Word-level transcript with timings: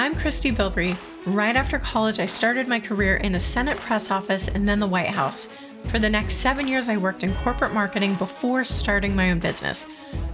I'm 0.00 0.14
Christy 0.14 0.50
Bilbrey. 0.50 0.96
Right 1.26 1.54
after 1.54 1.78
college, 1.78 2.20
I 2.20 2.24
started 2.24 2.66
my 2.66 2.80
career 2.80 3.16
in 3.16 3.34
a 3.34 3.38
Senate 3.38 3.76
press 3.76 4.10
office 4.10 4.48
and 4.48 4.66
then 4.66 4.80
the 4.80 4.86
White 4.86 5.08
House. 5.08 5.48
For 5.88 5.98
the 5.98 6.08
next 6.08 6.36
seven 6.36 6.66
years, 6.66 6.88
I 6.88 6.96
worked 6.96 7.22
in 7.22 7.34
corporate 7.44 7.74
marketing 7.74 8.14
before 8.14 8.64
starting 8.64 9.14
my 9.14 9.30
own 9.30 9.40
business. 9.40 9.84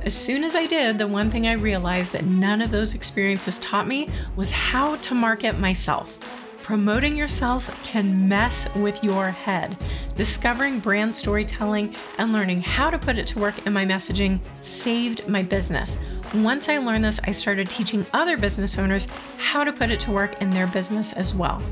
As 0.02 0.14
soon 0.14 0.44
as 0.44 0.54
I 0.54 0.66
did, 0.66 0.98
the 0.98 1.08
one 1.08 1.32
thing 1.32 1.48
I 1.48 1.54
realized 1.54 2.12
that 2.12 2.26
none 2.26 2.62
of 2.62 2.70
those 2.70 2.94
experiences 2.94 3.58
taught 3.58 3.88
me 3.88 4.08
was 4.36 4.52
how 4.52 4.98
to 4.98 5.14
market 5.16 5.58
myself. 5.58 6.16
Promoting 6.62 7.16
yourself 7.16 7.68
can 7.82 8.28
mess 8.28 8.72
with 8.76 9.02
your 9.02 9.32
head. 9.32 9.76
Discovering 10.14 10.78
brand 10.78 11.16
storytelling 11.16 11.92
and 12.18 12.32
learning 12.32 12.60
how 12.60 12.88
to 12.88 13.00
put 13.00 13.18
it 13.18 13.26
to 13.28 13.40
work 13.40 13.66
in 13.66 13.72
my 13.72 13.84
messaging 13.84 14.38
saved 14.62 15.26
my 15.26 15.42
business. 15.42 15.98
Once 16.42 16.68
I 16.68 16.78
learned 16.78 17.04
this, 17.04 17.18
I 17.24 17.30
started 17.30 17.70
teaching 17.70 18.04
other 18.12 18.36
business 18.36 18.78
owners 18.78 19.08
how 19.38 19.64
to 19.64 19.72
put 19.72 19.90
it 19.90 20.00
to 20.00 20.10
work 20.10 20.42
in 20.42 20.50
their 20.50 20.66
business 20.66 21.12
as 21.14 21.34
well. 21.34 21.62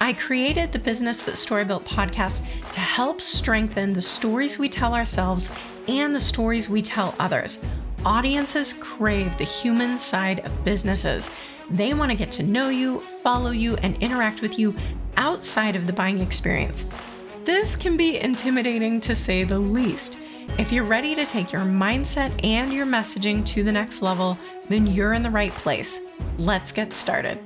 I 0.00 0.12
created 0.12 0.72
the 0.72 0.78
Business 0.78 1.22
That 1.22 1.38
Story 1.38 1.64
Built 1.64 1.84
podcast 1.84 2.42
to 2.72 2.80
help 2.80 3.20
strengthen 3.20 3.92
the 3.92 4.02
stories 4.02 4.58
we 4.58 4.68
tell 4.68 4.94
ourselves 4.94 5.50
and 5.86 6.14
the 6.14 6.20
stories 6.20 6.68
we 6.68 6.82
tell 6.82 7.14
others. 7.20 7.60
Audiences 8.04 8.72
crave 8.72 9.36
the 9.38 9.44
human 9.44 9.98
side 9.98 10.40
of 10.40 10.64
businesses. 10.64 11.30
They 11.70 11.94
want 11.94 12.10
to 12.10 12.16
get 12.16 12.32
to 12.32 12.42
know 12.42 12.70
you, 12.70 13.00
follow 13.22 13.50
you, 13.50 13.76
and 13.76 13.96
interact 14.02 14.42
with 14.42 14.58
you 14.58 14.74
outside 15.16 15.76
of 15.76 15.86
the 15.86 15.92
buying 15.92 16.20
experience. 16.20 16.86
This 17.44 17.76
can 17.76 17.96
be 17.96 18.18
intimidating 18.18 19.00
to 19.02 19.14
say 19.14 19.44
the 19.44 19.58
least. 19.58 20.18
If 20.56 20.72
you're 20.72 20.84
ready 20.84 21.14
to 21.14 21.26
take 21.26 21.52
your 21.52 21.62
mindset 21.62 22.32
and 22.44 22.72
your 22.72 22.86
messaging 22.86 23.44
to 23.46 23.62
the 23.62 23.72
next 23.72 24.02
level, 24.02 24.38
then 24.68 24.86
you're 24.86 25.12
in 25.12 25.22
the 25.22 25.30
right 25.30 25.52
place. 25.52 26.00
Let's 26.38 26.72
get 26.72 26.94
started. 26.94 27.38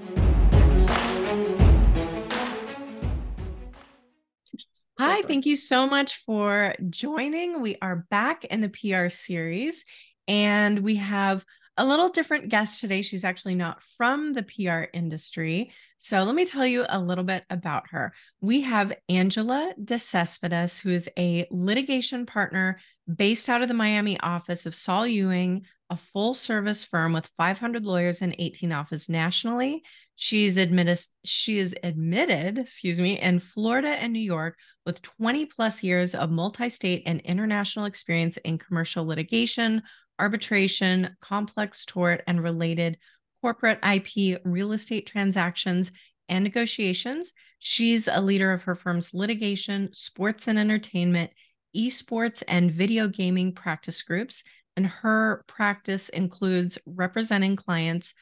Hi, 4.98 5.22
thank 5.22 5.46
you 5.46 5.56
so 5.56 5.86
much 5.86 6.16
for 6.16 6.74
joining. 6.88 7.60
We 7.60 7.76
are 7.82 8.06
back 8.10 8.44
in 8.44 8.60
the 8.60 8.68
PR 8.68 9.08
series 9.08 9.84
and 10.28 10.78
we 10.80 10.96
have 10.96 11.44
a 11.76 11.84
little 11.84 12.08
different 12.08 12.48
guest 12.48 12.80
today. 12.80 13.02
She's 13.02 13.24
actually 13.24 13.54
not 13.54 13.82
from 13.96 14.32
the 14.32 14.42
PR 14.42 14.84
industry. 14.92 15.72
So 15.98 16.22
let 16.24 16.34
me 16.34 16.44
tell 16.44 16.66
you 16.66 16.84
a 16.88 16.98
little 16.98 17.24
bit 17.24 17.44
about 17.48 17.84
her. 17.90 18.12
We 18.40 18.62
have 18.62 18.92
Angela 19.08 19.72
de 19.82 19.98
Cespedes, 19.98 20.78
who 20.80 20.90
is 20.90 21.08
a 21.18 21.46
litigation 21.50 22.26
partner 22.26 22.78
based 23.12 23.48
out 23.48 23.62
of 23.62 23.68
the 23.68 23.74
Miami 23.74 24.18
office 24.20 24.66
of 24.66 24.74
Saul 24.74 25.06
Ewing, 25.06 25.64
a 25.90 25.96
full 25.96 26.34
service 26.34 26.84
firm 26.84 27.12
with 27.12 27.30
500 27.36 27.84
lawyers 27.84 28.22
and 28.22 28.34
18 28.38 28.72
offices 28.72 29.08
nationally. 29.08 29.82
She's 30.16 30.56
admitted 30.56 30.98
she 31.24 31.58
is 31.58 31.74
admitted, 31.82 32.58
excuse 32.58 33.00
me, 33.00 33.18
in 33.18 33.38
Florida 33.38 33.88
and 33.88 34.12
New 34.12 34.20
York 34.20 34.56
with 34.84 35.02
20 35.02 35.46
plus 35.46 35.82
years 35.82 36.14
of 36.14 36.30
multi-state 36.30 37.02
and 37.06 37.20
international 37.20 37.86
experience 37.86 38.36
in 38.38 38.58
commercial 38.58 39.04
litigation, 39.06 39.82
arbitration, 40.22 41.16
complex 41.20 41.84
tort, 41.84 42.22
and 42.28 42.40
related 42.40 42.96
corporate 43.42 43.80
IP 43.84 44.40
real 44.44 44.72
estate 44.72 45.04
transactions 45.04 45.90
and 46.28 46.44
negotiations. 46.44 47.32
She's 47.58 48.06
a 48.06 48.20
leader 48.20 48.52
of 48.52 48.62
her 48.62 48.76
firm's 48.76 49.12
litigation, 49.12 49.92
sports 49.92 50.46
and 50.46 50.60
entertainment, 50.60 51.32
esports, 51.76 52.44
and 52.46 52.70
video 52.70 53.08
gaming 53.08 53.52
practice 53.52 54.00
groups. 54.02 54.44
And 54.76 54.86
her 54.86 55.42
practice 55.48 56.08
includes 56.08 56.78
representing 56.86 57.56
clients 57.56 58.14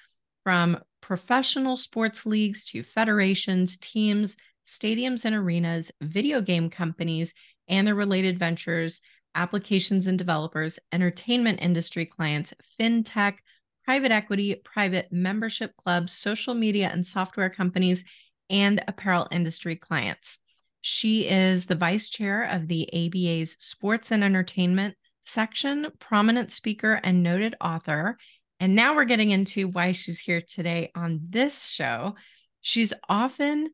from 0.43 0.79
professional 1.03 1.77
sports 1.77 2.25
leagues 2.25 2.65
to 2.67 2.83
federations, 2.83 3.77
teams, 3.77 4.37
stadiums 4.67 5.27
and 5.27 5.35
arenas, 5.35 5.93
video 6.01 6.41
game 6.41 6.71
companies, 6.71 7.35
and 7.69 7.87
their 7.87 7.95
related 7.95 8.39
ventures 8.39 9.03
applications 9.35 10.07
and 10.07 10.19
developers, 10.19 10.79
entertainment 10.93 11.61
industry 11.63 12.07
clients, 12.07 12.53
fintech, 12.79 13.39
private 13.85 14.13
equity, 14.13 14.55
private 14.55 15.09
membership 15.11 15.77
clubs, 15.77 16.13
social 16.13 16.55
media 16.55 16.91
and 16.93 17.07
software 17.07 17.51
companies, 17.51 18.05
and 18.49 18.83
apparel 18.89 19.29
industry 19.31 19.77
clients. 19.77 20.39
She 20.83 21.29
is 21.29 21.67
the 21.67 21.75
vice 21.75 22.09
chair 22.09 22.45
of 22.45 22.69
the 22.69 22.89
ABA's 22.93 23.57
Sports 23.59 24.13
and 24.13 24.25
Entertainment 24.25 24.95
section, 25.23 25.89
prominent 25.99 26.51
speaker, 26.51 27.01
and 27.03 27.23
noted 27.23 27.55
author. 27.61 28.17
And 28.59 28.75
now 28.75 28.95
we're 28.95 29.05
getting 29.05 29.31
into 29.31 29.69
why 29.69 29.93
she's 29.93 30.21
here 30.21 30.41
today 30.41 30.91
on 30.95 31.21
this 31.29 31.65
show. 31.67 32.15
She's 32.61 32.93
often 33.09 33.71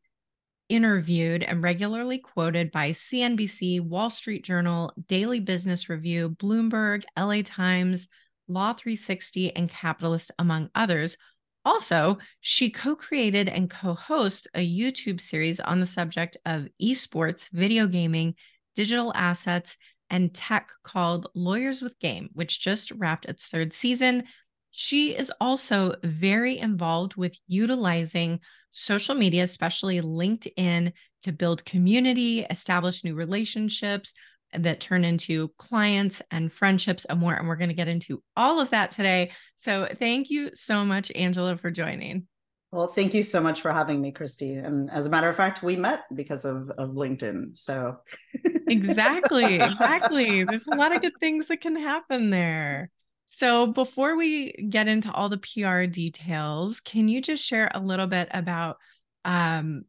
interviewed 0.69 1.43
and 1.43 1.63
regularly 1.63 2.19
quoted 2.19 2.71
by 2.73 2.91
CNBC, 2.91 3.81
Wall 3.81 4.11
Street 4.11 4.45
Journal, 4.45 4.93
Daily 5.07 5.41
Business 5.41 5.89
Review, 5.89 6.31
Bloomberg, 6.31 7.05
LA 7.19 7.43
Times, 7.45 8.09
Law 8.49 8.73
360, 8.73 9.55
and 9.55 9.69
Capitalist, 9.69 10.31
among 10.39 10.71
others. 10.75 11.17
Also, 11.65 12.19
she 12.41 12.71
co 12.71 12.95
created 12.95 13.49
and 13.49 13.69
co 13.69 13.95
hosts 13.95 14.47
a 14.55 14.67
YouTube 14.67 15.21
series 15.21 15.59
on 15.59 15.81
the 15.81 15.87
subject 15.87 16.37
of 16.47 16.69
esports, 16.81 17.51
video 17.51 17.87
gaming, 17.87 18.35
digital 18.77 19.13
assets, 19.17 19.77
and 20.11 20.33
tech 20.33 20.71
called 20.85 21.27
Lawyers 21.35 21.83
with 21.83 21.99
Game, 21.99 22.31
which 22.35 22.61
just 22.61 22.93
wrapped 22.93 23.25
its 23.25 23.47
third 23.47 23.73
season. 23.73 24.25
She 24.71 25.17
is 25.17 25.33
also 25.41 25.97
very 26.05 26.59
involved 26.59 27.17
with 27.17 27.37
utilizing 27.49 28.41
social 28.77 29.15
media, 29.15 29.43
especially 29.43 30.01
LinkedIn, 30.01 30.93
to 31.23 31.33
build 31.33 31.65
community, 31.65 32.41
establish 32.51 33.03
new 33.03 33.15
relationships 33.15 34.15
that 34.53 34.81
turn 34.81 35.05
into 35.05 35.49
clients 35.57 36.23
and 36.31 36.53
friendships 36.53 37.05
and 37.07 37.19
more. 37.19 37.35
And 37.35 37.49
we're 37.49 37.57
going 37.57 37.71
to 37.71 37.75
get 37.75 37.89
into 37.89 38.23
all 38.37 38.61
of 38.61 38.71
that 38.71 38.91
today. 38.91 39.33
So 39.57 39.89
thank 39.99 40.31
you 40.31 40.51
so 40.55 40.85
much, 40.85 41.11
Angela, 41.15 41.57
for 41.57 41.71
joining. 41.71 42.27
Well, 42.71 42.89
thank 42.89 43.15
you 43.15 43.23
so 43.23 43.41
much 43.41 43.63
for 43.63 43.73
having 43.73 44.01
me, 44.03 44.13
Christy. 44.13 44.55
And 44.55 44.91
as 44.91 45.07
a 45.07 45.09
matter 45.09 45.29
of 45.29 45.37
fact, 45.37 45.63
we 45.63 45.77
met 45.77 46.03
because 46.15 46.45
of, 46.45 46.71
of 46.71 46.91
LinkedIn. 46.91 47.57
So 47.57 47.97
exactly, 48.69 49.55
exactly. 49.55 50.45
There's 50.45 50.67
a 50.67 50.75
lot 50.75 50.95
of 50.95 51.01
good 51.01 51.19
things 51.19 51.47
that 51.47 51.63
can 51.63 51.77
happen 51.77 52.31
there. 52.31 52.91
So, 53.29 53.67
before 53.67 54.17
we 54.17 54.53
get 54.53 54.89
into 54.89 55.13
all 55.13 55.29
the 55.29 55.39
PR 55.39 55.85
details, 55.85 56.81
can 56.81 57.09
you 57.09 57.21
just 57.21 57.45
share 57.45 57.71
a 57.75 57.81
little 57.81 58.07
bit 58.07 58.29
about 58.31 58.79
um, 59.25 59.85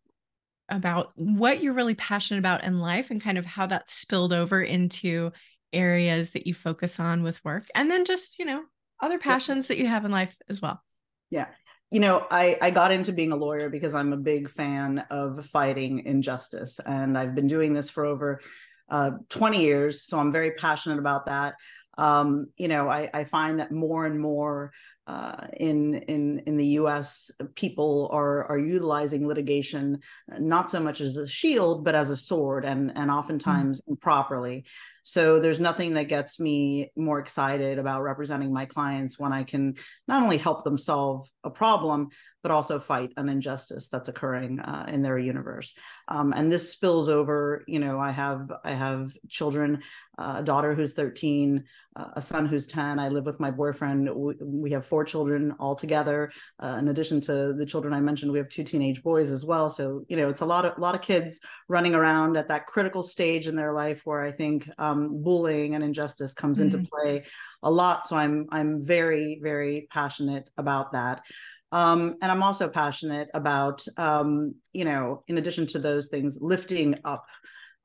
about 0.69 1.11
what 1.15 1.61
you're 1.61 1.73
really 1.73 1.95
passionate 1.95 2.39
about 2.39 2.63
in 2.63 2.79
life 2.79 3.09
and 3.09 3.23
kind 3.23 3.37
of 3.37 3.45
how 3.45 3.67
that 3.67 3.89
spilled 3.89 4.33
over 4.33 4.61
into 4.61 5.31
areas 5.71 6.31
that 6.31 6.45
you 6.47 6.53
focus 6.53 6.99
on 6.99 7.23
with 7.23 7.43
work, 7.45 7.67
and 7.75 7.89
then 7.89 8.05
just 8.05 8.39
you 8.39 8.45
know 8.45 8.63
other 9.01 9.19
passions 9.19 9.67
that 9.67 9.77
you 9.77 9.87
have 9.87 10.05
in 10.05 10.11
life 10.11 10.35
as 10.49 10.61
well. 10.61 10.81
Yeah. 11.29 11.47
You 11.91 12.01
know, 12.01 12.27
I, 12.29 12.57
I 12.61 12.71
got 12.71 12.91
into 12.91 13.13
being 13.13 13.31
a 13.31 13.37
lawyer 13.37 13.69
because 13.69 13.95
I'm 13.95 14.11
a 14.11 14.17
big 14.17 14.49
fan 14.49 15.05
of 15.09 15.45
fighting 15.45 16.05
injustice. 16.05 16.79
And 16.85 17.17
I've 17.17 17.33
been 17.33 17.47
doing 17.47 17.71
this 17.71 17.89
for 17.89 18.05
over 18.05 18.41
uh, 18.89 19.11
20 19.29 19.61
years. 19.61 20.03
So 20.03 20.19
I'm 20.19 20.31
very 20.31 20.51
passionate 20.51 20.99
about 20.99 21.27
that 21.27 21.55
um, 21.97 22.47
you 22.57 22.67
know, 22.67 22.87
I, 22.87 23.09
I, 23.13 23.23
find 23.23 23.59
that 23.59 23.71
more 23.71 24.05
and 24.05 24.19
more 24.19 24.71
uh, 25.07 25.47
in 25.53 25.95
in 25.95 26.39
in 26.45 26.57
the 26.57 26.65
U.S., 26.81 27.31
people 27.55 28.09
are 28.11 28.45
are 28.45 28.57
utilizing 28.57 29.27
litigation 29.27 29.99
not 30.37 30.69
so 30.69 30.79
much 30.79 31.01
as 31.01 31.17
a 31.17 31.27
shield, 31.27 31.83
but 31.83 31.95
as 31.95 32.09
a 32.09 32.15
sword, 32.15 32.65
and 32.65 32.91
and 32.95 33.09
oftentimes 33.09 33.81
mm-hmm. 33.81 33.91
improperly. 33.91 34.65
So 35.07 35.39
there's 35.39 35.61
nothing 35.61 35.93
that 35.93 36.09
gets 36.09 36.37
me 36.37 36.91
more 36.97 37.19
excited 37.19 37.79
about 37.79 38.03
representing 38.03 38.51
my 38.51 38.65
clients 38.65 39.17
when 39.17 39.31
I 39.31 39.43
can 39.43 39.75
not 40.05 40.21
only 40.21 40.37
help 40.37 40.65
them 40.65 40.77
solve 40.77 41.29
a 41.45 41.49
problem, 41.49 42.09
but 42.47 42.51
also 42.51 42.79
fight 42.79 43.11
an 43.17 43.27
injustice 43.29 43.89
that's 43.89 44.09
occurring 44.09 44.59
uh, 44.59 44.85
in 44.87 45.01
their 45.01 45.17
universe. 45.17 45.73
Um, 46.07 46.33
and 46.33 46.51
this 46.51 46.71
spills 46.71 47.09
over. 47.09 47.63
You 47.67 47.79
know, 47.79 47.99
I 47.99 48.11
have 48.11 48.49
I 48.63 48.71
have 48.71 49.11
children, 49.27 49.81
uh, 50.17 50.35
a 50.37 50.43
daughter 50.43 50.73
who's 50.73 50.93
13, 50.93 51.63
uh, 51.97 52.05
a 52.13 52.21
son 52.21 52.45
who's 52.45 52.65
10. 52.67 52.99
I 52.99 53.09
live 53.09 53.25
with 53.25 53.41
my 53.41 53.51
boyfriend. 53.51 54.09
We, 54.15 54.35
we 54.41 54.71
have 54.71 54.85
four 54.85 55.03
children 55.03 55.55
all 55.59 55.75
together. 55.75 56.31
Uh, 56.63 56.77
in 56.79 56.87
addition 56.87 57.19
to 57.21 57.53
the 57.53 57.65
children 57.65 57.93
I 57.93 57.99
mentioned, 57.99 58.31
we 58.31 58.37
have 58.37 58.49
two 58.49 58.63
teenage 58.63 59.03
boys 59.03 59.29
as 59.29 59.43
well. 59.43 59.69
So 59.69 60.05
you 60.07 60.15
know, 60.15 60.29
it's 60.29 60.41
a 60.41 60.45
lot 60.45 60.63
of 60.63 60.77
a 60.77 60.81
lot 60.81 60.95
of 60.95 61.01
kids 61.01 61.41
running 61.67 61.95
around 61.95 62.37
at 62.37 62.47
that 62.47 62.65
critical 62.65 63.03
stage 63.03 63.47
in 63.47 63.57
their 63.57 63.73
life 63.73 64.03
where 64.05 64.21
I 64.21 64.31
think 64.31 64.69
um, 64.77 64.96
bullying 65.23 65.75
and 65.75 65.83
injustice 65.83 66.33
comes 66.33 66.59
mm-hmm. 66.59 66.77
into 66.77 66.89
play 66.89 67.25
a 67.63 67.71
lot. 67.71 68.07
So 68.07 68.15
I'm 68.15 68.47
I'm 68.51 68.81
very 68.81 69.39
very 69.41 69.87
passionate 69.91 70.49
about 70.57 70.93
that. 70.93 71.23
Um, 71.71 72.15
and 72.21 72.31
I'm 72.31 72.43
also 72.43 72.69
passionate 72.69 73.29
about, 73.33 73.85
um, 73.97 74.55
you 74.71 74.85
know, 74.85 75.23
in 75.27 75.37
addition 75.37 75.67
to 75.67 75.79
those 75.79 76.07
things, 76.07 76.37
lifting 76.39 76.95
up 77.03 77.25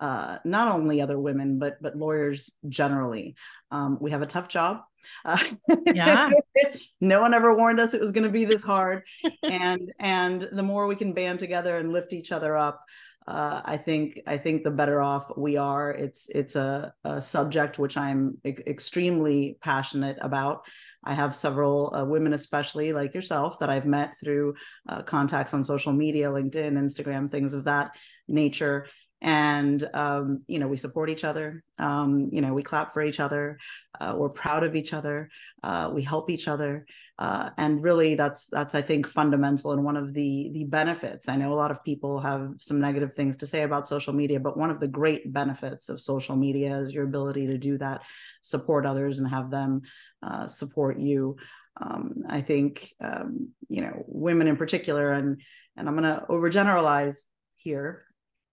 uh, 0.03 0.39
not 0.45 0.67
only 0.67 1.01
other 1.01 1.19
women 1.19 1.61
but 1.61 1.81
but 1.81 1.97
lawyers 1.97 2.51
generally. 2.69 3.37
Um, 3.71 3.99
we 4.01 4.11
have 4.11 4.21
a 4.21 4.27
tough 4.27 4.49
job. 4.49 4.81
Uh, 5.25 5.39
yeah. 5.87 6.29
no 7.01 7.21
one 7.21 7.33
ever 7.33 7.57
warned 7.57 7.81
us 7.81 7.95
it 7.95 8.01
was 8.01 8.11
going 8.11 8.25
to 8.25 8.31
be 8.31 8.45
this 8.45 8.65
hard, 8.65 9.05
and 9.45 9.93
and 10.01 10.43
the 10.43 10.63
more 10.63 10.87
we 10.87 10.97
can 10.97 11.15
band 11.15 11.39
together 11.39 11.77
and 11.79 11.93
lift 11.93 12.13
each 12.13 12.33
other 12.33 12.57
up, 12.57 12.85
uh, 13.27 13.63
I 13.65 13.77
think 13.77 14.21
I 14.27 14.37
think 14.37 14.65
the 14.65 14.71
better 14.71 15.01
off 15.01 15.31
we 15.37 15.57
are. 15.57 15.93
It's 15.93 16.29
it's 16.29 16.57
a, 16.57 16.93
a 17.05 17.21
subject 17.21 17.79
which 17.79 17.97
I'm 17.97 18.39
e- 18.45 18.55
extremely 18.67 19.59
passionate 19.61 20.19
about. 20.21 20.65
I 21.05 21.15
have 21.15 21.35
several 21.35 21.95
uh, 21.95 22.05
women, 22.05 22.33
especially 22.33 22.93
like 22.93 23.15
yourself, 23.15 23.59
that 23.59 23.71
I've 23.71 23.87
met 23.87 24.15
through 24.23 24.55
uh, 24.89 25.03
contacts 25.03 25.55
on 25.55 25.65
social 25.65 25.93
media, 25.93 26.31
LinkedIn, 26.31 26.79
Instagram, 26.79 27.31
things 27.31 27.55
of 27.55 27.65
that 27.65 27.97
nature 28.29 28.87
and 29.23 29.89
um, 29.95 30.43
you 30.49 30.59
know 30.59 30.67
we 30.67 30.77
support 30.77 31.09
each 31.09 31.23
other. 31.23 31.63
Um, 31.79 32.29
you 32.33 32.41
know 32.41 32.53
we 32.53 32.65
clap 32.65 32.93
for 32.93 33.03
each 33.03 33.21
other. 33.21 33.59
Uh, 33.99 34.17
we're 34.19 34.29
proud 34.29 34.65
of 34.65 34.75
each 34.75 34.93
other. 34.93 35.31
Uh, 35.63 35.91
we 35.95 36.03
help 36.03 36.29
each 36.29 36.49
other. 36.49 36.85
Uh, 37.19 37.51
and 37.57 37.85
really 37.85 38.17
that's 38.17 38.49
that's 38.49 38.75
i 38.75 38.83
think 38.83 39.07
fundamental 39.07 39.71
and 39.73 39.85
one 39.85 39.97
of 39.97 40.13
the 40.13 40.51
the 40.53 40.65
benefits. 40.65 41.29
I 41.29 41.37
know 41.37 41.53
a 41.53 41.55
lot 41.55 41.71
of 41.71 41.85
people 41.85 42.19
have 42.21 42.55
some 42.59 42.81
negative 42.81 43.15
things 43.15 43.37
to 43.39 43.47
say 43.47 43.63
about 43.63 43.87
social 43.87 44.13
media 44.13 44.41
but 44.41 44.57
one 44.57 44.71
of 44.71 44.81
the 44.81 44.89
great 44.89 45.33
benefits 45.33 45.89
of 45.89 46.01
social 46.01 46.35
media 46.35 46.79
is 46.79 46.93
your 46.93 47.05
ability 47.05 47.47
to 47.47 47.59
do 47.59 47.79
that 47.79 48.03
support 48.43 48.87
others 48.87 49.21
and 49.21 49.29
have 49.29 49.51
them 49.51 49.83
uh, 50.23 50.49
support 50.49 50.99
you. 50.99 51.37
Um, 51.81 52.25
i 52.29 52.41
think 52.43 52.93
um, 53.01 53.51
you 53.69 53.81
know 53.83 54.05
women 54.07 54.47
in 54.47 54.57
particular 54.57 55.13
and 55.13 55.41
and 55.77 55.89
i'm 55.89 55.97
going 55.97 56.15
to 56.15 56.27
overgeneralize 56.29 57.17
here 57.57 58.05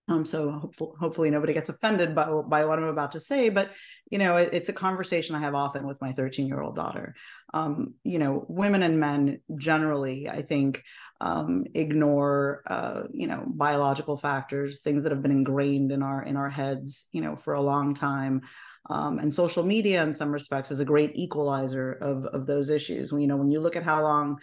um, 0.10 0.26
so 0.26 0.52
hopefully, 0.52 0.92
hopefully 1.00 1.30
nobody 1.30 1.54
gets 1.54 1.70
offended 1.70 2.16
by, 2.16 2.26
by 2.26 2.66
what 2.66 2.80
I'm 2.80 2.86
about 2.86 3.12
to 3.12 3.20
say, 3.20 3.50
but 3.50 3.72
you 4.10 4.18
know, 4.18 4.38
it, 4.38 4.50
it's 4.54 4.70
a 4.70 4.74
conversation 4.74 5.36
I 5.36 5.40
have 5.40 5.54
often 5.54 5.86
with 5.86 6.02
my 6.02 6.12
13 6.12 6.48
year 6.48 6.62
old 6.62 6.76
daughter. 6.76 7.14
Um, 7.54 7.94
you 8.04 8.18
know, 8.18 8.44
women 8.48 8.82
and 8.82 9.00
men 9.00 9.42
generally, 9.56 10.28
I 10.28 10.42
think, 10.42 10.84
um, 11.22 11.66
ignore, 11.76 12.64
uh, 12.66 13.04
you 13.14 13.28
know, 13.28 13.44
biological 13.46 14.18
factors, 14.18 14.82
things 14.82 15.04
that 15.04 15.12
have 15.12 15.22
been 15.22 15.32
ingrained 15.32 15.92
in 15.92 16.02
our 16.02 16.24
in 16.24 16.38
our 16.38 16.50
heads, 16.50 17.08
you 17.12 17.22
know, 17.22 17.36
for 17.36 17.54
a 17.54 17.62
long 17.62 17.94
time. 17.94 18.42
Um, 18.90 19.20
and 19.20 19.32
social 19.32 19.64
media, 19.64 20.02
in 20.02 20.14
some 20.14 20.32
respects, 20.32 20.72
is 20.72 20.80
a 20.80 20.86
great 20.86 21.12
equalizer 21.16 21.92
of 21.92 22.26
of 22.26 22.48
those 22.48 22.70
issues. 22.70 23.12
You 23.12 23.28
know, 23.28 23.38
when 23.38 23.52
you 23.52 23.60
look 23.60 23.76
at 23.76 23.84
how 23.84 24.02
long 24.02 24.40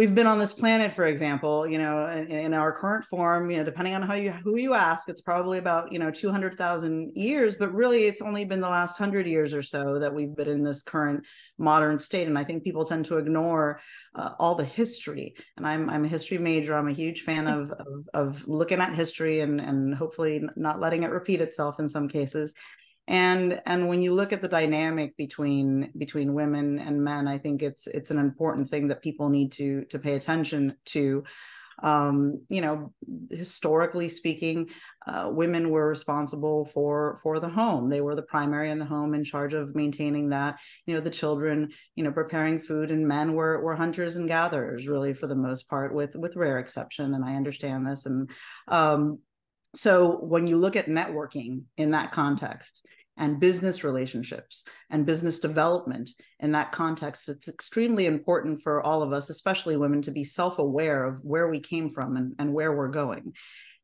we've 0.00 0.14
been 0.14 0.26
on 0.26 0.38
this 0.38 0.54
planet 0.54 0.90
for 0.90 1.04
example 1.04 1.66
you 1.66 1.76
know 1.76 2.06
in, 2.06 2.26
in, 2.28 2.54
our 2.54 2.72
current 2.72 3.04
form 3.04 3.50
you 3.50 3.58
know 3.58 3.64
depending 3.64 3.94
on 3.94 4.00
how 4.00 4.14
you 4.14 4.30
who 4.30 4.56
you 4.56 4.72
ask 4.72 5.10
it's 5.10 5.20
probably 5.20 5.58
about 5.58 5.92
you 5.92 5.98
know 5.98 6.10
200,000 6.10 7.12
years 7.14 7.54
but 7.54 7.70
really 7.74 8.04
it's 8.04 8.22
only 8.22 8.46
been 8.46 8.62
the 8.62 8.68
last 8.68 8.98
100 8.98 9.26
years 9.26 9.52
or 9.52 9.60
so 9.60 9.98
that 9.98 10.14
we've 10.14 10.34
been 10.34 10.48
in 10.48 10.64
this 10.64 10.82
current 10.82 11.22
modern 11.58 11.98
state. 11.98 12.26
And 12.26 12.38
i 12.38 12.44
think 12.44 12.64
people 12.64 12.86
tend 12.86 13.04
to 13.04 13.18
ignore 13.18 13.78
uh, 14.14 14.30
all 14.38 14.54
the 14.54 14.64
history. 14.64 15.34
And 15.58 15.66
i'm 15.66 15.90
i'm 15.90 16.06
a 16.06 16.08
history 16.08 16.38
major. 16.38 16.74
I'm 16.74 16.88
a 16.88 16.92
huge 16.92 17.20
fan 17.20 17.46
of 17.46 17.70
of, 17.72 18.08
of 18.14 18.48
looking 18.48 18.80
at 18.80 18.94
history 18.94 19.40
and 19.40 19.60
and 19.60 19.94
hopefully 19.94 20.42
not 20.56 20.80
letting 20.80 21.02
it 21.02 21.10
repeat 21.10 21.42
itself 21.42 21.78
in 21.78 21.90
some 21.90 22.08
cases 22.08 22.54
and 23.10 23.60
and 23.66 23.88
when 23.88 24.00
you 24.00 24.14
look 24.14 24.32
at 24.32 24.40
the 24.40 24.48
dynamic 24.48 25.16
between 25.16 25.90
between 25.98 26.32
women 26.32 26.78
and 26.78 27.02
men 27.02 27.26
i 27.26 27.36
think 27.36 27.60
it's 27.60 27.86
it's 27.88 28.12
an 28.12 28.18
important 28.18 28.70
thing 28.70 28.88
that 28.88 29.02
people 29.02 29.28
need 29.28 29.52
to 29.52 29.84
to 29.86 29.98
pay 29.98 30.14
attention 30.14 30.74
to. 30.86 31.24
Um, 31.82 32.42
you 32.50 32.60
know 32.60 32.92
historically 33.30 34.10
speaking 34.10 34.68
uh, 35.06 35.30
women 35.32 35.70
were 35.70 35.88
responsible 35.88 36.66
for 36.66 37.18
for 37.22 37.40
the 37.40 37.48
home. 37.48 37.88
They 37.88 38.02
were 38.02 38.14
the 38.14 38.20
primary 38.20 38.70
in 38.70 38.78
the 38.78 38.84
home 38.84 39.14
in 39.14 39.24
charge 39.24 39.54
of 39.54 39.74
maintaining 39.74 40.28
that. 40.28 40.60
You 40.84 40.94
know 40.94 41.00
the 41.00 41.08
children 41.08 41.70
you 41.96 42.04
know 42.04 42.12
preparing 42.12 42.60
food 42.60 42.90
and 42.90 43.08
men 43.08 43.32
were 43.32 43.62
were 43.62 43.76
hunters 43.76 44.16
and 44.16 44.28
gatherers 44.28 44.88
really 44.88 45.14
for 45.14 45.26
the 45.26 45.34
most 45.34 45.70
part 45.70 45.94
with 45.94 46.14
with 46.16 46.36
rare 46.36 46.58
exception 46.58 47.14
and 47.14 47.24
i 47.24 47.34
understand 47.34 47.86
this. 47.86 48.04
And 48.04 48.30
um, 48.68 49.20
so 49.74 50.18
when 50.18 50.46
you 50.46 50.58
look 50.58 50.76
at 50.76 50.86
networking 50.86 51.62
in 51.78 51.92
that 51.92 52.12
context 52.12 52.82
and 53.20 53.38
business 53.38 53.84
relationships 53.84 54.64
and 54.90 55.06
business 55.06 55.38
development 55.38 56.10
in 56.40 56.50
that 56.50 56.72
context 56.72 57.28
it's 57.28 57.48
extremely 57.48 58.06
important 58.06 58.60
for 58.62 58.82
all 58.82 59.02
of 59.02 59.12
us 59.12 59.30
especially 59.30 59.76
women 59.76 60.02
to 60.02 60.10
be 60.10 60.24
self-aware 60.24 61.04
of 61.04 61.20
where 61.22 61.48
we 61.48 61.60
came 61.60 61.88
from 61.88 62.16
and, 62.16 62.34
and 62.40 62.52
where 62.52 62.74
we're 62.76 62.88
going 62.88 63.32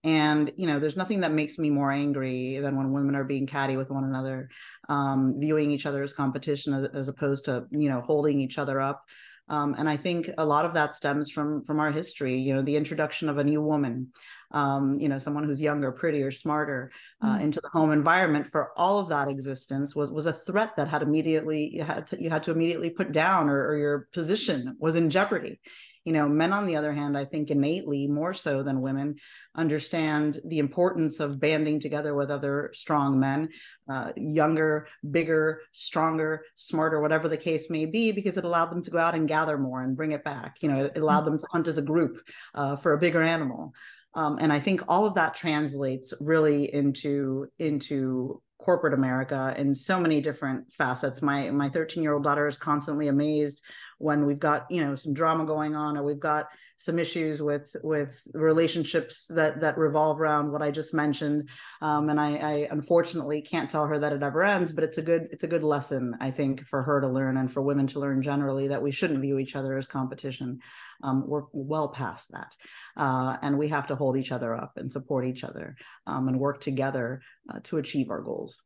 and 0.02 0.52
you 0.56 0.66
know 0.66 0.80
there's 0.80 0.96
nothing 0.96 1.20
that 1.20 1.32
makes 1.32 1.58
me 1.58 1.70
more 1.70 1.92
angry 1.92 2.58
than 2.58 2.76
when 2.76 2.92
women 2.92 3.14
are 3.14 3.24
being 3.24 3.46
catty 3.46 3.76
with 3.76 3.90
one 3.90 4.04
another 4.04 4.48
um, 4.88 5.34
viewing 5.38 5.70
each 5.70 5.86
other 5.86 6.02
as 6.02 6.12
competition 6.12 6.88
as, 6.94 7.08
opposed 7.08 7.44
to 7.44 7.66
you 7.70 7.90
know 7.90 8.00
holding 8.00 8.40
each 8.40 8.58
other 8.58 8.80
up 8.80 9.04
um, 9.48 9.74
and 9.78 9.88
I 9.88 9.96
think 9.96 10.28
a 10.38 10.44
lot 10.44 10.64
of 10.64 10.74
that 10.74 10.94
stems 10.94 11.30
from 11.30 11.62
from 11.64 11.78
our 11.78 11.92
history. 11.92 12.36
You 12.36 12.54
know, 12.54 12.62
the 12.62 12.76
introduction 12.76 13.28
of 13.28 13.38
a 13.38 13.44
new 13.44 13.62
woman, 13.62 14.08
um, 14.50 14.98
you 14.98 15.08
know, 15.08 15.18
someone 15.18 15.44
who's 15.44 15.60
younger, 15.60 15.92
prettier, 15.92 16.30
smarter, 16.30 16.90
uh, 17.22 17.36
mm. 17.36 17.42
into 17.42 17.60
the 17.60 17.68
home 17.68 17.92
environment. 17.92 18.50
For 18.50 18.70
all 18.76 18.98
of 18.98 19.08
that 19.08 19.28
existence 19.28 19.94
was 19.94 20.10
was 20.10 20.26
a 20.26 20.32
threat 20.32 20.76
that 20.76 20.88
had 20.88 21.02
immediately 21.02 21.74
you 21.74 21.82
had 21.82 22.06
to, 22.08 22.22
you 22.22 22.30
had 22.30 22.42
to 22.44 22.50
immediately 22.50 22.90
put 22.90 23.12
down, 23.12 23.48
or, 23.48 23.68
or 23.68 23.76
your 23.76 24.08
position 24.12 24.76
was 24.78 24.96
in 24.96 25.10
jeopardy. 25.10 25.60
You 26.04 26.12
know, 26.12 26.28
men, 26.28 26.52
on 26.52 26.66
the 26.66 26.76
other 26.76 26.92
hand, 26.92 27.18
I 27.18 27.24
think 27.24 27.50
innately 27.50 28.06
more 28.06 28.32
so 28.32 28.62
than 28.62 28.80
women 28.80 29.16
understand 29.56 30.38
the 30.44 30.60
importance 30.60 31.18
of 31.18 31.40
banding 31.40 31.80
together 31.80 32.14
with 32.14 32.30
other 32.30 32.70
strong 32.74 33.18
men, 33.18 33.48
uh, 33.90 34.12
younger, 34.16 34.86
bigger, 35.10 35.62
stronger, 35.72 36.44
smarter, 36.54 37.00
whatever 37.00 37.26
the 37.26 37.36
case 37.36 37.68
may 37.70 37.86
be, 37.86 38.12
because 38.12 38.36
it 38.36 38.44
allowed 38.44 38.70
them 38.70 38.82
to 38.82 38.90
go 38.92 38.98
out 38.98 39.16
and 39.16 39.26
gather 39.26 39.58
more 39.58 39.82
and 39.82 39.96
bring 39.96 40.12
it 40.12 40.22
back. 40.22 40.58
You 40.60 40.68
know, 40.68 40.84
it 40.84 40.96
allowed 40.96 41.22
mm-hmm. 41.22 41.30
them 41.30 41.38
to 41.40 41.46
hunt 41.50 41.66
as 41.66 41.76
a 41.76 41.82
group 41.82 42.22
uh, 42.54 42.76
for 42.76 42.92
a 42.92 42.98
bigger 42.98 43.22
animal. 43.22 43.74
Um, 44.16 44.38
and 44.40 44.52
I 44.52 44.58
think 44.58 44.80
all 44.88 45.06
of 45.06 45.14
that 45.14 45.34
translates 45.34 46.12
really 46.20 46.74
into 46.74 47.46
into 47.58 48.42
corporate 48.58 48.94
America 48.94 49.54
in 49.58 49.74
so 49.74 50.00
many 50.00 50.20
different 50.22 50.72
facets. 50.72 51.20
My 51.22 51.50
my 51.50 51.68
13 51.68 52.02
year 52.02 52.14
old 52.14 52.24
daughter 52.24 52.48
is 52.48 52.56
constantly 52.56 53.08
amazed 53.08 53.62
when 53.98 54.26
we've 54.26 54.38
got 54.38 54.66
you 54.70 54.84
know 54.84 54.94
some 54.94 55.14
drama 55.14 55.44
going 55.44 55.74
on 55.74 55.96
or 55.96 56.02
we've 56.02 56.20
got 56.20 56.46
some 56.78 56.98
issues 56.98 57.40
with 57.40 57.74
with 57.82 58.20
relationships 58.34 59.26
that 59.28 59.60
that 59.60 59.78
revolve 59.78 60.20
around 60.20 60.52
what 60.52 60.62
I 60.62 60.70
just 60.70 60.92
mentioned 60.92 61.48
um, 61.80 62.10
and 62.10 62.20
I, 62.20 62.36
I, 62.36 62.68
unfortunately 62.70 63.40
can't 63.40 63.70
tell 63.70 63.86
her 63.86 63.98
that 63.98 64.12
it 64.12 64.22
ever 64.22 64.44
ends 64.44 64.72
but 64.72 64.84
it's 64.84 64.98
a 64.98 65.02
good 65.02 65.28
it's 65.30 65.44
a 65.44 65.48
good 65.48 65.64
lesson 65.64 66.14
I 66.20 66.30
think 66.30 66.66
for 66.66 66.82
her 66.82 67.00
to 67.00 67.08
learn 67.08 67.38
and 67.38 67.50
for 67.50 67.62
women 67.62 67.86
to 67.88 68.00
learn 68.00 68.20
generally 68.20 68.68
that 68.68 68.82
we 68.82 68.90
shouldn't 68.90 69.20
view 69.20 69.38
each 69.38 69.56
other 69.56 69.76
as 69.78 69.86
competition 69.86 70.58
um, 71.02 71.24
we're 71.26 71.44
well 71.52 71.88
past 71.88 72.32
that 72.32 72.54
uh, 72.96 73.38
and 73.40 73.56
we 73.56 73.68
have 73.68 73.86
to 73.86 73.96
hold 73.96 74.16
each 74.16 74.32
other 74.32 74.54
up 74.54 74.72
and 74.76 74.92
support 74.92 75.24
each 75.24 75.44
other 75.44 75.74
um, 76.06 76.28
and 76.28 76.38
work 76.38 76.60
together 76.60 77.22
uh, 77.52 77.60
to 77.64 77.78
achieve 77.78 78.10
our 78.10 78.20
goals 78.20 78.60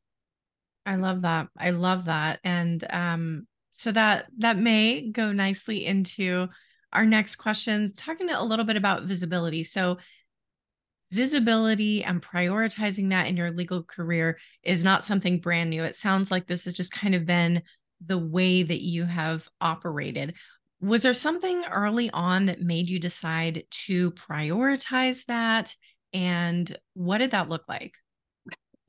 I 0.87 0.97
love 0.97 1.23
that. 1.23 1.49
I 1.57 1.71
love 1.71 2.07
that. 2.07 2.40
And 2.43 2.85
um, 2.88 3.47
so 3.80 3.90
that 3.92 4.26
that 4.38 4.58
may 4.58 5.10
go 5.10 5.32
nicely 5.32 5.87
into 5.87 6.49
our 6.92 7.06
next 7.06 7.37
question 7.37 7.90
talking 7.96 8.28
a 8.28 8.44
little 8.44 8.66
bit 8.66 8.76
about 8.76 9.04
visibility. 9.04 9.64
So 9.64 9.96
visibility 11.10 12.04
and 12.04 12.22
prioritizing 12.22 13.08
that 13.10 13.26
in 13.26 13.38
your 13.38 13.50
legal 13.50 13.82
career 13.82 14.38
is 14.62 14.84
not 14.84 15.04
something 15.04 15.40
brand 15.40 15.70
new. 15.70 15.82
It 15.82 15.96
sounds 15.96 16.30
like 16.30 16.46
this 16.46 16.66
has 16.66 16.75
just 16.75 16.92
kind 16.92 17.14
of 17.14 17.25
been 17.25 17.62
the 18.04 18.18
way 18.18 18.62
that 18.62 18.82
you 18.82 19.06
have 19.06 19.49
operated. 19.62 20.34
Was 20.82 21.02
there 21.02 21.14
something 21.14 21.64
early 21.64 22.10
on 22.10 22.46
that 22.46 22.60
made 22.60 22.90
you 22.90 22.99
decide 22.99 23.64
to 23.87 24.10
prioritize 24.12 25.25
that? 25.25 25.75
And 26.12 26.76
what 26.92 27.18
did 27.18 27.30
that 27.30 27.49
look 27.49 27.64
like 27.66 27.94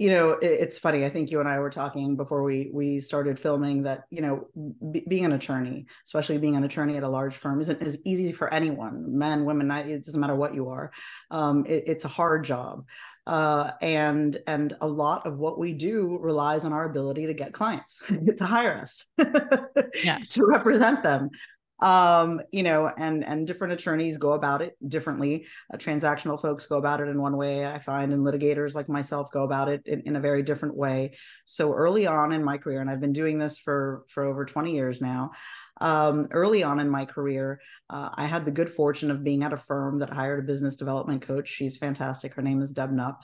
you 0.02 0.10
know 0.10 0.38
it's 0.42 0.78
funny 0.78 1.06
i 1.06 1.10
think 1.10 1.32
you 1.32 1.40
and 1.40 1.50
i 1.50 1.60
were 1.60 1.70
talking 1.70 2.16
before 2.16 2.44
we 2.44 2.70
we 2.74 3.00
started 3.00 3.40
filming 3.40 3.84
that 3.84 4.04
you 4.10 4.22
know 4.22 4.48
b- 4.92 5.06
being 5.08 5.26
an 5.26 5.34
attorney 5.34 5.86
especially 6.06 6.38
being 6.38 6.56
an 6.56 6.64
attorney 6.64 6.98
at 6.98 7.04
a 7.04 7.10
large 7.10 7.36
firm 7.36 7.60
isn't 7.60 7.82
as 7.82 7.98
easy 8.06 8.32
for 8.32 8.54
anyone 8.54 9.18
men 9.18 9.46
women 9.46 9.68
it 9.70 10.06
doesn't 10.06 10.20
matter 10.20 10.36
what 10.36 10.54
you 10.54 10.70
are. 10.70 10.92
Um, 11.30 11.66
it, 11.66 11.84
it's 11.88 12.06
a 12.06 12.10
hard 12.10 12.44
job. 12.44 12.86
Uh, 13.28 13.72
and 13.82 14.40
and 14.48 14.76
a 14.82 14.88
lot 14.88 15.28
of 15.28 15.38
what 15.38 15.60
we 15.60 15.74
do 15.74 16.18
relies 16.20 16.66
on 16.66 16.74
our 16.74 16.86
ability 16.86 17.28
to 17.28 17.36
get 17.36 17.54
clients 17.54 18.02
to 18.38 18.46
hire 18.46 18.80
us 18.80 19.06
yes. 20.04 20.30
to 20.30 20.44
represent 20.50 21.04
them 21.04 21.30
um, 21.82 22.42
you 22.52 22.64
know, 22.64 22.92
and 22.98 23.24
and 23.24 23.48
different 23.48 23.74
attorneys 23.74 24.18
go 24.18 24.34
about 24.34 24.62
it 24.62 24.78
differently. 24.88 25.48
Uh, 25.74 25.78
transactional 25.78 26.40
folks 26.40 26.68
go 26.68 26.78
about 26.78 27.02
it 27.02 27.08
in 27.08 27.20
one 27.20 27.36
way, 27.38 27.66
I 27.66 27.80
find, 27.80 28.14
and 28.14 28.26
litigators 28.26 28.76
like 28.76 28.88
myself 28.88 29.32
go 29.32 29.44
about 29.44 29.68
it 29.68 29.82
in, 29.86 30.02
in 30.02 30.16
a 30.16 30.20
very 30.20 30.44
different 30.44 30.76
way. 30.76 31.14
So 31.46 31.74
early 31.74 32.06
on 32.06 32.32
in 32.32 32.44
my 32.44 32.58
career, 32.58 32.82
and 32.82 32.90
I've 32.90 33.02
been 33.02 33.14
doing 33.14 33.40
this 33.40 33.58
for 33.58 34.04
for 34.10 34.24
over 34.24 34.46
20 34.46 34.74
years 34.74 35.02
now. 35.02 35.32
Um, 35.80 36.28
early 36.30 36.62
on 36.62 36.80
in 36.80 36.88
my 36.88 37.06
career, 37.06 37.60
uh, 37.90 38.10
I 38.14 38.26
had 38.26 38.46
the 38.46 38.52
good 38.52 38.70
fortune 38.70 39.10
of 39.10 39.24
being 39.24 39.44
at 39.44 39.54
a 39.54 39.58
firm 39.58 39.98
that 40.00 40.12
hired 40.12 40.44
a 40.44 40.48
business 40.48 40.76
development 40.76 41.24
coach. 41.24 41.50
She's 41.50 41.78
fantastic. 41.78 42.36
Her 42.36 42.44
name 42.44 42.62
is 42.62 42.72
Deb 42.72 42.92
Knupp 42.92 43.24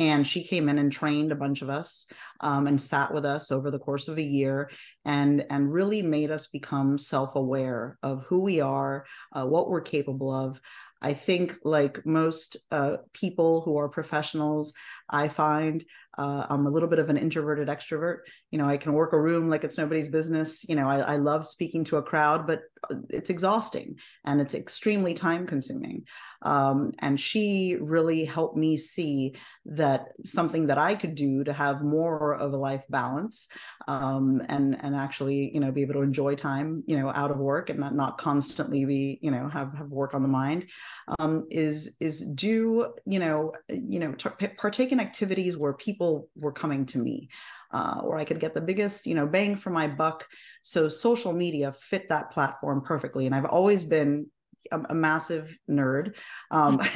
and 0.00 0.26
she 0.26 0.42
came 0.42 0.70
in 0.70 0.78
and 0.78 0.90
trained 0.90 1.30
a 1.30 1.36
bunch 1.36 1.60
of 1.60 1.68
us 1.68 2.06
um, 2.40 2.66
and 2.66 2.80
sat 2.80 3.12
with 3.12 3.26
us 3.26 3.52
over 3.52 3.70
the 3.70 3.78
course 3.78 4.08
of 4.08 4.16
a 4.16 4.22
year 4.22 4.70
and 5.04 5.44
and 5.50 5.72
really 5.72 6.00
made 6.00 6.30
us 6.30 6.46
become 6.46 6.96
self-aware 6.96 7.98
of 8.02 8.24
who 8.24 8.40
we 8.40 8.60
are 8.60 9.04
uh, 9.32 9.46
what 9.46 9.68
we're 9.68 9.82
capable 9.82 10.32
of. 10.32 10.60
I 11.02 11.14
think, 11.14 11.58
like 11.64 12.04
most 12.04 12.58
uh, 12.70 12.98
people 13.14 13.62
who 13.62 13.78
are 13.78 13.88
professionals, 13.88 14.74
I 15.10 15.28
find 15.28 15.84
uh, 16.18 16.46
I'm 16.50 16.66
a 16.66 16.70
little 16.70 16.88
bit 16.88 16.98
of 16.98 17.08
an 17.08 17.16
introverted 17.16 17.68
extrovert. 17.68 18.18
You 18.50 18.58
know, 18.58 18.68
I 18.68 18.76
can 18.76 18.92
work 18.92 19.12
a 19.12 19.20
room 19.20 19.48
like 19.48 19.64
it's 19.64 19.78
nobody's 19.78 20.08
business. 20.08 20.68
You 20.68 20.76
know, 20.76 20.88
I, 20.88 20.98
I 20.98 21.16
love 21.16 21.46
speaking 21.46 21.84
to 21.84 21.96
a 21.96 22.02
crowd, 22.02 22.46
but 22.46 22.62
uh, 22.90 22.96
it's 23.08 23.30
exhausting 23.30 23.98
and 24.24 24.40
it's 24.40 24.54
extremely 24.54 25.14
time 25.14 25.46
consuming. 25.46 26.04
Um, 26.42 26.92
and 26.98 27.18
she 27.18 27.76
really 27.80 28.24
helped 28.24 28.56
me 28.56 28.76
see 28.76 29.34
that 29.66 30.08
something 30.24 30.66
that 30.66 30.78
I 30.78 30.94
could 30.94 31.14
do 31.14 31.44
to 31.44 31.52
have 31.52 31.82
more 31.82 32.34
of 32.34 32.52
a 32.52 32.56
life 32.56 32.84
balance 32.88 33.48
um, 33.86 34.42
and 34.48 34.76
and 34.82 34.96
actually, 34.96 35.52
you 35.52 35.60
know, 35.60 35.70
be 35.70 35.82
able 35.82 35.94
to 35.94 36.02
enjoy 36.02 36.34
time, 36.34 36.82
you 36.86 36.98
know, 36.98 37.10
out 37.10 37.30
of 37.30 37.38
work 37.38 37.70
and 37.70 37.78
not 37.78 37.94
not 37.94 38.18
constantly 38.18 38.84
be, 38.84 39.18
you 39.22 39.30
know, 39.30 39.48
have 39.48 39.74
have 39.74 39.88
work 39.88 40.14
on 40.14 40.22
the 40.22 40.28
mind 40.28 40.66
um, 41.18 41.46
is 41.50 41.96
is 42.00 42.20
do 42.20 42.92
you 43.06 43.18
know 43.18 43.52
you 43.68 43.98
know 43.98 44.12
t- 44.12 44.46
partake 44.56 44.92
in 44.92 44.99
activities 45.00 45.56
where 45.56 45.72
people 45.72 46.28
were 46.36 46.52
coming 46.52 46.86
to 46.86 46.98
me 46.98 47.28
uh, 47.72 48.00
where 48.02 48.18
I 48.18 48.24
could 48.24 48.40
get 48.40 48.54
the 48.54 48.60
biggest 48.60 49.06
you 49.06 49.14
know 49.14 49.26
bang 49.26 49.56
for 49.56 49.70
my 49.70 49.86
buck. 49.88 50.26
So 50.62 50.88
social 50.88 51.32
media 51.32 51.72
fit 51.72 52.08
that 52.08 52.30
platform 52.30 52.82
perfectly, 52.82 53.26
and 53.26 53.34
I've 53.34 53.44
always 53.44 53.82
been 53.82 54.26
a, 54.70 54.80
a 54.90 54.94
massive 54.94 55.56
nerd 55.68 56.16
um, 56.50 56.78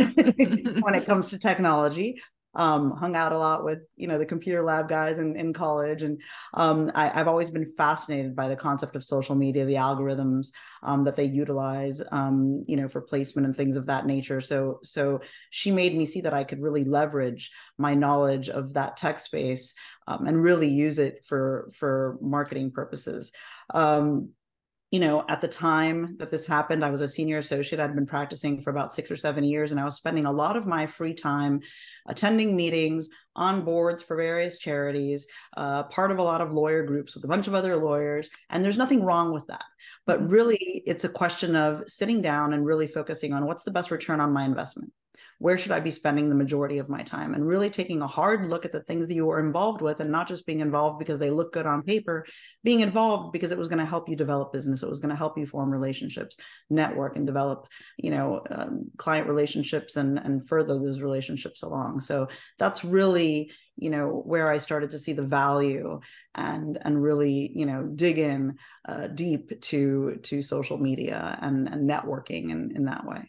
when 0.81 0.95
it 0.95 1.07
comes 1.07 1.31
to 1.31 1.39
technology 1.39 2.21
um, 2.57 2.91
hung 2.93 3.17
out 3.17 3.33
a 3.33 3.39
lot 3.39 3.65
with 3.65 3.81
you 3.97 4.07
know 4.07 4.19
the 4.19 4.27
computer 4.27 4.63
lab 4.63 4.89
guys 4.89 5.19
in, 5.19 5.37
in 5.37 5.53
college. 5.53 6.03
And 6.03 6.21
um, 6.55 6.91
I, 6.95 7.09
have 7.09 7.29
always 7.29 7.51
been 7.51 7.67
fascinated 7.67 8.37
by 8.37 8.49
the 8.49 8.57
concept 8.57 8.97
of 8.97 9.05
social 9.05 9.35
media 9.35 9.65
the 9.65 9.75
algorithms 9.75 10.49
um, 10.83 11.05
that 11.05 11.17
they 11.17 11.25
utilize 11.25 12.03
um, 12.13 12.65
you 12.67 12.77
know 12.77 12.89
for 12.89 13.01
placement 13.01 13.47
and 13.47 13.57
things 13.57 13.77
of 13.77 13.87
that 13.87 14.07
nature. 14.07 14.41
So 14.41 14.79
so 14.83 15.21
she 15.51 15.71
made 15.71 15.97
me 15.97 16.07
see 16.07 16.21
that 16.21 16.35
i 16.35 16.45
could 16.45 16.61
really 16.61 16.85
leverage 16.85 17.51
my 17.79 17.95
knowledge 17.95 18.49
of 18.49 18.75
that 18.75 18.97
tech 18.97 19.19
space 19.19 19.75
um, 20.07 20.27
and 20.27 20.43
really 20.43 20.69
use 20.69 20.99
it 20.99 21.25
for 21.27 21.71
for 21.75 22.19
marketing 22.21 22.71
purposes. 22.71 23.33
Um, 23.73 24.31
you 24.95 25.01
know, 25.01 25.25
at 25.29 25.41
the 25.41 25.49
time 25.49 26.17
that 26.19 26.31
this 26.31 26.47
happened, 26.47 26.85
I 26.85 26.91
was 26.91 27.01
a 27.01 27.09
senior 27.09 27.39
associate. 27.39 27.81
I'd 27.81 27.97
been 27.97 28.07
practicing 28.07 28.61
for 28.61 28.71
about 28.71 28.95
six 28.95 29.11
or 29.11 29.17
seven 29.17 29.43
years, 29.43 29.73
and 29.73 29.81
I 29.81 29.85
was 29.85 29.97
spending 29.97 30.25
a 30.25 30.31
lot 30.31 30.57
of 30.57 30.69
my 30.69 30.87
free 30.87 31.15
time 31.15 31.63
attending 32.07 32.55
meetings 32.55 33.09
on 33.37 33.65
boards 33.65 34.03
for 34.03 34.17
various 34.17 34.59
charities, 34.59 35.27
uh, 35.57 35.85
part 35.85 36.11
of 36.11 36.19
a 36.19 36.23
lot 36.23 36.41
of 36.41 36.53
lawyer 36.53 36.83
groups 36.85 37.15
with 37.15 37.25
a 37.25 37.29
bunch 37.29 37.47
of 37.47 37.55
other 37.55 37.77
lawyers. 37.77 38.29
And 38.51 38.65
there's 38.65 38.79
nothing 38.79 39.05
wrong 39.05 39.33
with 39.33 39.47
that. 39.49 39.65
But 40.07 40.21
mm-hmm. 40.21 40.29
really, 40.29 40.83
it's 40.87 41.05
a 41.05 41.09
question 41.09 41.57
of 41.57 41.89
sitting 41.89 42.23
down 42.23 42.53
and 42.53 42.65
really 42.65 42.87
focusing 42.87 43.33
on 43.33 43.47
what's 43.47 43.65
the 43.65 43.71
best 43.71 43.91
return 43.91 44.21
on 44.21 44.33
my 44.33 44.45
investment 44.45 44.93
where 45.39 45.59
should 45.59 45.73
I 45.73 45.81
be 45.81 45.91
spending 45.91 46.29
the 46.29 46.35
majority 46.35 46.79
of 46.79 46.89
my 46.89 47.03
time? 47.03 47.35
And 47.35 47.47
really 47.47 47.71
taking 47.71 48.01
a 48.03 48.07
hard 48.07 48.49
look 48.49 48.65
at 48.65 48.73
the 48.73 48.83
things 48.83 49.09
that 49.09 49.15
you 49.15 49.29
are 49.31 49.41
involved 49.41 49.83
with 49.83 50.01
and 50.01 50.11
not 50.11 50.29
just 50.29 50.47
being 50.47 50.61
involved 50.61 50.99
because 50.99 51.19
they 51.19 51.31
look 51.31 51.53
good 51.53 51.67
on 51.67 51.83
paper, 51.83 52.25
being 52.63 52.81
involved 52.81 53.33
because 53.33 53.51
it 53.51 53.59
was 53.59 53.69
going 53.69 53.79
to 53.79 53.85
help 53.85 54.09
you 54.09 54.17
develop 54.17 54.53
business. 54.53 54.83
It 54.83 54.89
was 54.89 55.01
going 55.01 55.11
to 55.11 55.17
help 55.17 55.37
you 55.37 55.47
form 55.47 55.71
relationships, 55.71 56.37
network 56.71 57.17
and 57.17 57.27
develop, 57.27 57.67
you 57.99 58.11
know, 58.11 58.43
um, 58.51 58.91
client 58.97 59.27
relationships 59.27 59.97
and, 59.97 60.19
and 60.19 60.47
further 60.47 60.79
those 60.79 61.01
relationships 61.01 61.63
along. 61.63 62.01
So 62.01 62.29
that's 62.59 62.85
really, 62.85 63.24
you 63.77 63.91
know, 63.91 64.23
where 64.25 64.53
I 64.53 64.59
started 64.59 64.91
to 64.91 64.99
see 64.99 65.13
the 65.13 65.27
value 65.27 66.01
and, 66.35 66.79
and 66.83 67.03
really, 67.03 67.51
you 67.55 67.67
know, 67.67 67.85
dig 67.85 68.19
in 68.19 68.57
uh, 68.89 69.09
deep 69.09 69.61
to, 69.63 70.19
to 70.23 70.43
social 70.43 70.79
media 70.79 71.39
and, 71.43 71.69
and 71.69 71.89
networking 71.89 72.51
in, 72.51 72.73
in 72.77 72.85
that 72.85 73.05
way. 73.05 73.25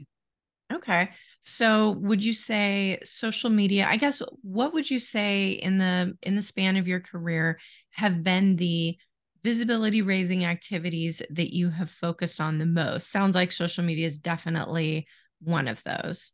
Okay. 0.73 1.09
So 1.41 1.91
would 1.91 2.23
you 2.23 2.33
say 2.33 2.99
social 3.03 3.49
media, 3.49 3.87
I 3.87 3.97
guess 3.97 4.21
what 4.41 4.73
would 4.73 4.89
you 4.89 4.99
say 4.99 5.49
in 5.49 5.77
the 5.77 6.17
in 6.23 6.35
the 6.35 6.41
span 6.41 6.75
of 6.75 6.87
your 6.87 6.99
career 6.99 7.59
have 7.91 8.23
been 8.23 8.55
the 8.55 8.97
visibility 9.43 10.01
raising 10.01 10.43
activities 10.43 11.21
that 11.29 11.53
you 11.53 11.69
have 11.69 11.91
focused 11.91 12.41
on 12.41 12.57
the 12.57 12.65
most? 12.65 13.11
Sounds 13.11 13.35
like 13.35 13.51
social 13.51 13.83
media 13.83 14.07
is 14.07 14.17
definitely 14.17 15.05
one 15.39 15.67
of 15.67 15.83
those. 15.83 16.31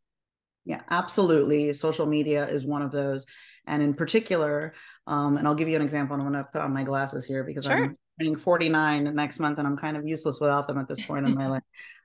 Yeah, 0.66 0.82
absolutely. 0.90 1.74
Social 1.74 2.06
media 2.06 2.48
is 2.48 2.66
one 2.66 2.82
of 2.82 2.92
those. 2.92 3.26
And 3.68 3.82
in 3.82 3.94
particular, 3.94 4.74
um, 5.08 5.38
and 5.38 5.48
I'll 5.48 5.56
give 5.56 5.70
you 5.70 5.76
an 5.76 5.82
example. 5.82 6.16
I'm 6.16 6.22
going 6.22 6.34
to 6.34 6.44
put 6.44 6.62
on 6.62 6.74
my 6.74 6.84
glasses 6.84 7.26
here 7.26 7.44
because 7.44 7.66
sure. 7.66 7.74
I'm 7.74 7.96
turning 8.20 8.36
49 8.36 9.16
next 9.16 9.40
month 9.40 9.60
and 9.60 9.68
I'm 9.68 9.78
kind 9.78 9.98
of 9.98 10.06
useless 10.06 10.40
without 10.40 10.68
them 10.68 10.78
at 10.78 10.88
this 10.88 11.02
point 11.02 11.28
in 11.28 11.36
my 11.36 11.48
life 11.56 11.64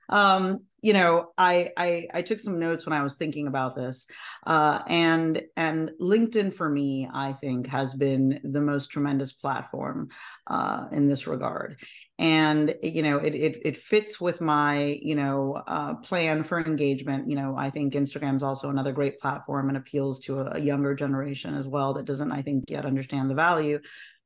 um, 0.09 0.61
you 0.81 0.93
know, 0.93 1.31
I, 1.37 1.71
I, 1.75 2.07
I 2.13 2.21
took 2.21 2.39
some 2.39 2.59
notes 2.59 2.85
when 2.85 2.93
I 2.93 3.03
was 3.03 3.15
thinking 3.15 3.47
about 3.47 3.75
this, 3.75 4.07
uh, 4.45 4.81
and 4.87 5.41
and 5.57 5.91
LinkedIn 5.99 6.53
for 6.53 6.69
me, 6.69 7.09
I 7.11 7.33
think, 7.33 7.67
has 7.67 7.93
been 7.93 8.39
the 8.43 8.61
most 8.61 8.91
tremendous 8.91 9.33
platform 9.33 10.09
uh, 10.45 10.85
in 10.91 11.07
this 11.07 11.27
regard, 11.27 11.79
and 12.19 12.73
you 12.81 13.03
know, 13.03 13.17
it 13.17 13.35
it, 13.35 13.61
it 13.63 13.77
fits 13.77 14.19
with 14.19 14.41
my 14.41 14.99
you 15.01 15.15
know 15.15 15.61
uh, 15.67 15.95
plan 15.95 16.43
for 16.43 16.59
engagement. 16.59 17.29
You 17.29 17.35
know, 17.35 17.55
I 17.57 17.69
think 17.69 17.93
Instagram 17.93 18.37
is 18.37 18.43
also 18.43 18.69
another 18.69 18.91
great 18.91 19.19
platform 19.19 19.69
and 19.69 19.77
appeals 19.77 20.19
to 20.21 20.41
a, 20.41 20.59
younger 20.59 20.95
generation 20.95 21.53
as 21.53 21.67
well 21.67 21.93
that 21.93 22.05
doesn't, 22.05 22.31
I 22.31 22.41
think, 22.41 22.65
yet 22.67 22.85
understand 22.85 23.29
the 23.29 23.35
value 23.35 23.79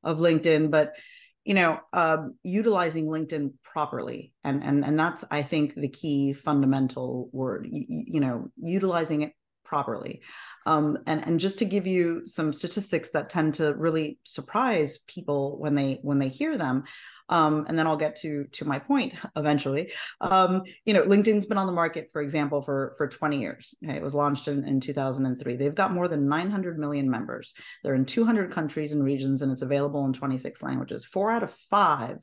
of 0.04 0.20
LinkedIn, 0.20 0.72
but 0.72 0.96
you 1.44 1.54
know 1.54 1.80
um, 1.94 2.36
utilizing 2.44 3.08
linkedin 3.08 3.52
properly 3.64 4.32
and 4.44 4.64
and 4.64 4.86
and 4.86 5.00
that's 5.00 5.24
i 5.32 5.42
think 5.42 5.74
the 5.74 5.88
key 5.88 6.34
fundamental 6.34 7.30
word 7.32 7.68
you 7.72 8.20
know 8.20 8.52
utilizing 8.58 9.24
it 9.24 9.34
properly 9.72 10.22
um, 10.66 10.98
and 11.08 11.26
and 11.26 11.40
just 11.40 11.58
to 11.60 11.66
give 11.66 11.88
you 11.88 12.22
some 12.26 12.52
statistics 12.52 13.12
that 13.12 13.30
tend 13.30 13.54
to 13.56 13.74
really 13.76 14.20
surprise 14.24 15.00
people 15.08 15.58
when 15.60 15.76
they 15.76 16.00
when 16.02 16.20
they 16.20 16.28
hear 16.28 16.58
them 16.58 16.84
um, 17.32 17.66
and 17.70 17.80
then 17.80 17.88
I'll 17.88 17.98
get 17.98 18.18
to 18.18 18.44
to 18.52 18.66
my 18.66 18.78
point 18.78 19.14
eventually. 19.36 19.92
Um, 20.20 20.64
you 20.86 20.94
know, 20.94 21.04
LinkedIn's 21.04 21.46
been 21.46 21.58
on 21.58 21.66
the 21.66 21.74
market, 21.74 22.10
for 22.12 22.22
example, 22.22 22.62
for 22.62 22.94
for 22.98 23.08
20 23.08 23.40
years. 23.40 23.74
Okay? 23.84 23.96
It 23.96 24.04
was 24.04 24.14
launched 24.14 24.50
in, 24.50 24.68
in 24.68 24.82
2003. 24.82 25.56
They've 25.56 25.74
got 25.74 25.94
more 25.94 26.10
than 26.10 26.28
900 26.28 26.78
million 26.78 27.10
members. 27.10 27.54
They're 27.84 27.96
in 27.96 28.06
200 28.06 28.52
countries 28.52 28.92
and 28.92 29.04
regions, 29.04 29.42
and 29.42 29.52
it's 29.52 29.62
available 29.62 30.06
in 30.06 30.14
26 30.14 30.62
languages. 30.62 31.06
Four 31.06 31.32
out 31.32 31.44
of 31.44 31.52
five 31.70 32.18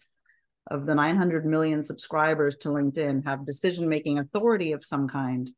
of 0.71 0.85
the 0.85 0.95
900 0.95 1.47
million 1.47 1.83
subscribers 1.83 2.57
to 2.57 2.69
LinkedIn 2.69 3.25
have 3.25 3.47
decision 3.47 3.89
making 3.89 4.19
authority 4.19 4.73
of 4.73 4.85
some 4.85 5.09
kind 5.09 5.49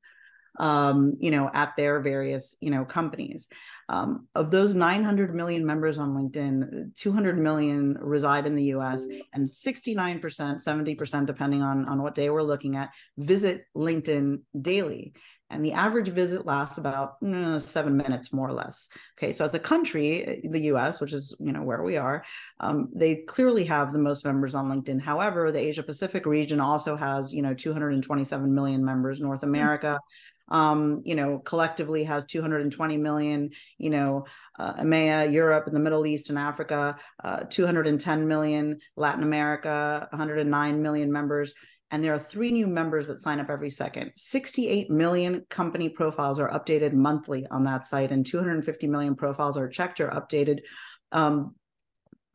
um, 0.59 1.17
you 1.21 1.31
know, 1.31 1.51
at 1.53 1.75
their 1.77 2.01
various, 2.01 2.57
you 2.61 2.71
know, 2.71 2.85
companies. 2.85 3.49
Um, 3.89 4.29
of 4.35 4.51
those 4.51 4.75
900 4.75 5.35
million 5.35 5.65
members 5.67 5.99
on 5.99 6.15
LinkedIn, 6.15 6.95
200 6.95 7.39
million 7.39 7.97
reside 8.01 8.47
in 8.47 8.55
the 8.55 8.65
US, 8.77 9.07
and 9.33 9.47
69%, 9.47 10.21
70%, 10.21 11.27
depending 11.27 11.63
on, 11.63 11.87
on 11.87 12.03
what 12.03 12.15
day 12.15 12.31
we're 12.31 12.43
looking 12.43 12.77
at, 12.77 12.91
visit 13.17 13.65
LinkedIn 13.77 14.41
daily. 14.61 15.15
And 15.51 15.65
the 15.65 15.73
average 15.73 16.09
visit 16.09 16.47
lasts 16.47 16.79
about 16.79 17.21
mm, 17.21 17.61
seven 17.61 17.97
minutes, 17.97 18.33
more 18.33 18.49
or 18.49 18.53
less. 18.53 18.89
Okay, 19.19 19.33
so 19.33 19.45
as 19.45 19.53
a 19.53 19.59
country, 19.59 20.41
the 20.49 20.61
U.S., 20.61 21.01
which 21.01 21.13
is 21.13 21.35
you 21.41 21.51
know 21.51 21.63
where 21.63 21.83
we 21.83 21.97
are, 21.97 22.25
um, 22.61 22.89
they 22.95 23.17
clearly 23.17 23.65
have 23.65 23.93
the 23.93 23.99
most 23.99 24.25
members 24.25 24.55
on 24.55 24.69
LinkedIn. 24.69 25.03
However, 25.03 25.51
the 25.51 25.59
Asia 25.59 25.83
Pacific 25.83 26.25
region 26.25 26.61
also 26.61 26.95
has 26.95 27.35
you 27.35 27.43
know 27.43 27.53
227 27.53 28.55
million 28.55 28.85
members. 28.85 29.21
North 29.21 29.41
hmm. 29.41 29.49
America, 29.49 29.99
um, 30.51 31.03
you 31.05 31.15
know, 31.15 31.39
collectively 31.39 32.05
has 32.05 32.25
220 32.25 32.97
million, 32.97 33.51
you 33.79 33.91
know, 33.91 34.27
uh, 34.59 34.75
EMEA, 34.75 35.33
Europe, 35.33 35.67
and 35.67 35.75
the 35.75 35.81
Middle 35.81 36.07
East 36.07 36.29
and 36.29 36.39
Africa, 36.39 36.97
uh, 37.23 37.45
210 37.45 38.27
million, 38.27 38.79
Latin 38.97 39.23
America, 39.23 40.09
109 40.11 40.83
million 40.83 41.13
members. 41.13 41.55
And 41.93 42.05
there 42.05 42.15
are 42.15 42.19
three 42.19 42.53
new 42.53 42.69
members 42.69 43.09
that 43.09 43.21
sign 43.21 43.41
up 43.41 43.51
every 43.51 43.71
second. 43.71 44.13
68 44.17 44.91
million 44.91 45.45
company 45.51 45.89
profiles 45.89 46.39
are 46.39 46.51
updated 46.51 46.93
monthly 46.93 47.47
on 47.51 47.65
that 47.65 47.87
site, 47.87 48.13
and 48.13 48.25
250 48.25 48.87
million 48.87 49.17
profiles 49.17 49.57
are 49.57 49.69
checked 49.69 50.01
or 50.01 50.09
updated 50.09 50.61
um, 51.13 51.55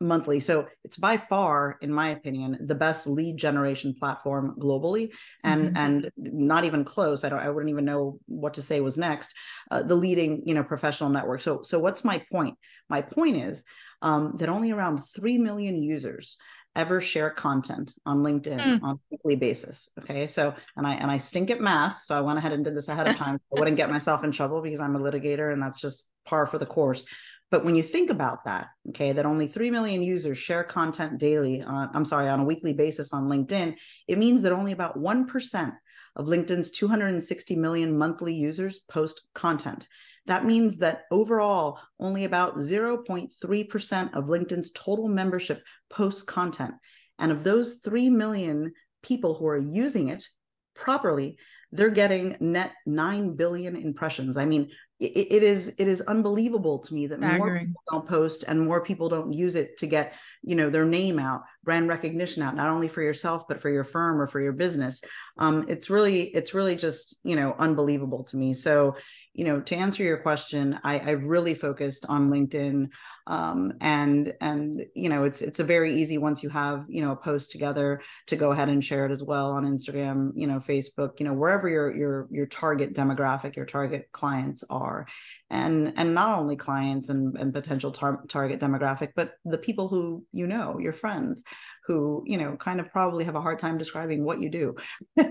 monthly. 0.00 0.40
So 0.40 0.66
it's 0.84 0.96
by 0.96 1.16
far, 1.16 1.78
in 1.80 1.92
my 1.92 2.10
opinion, 2.10 2.58
the 2.60 2.74
best 2.74 3.06
lead 3.06 3.36
generation 3.36 3.94
platform 3.98 4.56
globally, 4.58 5.12
and 5.42 5.68
mm-hmm. 5.68 5.76
and 5.76 6.10
not 6.16 6.64
even 6.64 6.84
close. 6.84 7.24
I 7.24 7.28
don't. 7.28 7.40
I 7.40 7.50
wouldn't 7.50 7.70
even 7.70 7.84
know 7.84 8.18
what 8.26 8.54
to 8.54 8.62
say 8.62 8.80
was 8.80 8.98
next. 8.98 9.32
Uh, 9.70 9.82
the 9.82 9.94
leading, 9.94 10.42
you 10.46 10.54
know, 10.54 10.64
professional 10.64 11.10
network. 11.10 11.42
So 11.42 11.62
so 11.62 11.78
what's 11.78 12.04
my 12.04 12.22
point? 12.30 12.58
My 12.88 13.02
point 13.02 13.36
is 13.36 13.64
um, 14.02 14.34
that 14.38 14.48
only 14.48 14.70
around 14.70 15.02
three 15.14 15.38
million 15.38 15.82
users 15.82 16.36
ever 16.76 17.00
share 17.00 17.30
content 17.30 17.94
on 18.04 18.18
LinkedIn 18.18 18.60
mm. 18.60 18.82
on 18.82 18.96
a 18.96 18.98
weekly 19.10 19.34
basis. 19.34 19.88
Okay. 19.98 20.26
So, 20.26 20.54
and 20.76 20.86
I, 20.86 20.94
and 20.94 21.10
I 21.10 21.16
stink 21.16 21.50
at 21.50 21.60
math. 21.60 22.04
So 22.04 22.16
I 22.16 22.20
went 22.20 22.38
ahead 22.38 22.52
and 22.52 22.64
did 22.64 22.76
this 22.76 22.88
ahead 22.88 23.08
of 23.08 23.16
time. 23.24 23.38
So 23.38 23.56
I 23.56 23.60
wouldn't 23.60 23.78
get 23.78 23.90
myself 23.90 24.22
in 24.22 24.30
trouble 24.30 24.60
because 24.60 24.78
I'm 24.78 24.94
a 24.94 25.00
litigator 25.00 25.52
and 25.52 25.60
that's 25.60 25.80
just 25.80 26.06
par 26.26 26.46
for 26.46 26.58
the 26.58 26.66
course. 26.66 27.06
But 27.50 27.64
when 27.64 27.76
you 27.76 27.82
think 27.82 28.10
about 28.10 28.44
that, 28.44 28.68
okay, 28.88 29.12
that 29.12 29.26
only 29.26 29.46
3 29.46 29.70
million 29.70 30.02
users 30.02 30.36
share 30.36 30.64
content 30.64 31.18
daily, 31.18 31.62
on, 31.62 31.90
I'm 31.94 32.04
sorry, 32.04 32.28
on 32.28 32.40
a 32.40 32.44
weekly 32.44 32.72
basis 32.72 33.12
on 33.12 33.28
LinkedIn, 33.28 33.76
it 34.08 34.18
means 34.18 34.42
that 34.42 34.52
only 34.52 34.72
about 34.72 34.98
1% 34.98 35.72
of 36.16 36.26
LinkedIn's 36.26 36.70
260 36.70 37.56
million 37.56 37.96
monthly 37.96 38.34
users 38.34 38.80
post 38.88 39.22
content. 39.34 39.86
That 40.26 40.44
means 40.44 40.78
that 40.78 41.02
overall, 41.12 41.78
only 42.00 42.24
about 42.24 42.56
0.3% 42.56 44.14
of 44.14 44.24
LinkedIn's 44.24 44.72
total 44.72 45.08
membership 45.08 45.62
posts 45.88 46.24
content. 46.24 46.74
And 47.18 47.30
of 47.30 47.44
those 47.44 47.74
3 47.84 48.10
million 48.10 48.72
people 49.02 49.34
who 49.34 49.46
are 49.46 49.56
using 49.56 50.08
it 50.08 50.26
properly, 50.74 51.38
they're 51.70 51.90
getting 51.90 52.36
net 52.40 52.72
9 52.86 53.36
billion 53.36 53.76
impressions. 53.76 54.36
I 54.36 54.46
mean, 54.46 54.70
it, 54.98 55.26
it 55.30 55.42
is 55.42 55.74
it 55.78 55.88
is 55.88 56.00
unbelievable 56.02 56.78
to 56.78 56.94
me 56.94 57.06
that 57.06 57.20
more 57.20 57.58
people 57.58 57.82
don't 57.90 58.06
post 58.06 58.44
and 58.48 58.60
more 58.60 58.80
people 58.80 59.08
don't 59.08 59.32
use 59.32 59.54
it 59.54 59.76
to 59.78 59.86
get 59.86 60.14
you 60.42 60.54
know 60.54 60.70
their 60.70 60.86
name 60.86 61.18
out 61.18 61.42
brand 61.64 61.88
recognition 61.88 62.42
out 62.42 62.56
not 62.56 62.68
only 62.68 62.88
for 62.88 63.02
yourself 63.02 63.46
but 63.46 63.60
for 63.60 63.68
your 63.68 63.84
firm 63.84 64.20
or 64.20 64.26
for 64.26 64.40
your 64.40 64.52
business. 64.52 65.00
Um, 65.38 65.66
it's 65.68 65.90
really 65.90 66.22
it's 66.22 66.54
really 66.54 66.76
just 66.76 67.16
you 67.24 67.36
know 67.36 67.54
unbelievable 67.58 68.24
to 68.24 68.36
me. 68.36 68.54
So 68.54 68.96
you 69.36 69.44
know, 69.44 69.60
to 69.60 69.76
answer 69.76 70.02
your 70.02 70.16
question, 70.16 70.80
I, 70.82 70.98
I've 70.98 71.24
really 71.24 71.52
focused 71.52 72.06
on 72.08 72.30
LinkedIn, 72.30 72.88
um, 73.26 73.74
and 73.82 74.32
and 74.40 74.86
you 74.94 75.10
know, 75.10 75.24
it's 75.24 75.42
it's 75.42 75.60
a 75.60 75.64
very 75.64 75.94
easy 75.94 76.16
once 76.16 76.42
you 76.42 76.48
have 76.48 76.86
you 76.88 77.02
know 77.02 77.12
a 77.12 77.16
post 77.16 77.50
together 77.50 78.00
to 78.28 78.36
go 78.36 78.52
ahead 78.52 78.70
and 78.70 78.82
share 78.82 79.04
it 79.04 79.12
as 79.12 79.22
well 79.22 79.50
on 79.52 79.66
Instagram, 79.66 80.32
you 80.34 80.46
know, 80.46 80.58
Facebook, 80.58 81.20
you 81.20 81.26
know, 81.26 81.34
wherever 81.34 81.68
your 81.68 81.94
your 81.94 82.28
your 82.30 82.46
target 82.46 82.94
demographic, 82.94 83.56
your 83.56 83.66
target 83.66 84.08
clients 84.10 84.64
are, 84.70 85.06
and 85.50 85.92
and 85.96 86.14
not 86.14 86.38
only 86.38 86.56
clients 86.56 87.10
and 87.10 87.36
and 87.36 87.52
potential 87.52 87.90
tar- 87.90 88.24
target 88.28 88.58
demographic, 88.58 89.10
but 89.14 89.32
the 89.44 89.58
people 89.58 89.86
who 89.86 90.24
you 90.32 90.46
know, 90.46 90.78
your 90.78 90.94
friends 90.94 91.44
who 91.86 92.24
you 92.26 92.38
know 92.38 92.56
kind 92.56 92.80
of 92.80 92.90
probably 92.90 93.24
have 93.24 93.34
a 93.36 93.42
hard 93.42 93.58
time 93.58 93.76
describing 93.76 94.24
what 94.24 94.40
you 94.40 94.48
do. 94.48 94.74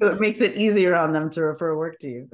So 0.00 0.08
it 0.08 0.20
makes 0.20 0.40
it 0.40 0.56
easier 0.56 0.94
on 0.94 1.12
them 1.12 1.28
to 1.30 1.42
refer 1.42 1.76
work 1.76 1.98
to 2.00 2.08
you 2.08 2.28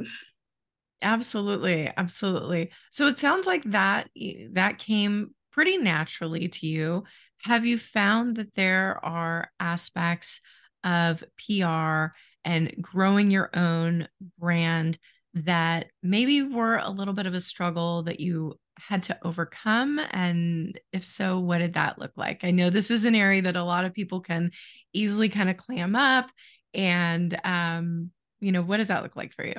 Absolutely, 1.02 1.90
absolutely. 1.96 2.70
So 2.90 3.06
it 3.06 3.18
sounds 3.18 3.46
like 3.46 3.62
that 3.70 4.08
that 4.52 4.78
came 4.78 5.34
pretty 5.52 5.76
naturally 5.76 6.48
to 6.48 6.66
you. 6.66 7.04
Have 7.44 7.66
you 7.66 7.78
found 7.78 8.36
that 8.36 8.54
there 8.54 9.02
are 9.04 9.50
aspects 9.60 10.40
of 10.84 11.22
PR 11.36 12.14
and 12.44 12.74
growing 12.80 13.30
your 13.30 13.50
own 13.54 14.08
brand 14.38 14.98
that 15.34 15.86
maybe 16.02 16.42
were 16.42 16.76
a 16.78 16.88
little 16.90 17.14
bit 17.14 17.26
of 17.26 17.34
a 17.34 17.40
struggle 17.40 18.02
that 18.04 18.20
you 18.20 18.58
had 18.78 19.02
to 19.04 19.18
overcome? 19.22 20.00
And 20.12 20.78
if 20.92 21.04
so, 21.04 21.38
what 21.38 21.58
did 21.58 21.74
that 21.74 21.98
look 21.98 22.12
like? 22.16 22.42
I 22.42 22.50
know 22.52 22.70
this 22.70 22.90
is 22.90 23.04
an 23.04 23.14
area 23.14 23.42
that 23.42 23.56
a 23.56 23.62
lot 23.62 23.84
of 23.84 23.92
people 23.92 24.20
can 24.20 24.50
easily 24.94 25.28
kind 25.28 25.50
of 25.50 25.56
clam 25.58 25.94
up. 25.94 26.30
And, 26.74 27.38
um, 27.44 28.10
you 28.40 28.50
know, 28.52 28.62
what 28.62 28.78
does 28.78 28.88
that 28.88 29.02
look 29.02 29.14
like 29.16 29.32
for 29.34 29.44
you? 29.46 29.54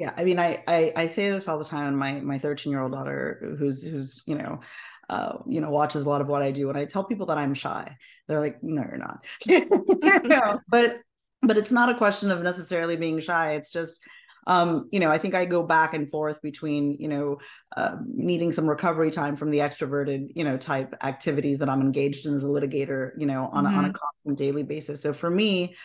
Yeah 0.00 0.12
i 0.16 0.24
mean 0.24 0.40
I, 0.40 0.64
I 0.66 0.92
i 0.96 1.06
say 1.06 1.30
this 1.30 1.46
all 1.46 1.58
the 1.58 1.64
time 1.64 1.86
and 1.86 1.96
my 1.96 2.14
my 2.20 2.38
13 2.38 2.72
year 2.72 2.82
old 2.82 2.92
daughter 2.92 3.54
who's 3.58 3.84
who's 3.84 4.22
you 4.26 4.34
know 4.34 4.60
uh, 5.08 5.38
you 5.46 5.60
know 5.60 5.70
watches 5.70 6.04
a 6.04 6.08
lot 6.08 6.20
of 6.20 6.28
what 6.28 6.42
i 6.42 6.50
do 6.50 6.68
and 6.68 6.78
i 6.78 6.84
tell 6.84 7.04
people 7.04 7.26
that 7.26 7.38
i'm 7.38 7.54
shy 7.54 7.96
they're 8.26 8.40
like 8.40 8.62
no 8.62 8.82
you're 8.82 8.96
not 8.96 9.24
no, 10.24 10.60
but 10.68 11.00
but 11.42 11.58
it's 11.58 11.72
not 11.72 11.90
a 11.90 11.96
question 11.96 12.30
of 12.30 12.42
necessarily 12.42 12.96
being 12.96 13.20
shy 13.20 13.52
it's 13.52 13.70
just 13.70 14.00
um, 14.46 14.88
you 14.90 15.00
know, 15.00 15.10
I 15.10 15.18
think 15.18 15.34
I 15.34 15.44
go 15.44 15.62
back 15.62 15.94
and 15.94 16.10
forth 16.10 16.40
between, 16.40 16.96
you 16.98 17.08
know, 17.08 17.38
uh, 17.76 17.96
needing 18.06 18.50
some 18.50 18.68
recovery 18.68 19.10
time 19.10 19.36
from 19.36 19.50
the 19.50 19.58
extroverted, 19.58 20.32
you 20.34 20.44
know, 20.44 20.56
type 20.56 20.96
activities 21.04 21.58
that 21.58 21.68
I'm 21.68 21.82
engaged 21.82 22.26
in 22.26 22.34
as 22.34 22.42
a 22.42 22.48
litigator, 22.48 23.12
you 23.18 23.26
know, 23.26 23.50
on, 23.52 23.64
mm-hmm. 23.64 23.78
on 23.78 23.84
a 23.84 23.92
constant 23.92 24.38
daily 24.38 24.62
basis. 24.62 25.02
So 25.02 25.12
for 25.12 25.30
me, 25.30 25.76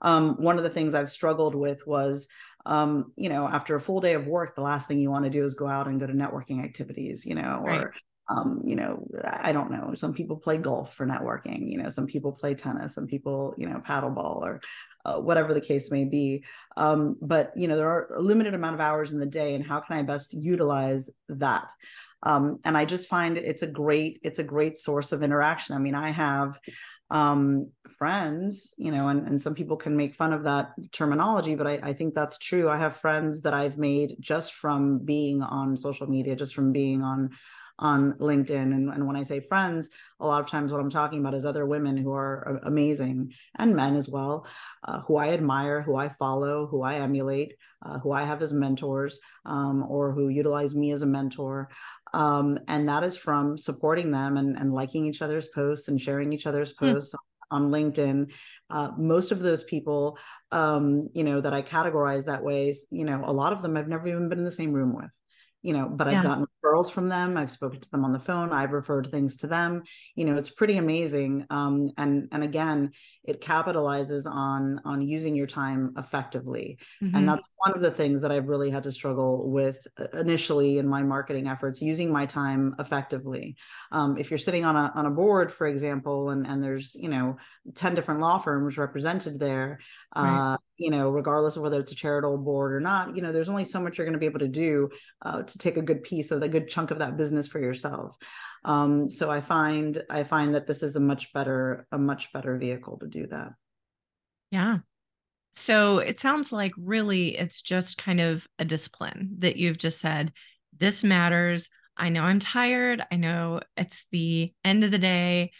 um, 0.00 0.36
one 0.36 0.58
of 0.58 0.64
the 0.64 0.70
things 0.70 0.94
I've 0.94 1.10
struggled 1.10 1.54
with 1.54 1.86
was 1.86 2.28
um, 2.66 3.12
you 3.16 3.28
know, 3.28 3.46
after 3.46 3.74
a 3.74 3.80
full 3.80 4.00
day 4.00 4.14
of 4.14 4.26
work, 4.26 4.54
the 4.54 4.62
last 4.62 4.88
thing 4.88 4.98
you 4.98 5.10
want 5.10 5.24
to 5.24 5.30
do 5.30 5.44
is 5.44 5.54
go 5.54 5.66
out 5.66 5.86
and 5.86 6.00
go 6.00 6.06
to 6.06 6.12
networking 6.12 6.64
activities, 6.64 7.26
you 7.26 7.34
know, 7.34 7.62
right. 7.64 7.80
or 7.82 7.94
um, 8.28 8.62
you 8.64 8.74
know, 8.74 9.06
I 9.22 9.52
don't 9.52 9.70
know. 9.70 9.94
Some 9.94 10.14
people 10.14 10.36
play 10.36 10.56
golf 10.56 10.94
for 10.94 11.06
networking. 11.06 11.70
You 11.70 11.82
know, 11.82 11.90
some 11.90 12.06
people 12.06 12.32
play 12.32 12.54
tennis. 12.54 12.94
Some 12.94 13.06
people, 13.06 13.54
you 13.58 13.68
know, 13.68 13.82
paddleball 13.86 14.40
or 14.40 14.60
uh, 15.04 15.16
whatever 15.16 15.52
the 15.52 15.60
case 15.60 15.90
may 15.90 16.04
be. 16.04 16.44
Um, 16.76 17.16
but 17.20 17.52
you 17.54 17.68
know, 17.68 17.76
there 17.76 17.90
are 17.90 18.14
a 18.14 18.22
limited 18.22 18.54
amount 18.54 18.74
of 18.74 18.80
hours 18.80 19.12
in 19.12 19.18
the 19.18 19.26
day, 19.26 19.54
and 19.54 19.64
how 19.64 19.80
can 19.80 19.96
I 19.96 20.02
best 20.02 20.32
utilize 20.32 21.10
that? 21.28 21.68
Um, 22.22 22.58
and 22.64 22.76
I 22.78 22.86
just 22.86 23.08
find 23.08 23.36
it's 23.36 23.62
a 23.62 23.66
great 23.66 24.20
it's 24.22 24.38
a 24.38 24.44
great 24.44 24.78
source 24.78 25.12
of 25.12 25.22
interaction. 25.22 25.74
I 25.74 25.78
mean, 25.78 25.94
I 25.94 26.08
have 26.08 26.58
um, 27.14 27.70
friends, 27.96 28.74
you 28.76 28.90
know, 28.90 29.06
and, 29.06 29.26
and 29.28 29.40
some 29.40 29.54
people 29.54 29.76
can 29.76 29.96
make 29.96 30.16
fun 30.16 30.32
of 30.32 30.42
that 30.42 30.72
terminology, 30.90 31.54
but 31.54 31.68
I, 31.68 31.78
I 31.80 31.92
think 31.92 32.12
that's 32.12 32.38
true. 32.38 32.68
I 32.68 32.76
have 32.76 32.96
friends 32.96 33.42
that 33.42 33.54
I've 33.54 33.78
made 33.78 34.16
just 34.18 34.54
from 34.54 34.98
being 34.98 35.40
on 35.40 35.76
social 35.76 36.08
media, 36.08 36.34
just 36.34 36.56
from 36.56 36.72
being 36.72 37.02
on 37.02 37.30
on 37.78 38.12
LinkedIn. 38.14 38.72
And, 38.72 38.88
and 38.88 39.06
when 39.06 39.16
I 39.16 39.24
say 39.24 39.40
friends, 39.40 39.90
a 40.20 40.26
lot 40.26 40.40
of 40.40 40.48
times 40.48 40.70
what 40.70 40.80
I'm 40.80 40.90
talking 40.90 41.18
about 41.18 41.34
is 41.34 41.44
other 41.44 41.66
women 41.66 41.96
who 41.96 42.12
are 42.12 42.60
amazing 42.62 43.32
and 43.56 43.74
men 43.74 43.96
as 43.96 44.08
well, 44.08 44.46
uh, 44.84 45.00
who 45.00 45.16
I 45.16 45.30
admire, 45.30 45.82
who 45.82 45.96
I 45.96 46.08
follow, 46.08 46.68
who 46.68 46.82
I 46.82 46.94
emulate, 46.96 47.54
uh, 47.82 47.98
who 47.98 48.12
I 48.12 48.22
have 48.22 48.42
as 48.42 48.52
mentors, 48.52 49.18
um, 49.44 49.84
or 49.88 50.12
who 50.12 50.28
utilize 50.28 50.72
me 50.74 50.92
as 50.92 51.02
a 51.02 51.06
mentor. 51.06 51.68
Um, 52.14 52.58
and 52.68 52.88
that 52.88 53.02
is 53.02 53.16
from 53.16 53.58
supporting 53.58 54.12
them 54.12 54.36
and, 54.36 54.56
and 54.56 54.72
liking 54.72 55.04
each 55.04 55.20
other's 55.20 55.48
posts 55.48 55.88
and 55.88 56.00
sharing 56.00 56.32
each 56.32 56.46
other's 56.46 56.72
hmm. 56.78 56.92
posts 56.92 57.14
mm. 57.14 57.18
on 57.50 57.70
LinkedIn. 57.70 58.32
Uh, 58.70 58.92
most 58.96 59.32
of 59.32 59.40
those 59.40 59.64
people, 59.64 60.16
um, 60.52 61.08
you 61.12 61.24
know, 61.24 61.40
that 61.40 61.52
I 61.52 61.62
categorize 61.62 62.26
that 62.26 62.44
way, 62.44 62.74
you 62.90 63.04
know, 63.04 63.20
a 63.24 63.32
lot 63.32 63.52
of 63.52 63.62
them 63.62 63.76
I've 63.76 63.88
never 63.88 64.06
even 64.06 64.28
been 64.28 64.38
in 64.38 64.44
the 64.44 64.52
same 64.52 64.72
room 64.72 64.94
with 64.94 65.10
you 65.64 65.72
know 65.72 65.88
but 65.88 66.06
yeah. 66.06 66.18
i've 66.18 66.22
gotten 66.22 66.46
referrals 66.62 66.90
from 66.90 67.08
them 67.08 67.36
i've 67.36 67.50
spoken 67.50 67.80
to 67.80 67.90
them 67.90 68.04
on 68.04 68.12
the 68.12 68.20
phone 68.20 68.52
i've 68.52 68.72
referred 68.72 69.10
things 69.10 69.38
to 69.38 69.46
them 69.46 69.82
you 70.14 70.24
know 70.24 70.36
it's 70.36 70.50
pretty 70.50 70.76
amazing 70.76 71.44
um, 71.50 71.88
and 71.96 72.28
and 72.32 72.44
again 72.44 72.92
it 73.24 73.40
capitalizes 73.40 74.30
on 74.30 74.78
on 74.84 75.00
using 75.00 75.34
your 75.34 75.46
time 75.46 75.94
effectively 75.96 76.78
mm-hmm. 77.02 77.16
and 77.16 77.26
that's 77.26 77.46
one 77.56 77.74
of 77.74 77.80
the 77.80 77.90
things 77.90 78.20
that 78.20 78.30
i've 78.30 78.46
really 78.46 78.68
had 78.68 78.82
to 78.82 78.92
struggle 78.92 79.50
with 79.50 79.78
uh, 79.98 80.06
initially 80.18 80.76
in 80.76 80.86
my 80.86 81.02
marketing 81.02 81.48
efforts 81.48 81.80
using 81.80 82.12
my 82.12 82.26
time 82.26 82.74
effectively 82.78 83.56
um, 83.90 84.18
if 84.18 84.30
you're 84.30 84.38
sitting 84.38 84.66
on 84.66 84.76
a 84.76 84.92
on 84.94 85.06
a 85.06 85.10
board 85.10 85.50
for 85.50 85.66
example 85.66 86.28
and 86.28 86.46
and 86.46 86.62
there's 86.62 86.94
you 86.94 87.08
know 87.08 87.38
10 87.74 87.94
different 87.94 88.20
law 88.20 88.36
firms 88.36 88.76
represented 88.76 89.40
there 89.40 89.78
right. 90.14 90.52
uh, 90.52 90.58
you 90.76 90.90
know 90.90 91.10
regardless 91.10 91.56
of 91.56 91.62
whether 91.62 91.80
it's 91.80 91.92
a 91.92 91.96
charitable 91.96 92.38
board 92.38 92.74
or 92.74 92.80
not 92.80 93.14
you 93.16 93.22
know 93.22 93.32
there's 93.32 93.48
only 93.48 93.64
so 93.64 93.80
much 93.80 93.96
you're 93.96 94.06
going 94.06 94.12
to 94.12 94.18
be 94.18 94.26
able 94.26 94.40
to 94.40 94.48
do 94.48 94.88
uh, 95.22 95.42
to 95.42 95.58
take 95.58 95.76
a 95.76 95.82
good 95.82 96.02
piece 96.02 96.30
of 96.30 96.40
the 96.40 96.48
good 96.48 96.68
chunk 96.68 96.90
of 96.90 96.98
that 96.98 97.16
business 97.16 97.46
for 97.46 97.60
yourself. 97.60 98.16
Um, 98.64 99.10
so 99.10 99.30
i 99.30 99.40
find 99.40 100.02
i 100.08 100.24
find 100.24 100.54
that 100.54 100.66
this 100.66 100.82
is 100.82 100.96
a 100.96 101.00
much 101.00 101.32
better 101.32 101.86
a 101.92 101.98
much 101.98 102.32
better 102.32 102.56
vehicle 102.58 102.98
to 102.98 103.06
do 103.06 103.26
that. 103.26 103.52
Yeah. 104.50 104.78
So 105.52 105.98
it 105.98 106.18
sounds 106.18 106.50
like 106.50 106.72
really 106.76 107.36
it's 107.36 107.62
just 107.62 107.98
kind 107.98 108.20
of 108.20 108.46
a 108.58 108.64
discipline 108.64 109.36
that 109.38 109.56
you've 109.56 109.78
just 109.78 110.00
said 110.00 110.32
this 110.76 111.04
matters. 111.04 111.68
I 111.96 112.08
know 112.08 112.24
i'm 112.24 112.40
tired. 112.40 113.04
I 113.12 113.16
know 113.16 113.60
it's 113.76 114.06
the 114.10 114.52
end 114.64 114.82
of 114.82 114.90
the 114.90 114.98
day 114.98 115.52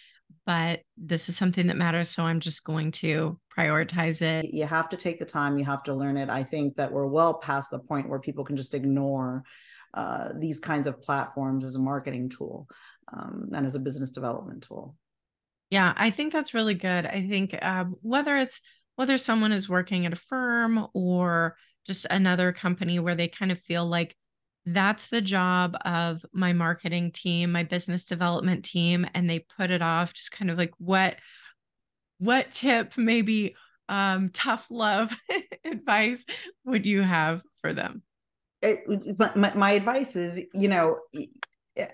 but 0.46 0.80
this 0.96 1.28
is 1.28 1.36
something 1.36 1.68
that 1.68 1.76
matters. 1.76 2.10
So 2.10 2.22
I'm 2.22 2.40
just 2.40 2.64
going 2.64 2.92
to 2.92 3.38
prioritize 3.56 4.22
it. 4.22 4.52
You 4.52 4.66
have 4.66 4.88
to 4.90 4.96
take 4.96 5.18
the 5.18 5.24
time, 5.24 5.58
you 5.58 5.64
have 5.64 5.82
to 5.84 5.94
learn 5.94 6.16
it. 6.16 6.28
I 6.28 6.42
think 6.42 6.76
that 6.76 6.92
we're 6.92 7.06
well 7.06 7.34
past 7.34 7.70
the 7.70 7.78
point 7.78 8.08
where 8.08 8.18
people 8.18 8.44
can 8.44 8.56
just 8.56 8.74
ignore 8.74 9.44
uh, 9.94 10.30
these 10.36 10.58
kinds 10.58 10.86
of 10.86 11.00
platforms 11.00 11.64
as 11.64 11.76
a 11.76 11.78
marketing 11.80 12.28
tool 12.28 12.66
um, 13.12 13.50
and 13.52 13.64
as 13.66 13.74
a 13.74 13.80
business 13.80 14.10
development 14.10 14.64
tool. 14.66 14.96
Yeah, 15.70 15.92
I 15.96 16.10
think 16.10 16.32
that's 16.32 16.54
really 16.54 16.74
good. 16.74 17.06
I 17.06 17.26
think 17.28 17.56
um, 17.62 17.96
whether 18.02 18.36
it's 18.36 18.60
whether 18.96 19.18
someone 19.18 19.52
is 19.52 19.68
working 19.68 20.06
at 20.06 20.12
a 20.12 20.16
firm 20.16 20.86
or 20.94 21.56
just 21.86 22.06
another 22.10 22.52
company 22.52 22.98
where 22.98 23.14
they 23.14 23.28
kind 23.28 23.50
of 23.50 23.60
feel 23.60 23.86
like 23.86 24.16
that's 24.66 25.08
the 25.08 25.20
job 25.20 25.76
of 25.84 26.24
my 26.32 26.52
marketing 26.52 27.10
team, 27.10 27.52
my 27.52 27.64
business 27.64 28.04
development 28.04 28.64
team, 28.64 29.06
and 29.14 29.28
they 29.28 29.40
put 29.40 29.70
it 29.70 29.82
off. 29.82 30.14
Just 30.14 30.30
kind 30.30 30.50
of 30.50 30.56
like 30.56 30.72
what 30.78 31.16
what 32.24 32.52
tip, 32.52 32.94
maybe 32.96 33.56
um, 33.88 34.30
tough 34.32 34.66
love 34.70 35.14
advice 35.64 36.24
would 36.64 36.86
you 36.86 37.02
have 37.02 37.42
for 37.60 37.72
them? 37.72 38.02
It, 38.62 39.16
but 39.18 39.36
my, 39.36 39.52
my 39.54 39.72
advice 39.72 40.16
is, 40.16 40.44
you 40.54 40.68
know, 40.68 40.98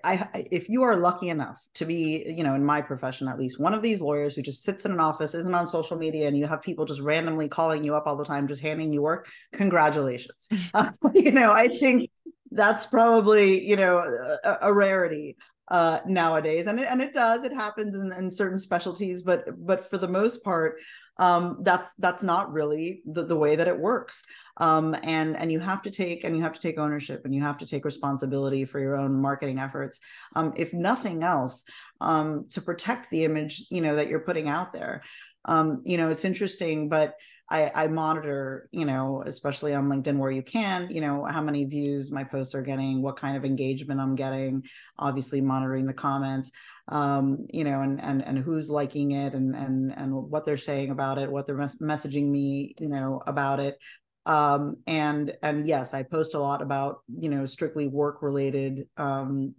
I, 0.05 0.29
if 0.51 0.69
you 0.69 0.83
are 0.83 0.95
lucky 0.95 1.31
enough 1.31 1.61
to 1.75 1.87
be, 1.87 2.25
you 2.29 2.45
know, 2.45 2.55
in 2.55 2.65
my 2.65 2.83
profession 2.83 3.29
at 3.29 3.39
least, 3.39 3.59
one 3.59 3.73
of 3.73 3.83
these 3.83 4.01
lawyers 4.01 4.37
who 4.37 4.43
just 4.43 4.63
sits 4.63 4.85
in 4.85 4.93
an 4.93 5.01
office, 5.01 5.35
isn't 5.35 5.55
on 5.55 5.67
social 5.67 5.97
media, 5.97 6.29
and 6.29 6.37
you 6.37 6.47
have 6.47 6.61
people 6.61 6.85
just 6.85 7.01
randomly 7.01 7.49
calling 7.49 7.83
you 7.83 7.95
up 7.95 8.07
all 8.07 8.17
the 8.17 8.25
time, 8.25 8.47
just 8.47 8.61
handing 8.61 8.93
you 8.93 9.01
work, 9.01 9.29
congratulations. 9.53 10.49
uh, 10.75 10.91
you 11.15 11.33
know, 11.33 11.51
I 11.51 11.69
think 11.69 12.11
that's 12.51 12.87
probably, 12.87 13.67
you 13.67 13.77
know, 13.77 13.99
a, 14.45 14.59
a 14.63 14.73
rarity 14.73 15.37
uh, 15.71 16.01
nowadays, 16.07 16.67
and 16.67 16.81
it, 16.81 16.89
and 16.91 17.01
it 17.01 17.13
does. 17.13 17.45
It 17.45 17.53
happens 17.53 17.95
in, 17.95 18.13
in 18.13 18.31
certain 18.31 18.59
specialties, 18.59 19.23
but 19.23 19.45
but 19.65 19.89
for 19.89 19.99
the 19.99 20.09
most 20.09 20.43
part, 20.43 20.81
um, 21.19 21.59
that's 21.63 21.91
that's 21.99 22.23
not 22.23 22.53
really 22.53 23.03
the, 23.07 23.25
the 23.25 23.37
way 23.37 23.55
that 23.55 23.69
it 23.69 23.79
works. 23.79 24.23
Um, 24.57 24.97
and 25.03 25.37
and 25.37 25.53
you 25.53 25.61
have 25.61 25.83
to 25.83 25.91
take 25.91 26.25
and 26.25 26.37
you 26.37 26.43
have 26.43 26.55
to 26.55 26.61
take 26.61 26.79
ownership 26.79 27.23
and 27.25 27.35
you 27.35 27.43
have 27.43 27.59
to 27.59 27.67
take 27.67 27.85
responsibility 27.85 28.65
for 28.65 28.81
your 28.81 28.97
own 28.97 29.21
marketing 29.21 29.59
efforts. 29.59 30.01
Um, 30.35 30.53
if 30.57 30.73
nothing 30.73 31.23
else 31.23 31.65
um, 32.01 32.47
to 32.51 32.61
protect 32.61 33.11
the 33.11 33.25
image 33.25 33.67
you 33.71 33.81
know 33.81 33.97
that 33.97 34.09
you're 34.09 34.21
putting 34.21 34.49
out 34.49 34.73
there. 34.73 35.03
Um, 35.45 35.83
you 35.85 35.97
know 35.97 36.11
it's 36.11 36.25
interesting 36.25 36.89
but 36.89 37.15
I, 37.51 37.71
I, 37.75 37.87
monitor, 37.89 38.69
you 38.71 38.85
know, 38.85 39.25
especially 39.27 39.75
on 39.75 39.89
LinkedIn 39.89 40.19
where 40.19 40.31
you 40.31 40.43
can, 40.43 40.89
you 40.91 41.01
know, 41.01 41.25
how 41.25 41.43
many 41.43 41.65
views 41.65 42.11
my 42.11 42.23
posts 42.23 42.55
are 42.55 42.63
getting, 42.63 43.03
what 43.03 43.17
kind 43.17 43.37
of 43.37 43.45
engagement 43.45 44.01
I'm 44.01 44.15
getting, 44.15 44.63
obviously 44.99 45.41
monitoring 45.41 45.87
the 45.87 45.93
comments, 45.93 46.53
um, 46.89 47.47
you 47.53 47.65
know, 47.65 47.81
and 47.81 48.01
and 48.01 48.25
and 48.25 48.39
who's 48.39 48.71
liking 48.71 49.13
it 49.13 49.35
and 49.35 49.57
and 49.57 49.93
and 49.97 50.15
what 50.15 50.47
they're 50.47 50.57
saying 50.57 50.91
about 50.91 51.19
it, 51.19 51.31
what 51.31 51.47
they're 51.47 51.57
mes- 51.57 51.79
messaging 51.83 52.29
me, 52.31 52.75
you 52.79 52.89
know, 52.89 53.21
about 53.27 53.59
it. 53.59 53.77
Um, 54.27 54.77
and 54.87 55.33
and 55.43 55.67
yes, 55.67 55.93
I 55.93 56.05
post 56.05 56.35
a 56.35 56.41
lot 56.41 56.63
about, 56.63 56.99
you 57.09 57.31
know, 57.31 57.47
strictly 57.47 57.89
work 57.89 58.23
related 58.23 58.87
um, 58.97 59.55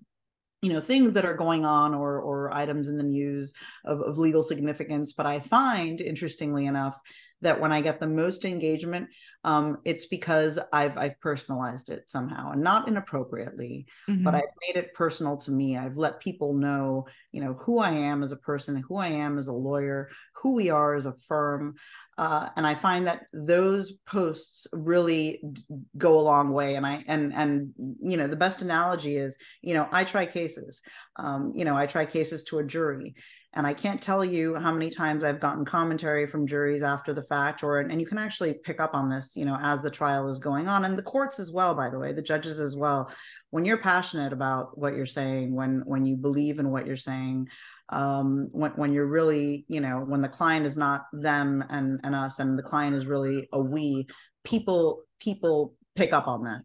you 0.62 0.72
know 0.72 0.80
things 0.80 1.14
that 1.14 1.26
are 1.26 1.36
going 1.36 1.66
on 1.66 1.94
or 1.94 2.20
or 2.20 2.54
items 2.54 2.88
in 2.88 2.98
the 2.98 3.04
news 3.04 3.54
of, 3.84 4.00
of 4.02 4.20
legal 4.20 4.44
significance 4.44 5.12
but 5.12 5.26
i 5.26 5.40
find 5.40 6.02
interestingly 6.02 6.68
enough 6.68 7.00
that 7.42 7.60
when 7.60 7.72
I 7.72 7.82
get 7.82 8.00
the 8.00 8.08
most 8.08 8.46
engagement, 8.46 9.10
um, 9.44 9.80
it's 9.86 10.06
because 10.06 10.60
I've 10.72 10.98
I've 10.98 11.20
personalized 11.20 11.90
it 11.90 12.10
somehow 12.10 12.52
and 12.52 12.62
not 12.62 12.88
inappropriately, 12.88 13.88
mm-hmm. 14.10 14.24
but 14.24 14.36
I've 14.36 14.44
made 14.68 14.80
it 14.80 14.94
personal 14.94 15.38
to 15.38 15.52
me. 15.52 15.78
I've 15.78 15.98
let 15.98 16.20
people 16.20 16.54
know, 16.54 17.08
you 17.32 17.42
know, 17.42 17.54
who 17.54 17.80
I 17.80 17.92
am 17.92 18.22
as 18.22 18.32
a 18.32 18.38
person, 18.38 18.76
who 18.88 18.98
I 18.98 19.08
am 19.08 19.38
as 19.38 19.48
a 19.48 19.54
lawyer, 19.54 20.10
who 20.36 20.54
we 20.54 20.70
are 20.70 20.96
as 20.96 21.08
a 21.08 21.16
firm, 21.28 21.76
uh, 22.18 22.50
and 22.56 22.68
I 22.68 22.76
find 22.76 23.08
that 23.08 23.24
those 23.34 23.94
posts 24.06 24.68
really 24.74 25.42
d- 25.52 25.64
go 25.98 26.20
a 26.20 26.22
long 26.22 26.52
way. 26.52 26.76
And 26.76 26.86
I 26.86 27.04
and 27.08 27.34
and 27.34 27.74
you 27.78 28.18
know 28.18 28.28
the 28.28 28.36
best 28.36 28.62
analogy 28.62 29.18
is, 29.18 29.38
you 29.62 29.74
know, 29.74 29.88
I 29.92 30.04
try 30.04 30.28
cases. 30.28 30.82
Um, 31.16 31.54
you 31.56 31.66
know, 31.66 31.76
I 31.76 31.88
try 31.88 32.06
cases 32.06 32.44
to 32.46 32.60
a 32.60 32.64
jury 32.64 33.16
and 33.54 33.68
I 33.68 33.74
can't 33.74 34.02
tell 34.02 34.24
you 34.24 34.56
how 34.56 34.72
many 34.72 34.90
times 34.90 35.24
I've 35.24 35.42
gotten 35.42 35.66
commentary 35.66 36.26
from 36.26 36.48
juries 36.48 36.84
after 36.84 37.14
the 37.14 37.24
fact, 37.24 37.64
or 37.64 37.80
and 37.80 38.00
you 38.00 38.08
can 38.08 38.18
actually 38.18 38.54
pick 38.54 38.80
up 38.80 38.94
on 38.94 39.10
this, 39.10 39.36
you 39.36 39.44
know, 39.44 39.58
as 39.62 39.82
the 39.82 39.92
trial 39.92 40.30
is 40.30 40.40
going 40.40 40.70
on, 40.70 40.86
and 40.86 40.98
the 40.98 41.04
courts 41.04 41.38
as 41.40 41.52
well, 41.52 41.76
by 41.76 41.90
the 41.90 42.00
way, 42.00 42.14
the 42.14 42.22
judges 42.22 42.60
as 42.62 42.76
well. 42.76 43.12
When 43.50 43.66
you're 43.66 43.78
passionate 43.78 44.32
about 44.32 44.78
what 44.78 44.96
you're 44.96 45.06
saying, 45.06 45.54
when 45.54 45.82
when 45.86 46.06
you 46.06 46.16
believe 46.16 46.60
in 46.60 46.72
what 46.72 46.88
you're 46.88 46.96
saying, 46.96 47.50
um, 47.90 48.48
when 48.52 48.72
when 48.72 48.94
you're 48.94 49.06
really, 49.06 49.66
you 49.68 49.82
know, 49.82 50.00
when 50.00 50.22
the 50.22 50.30
client 50.30 50.66
is 50.66 50.78
not 50.78 51.04
them 51.12 51.64
and 51.70 52.00
and 52.04 52.16
us, 52.16 52.40
and 52.40 52.58
the 52.58 52.64
client 52.64 52.96
is 52.96 53.06
really 53.06 53.50
a 53.52 53.60
we, 53.60 54.08
people 54.46 55.02
people 55.20 55.76
pick 55.96 56.14
up 56.14 56.28
on 56.28 56.44
that. 56.44 56.62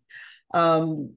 Um, 0.55 1.17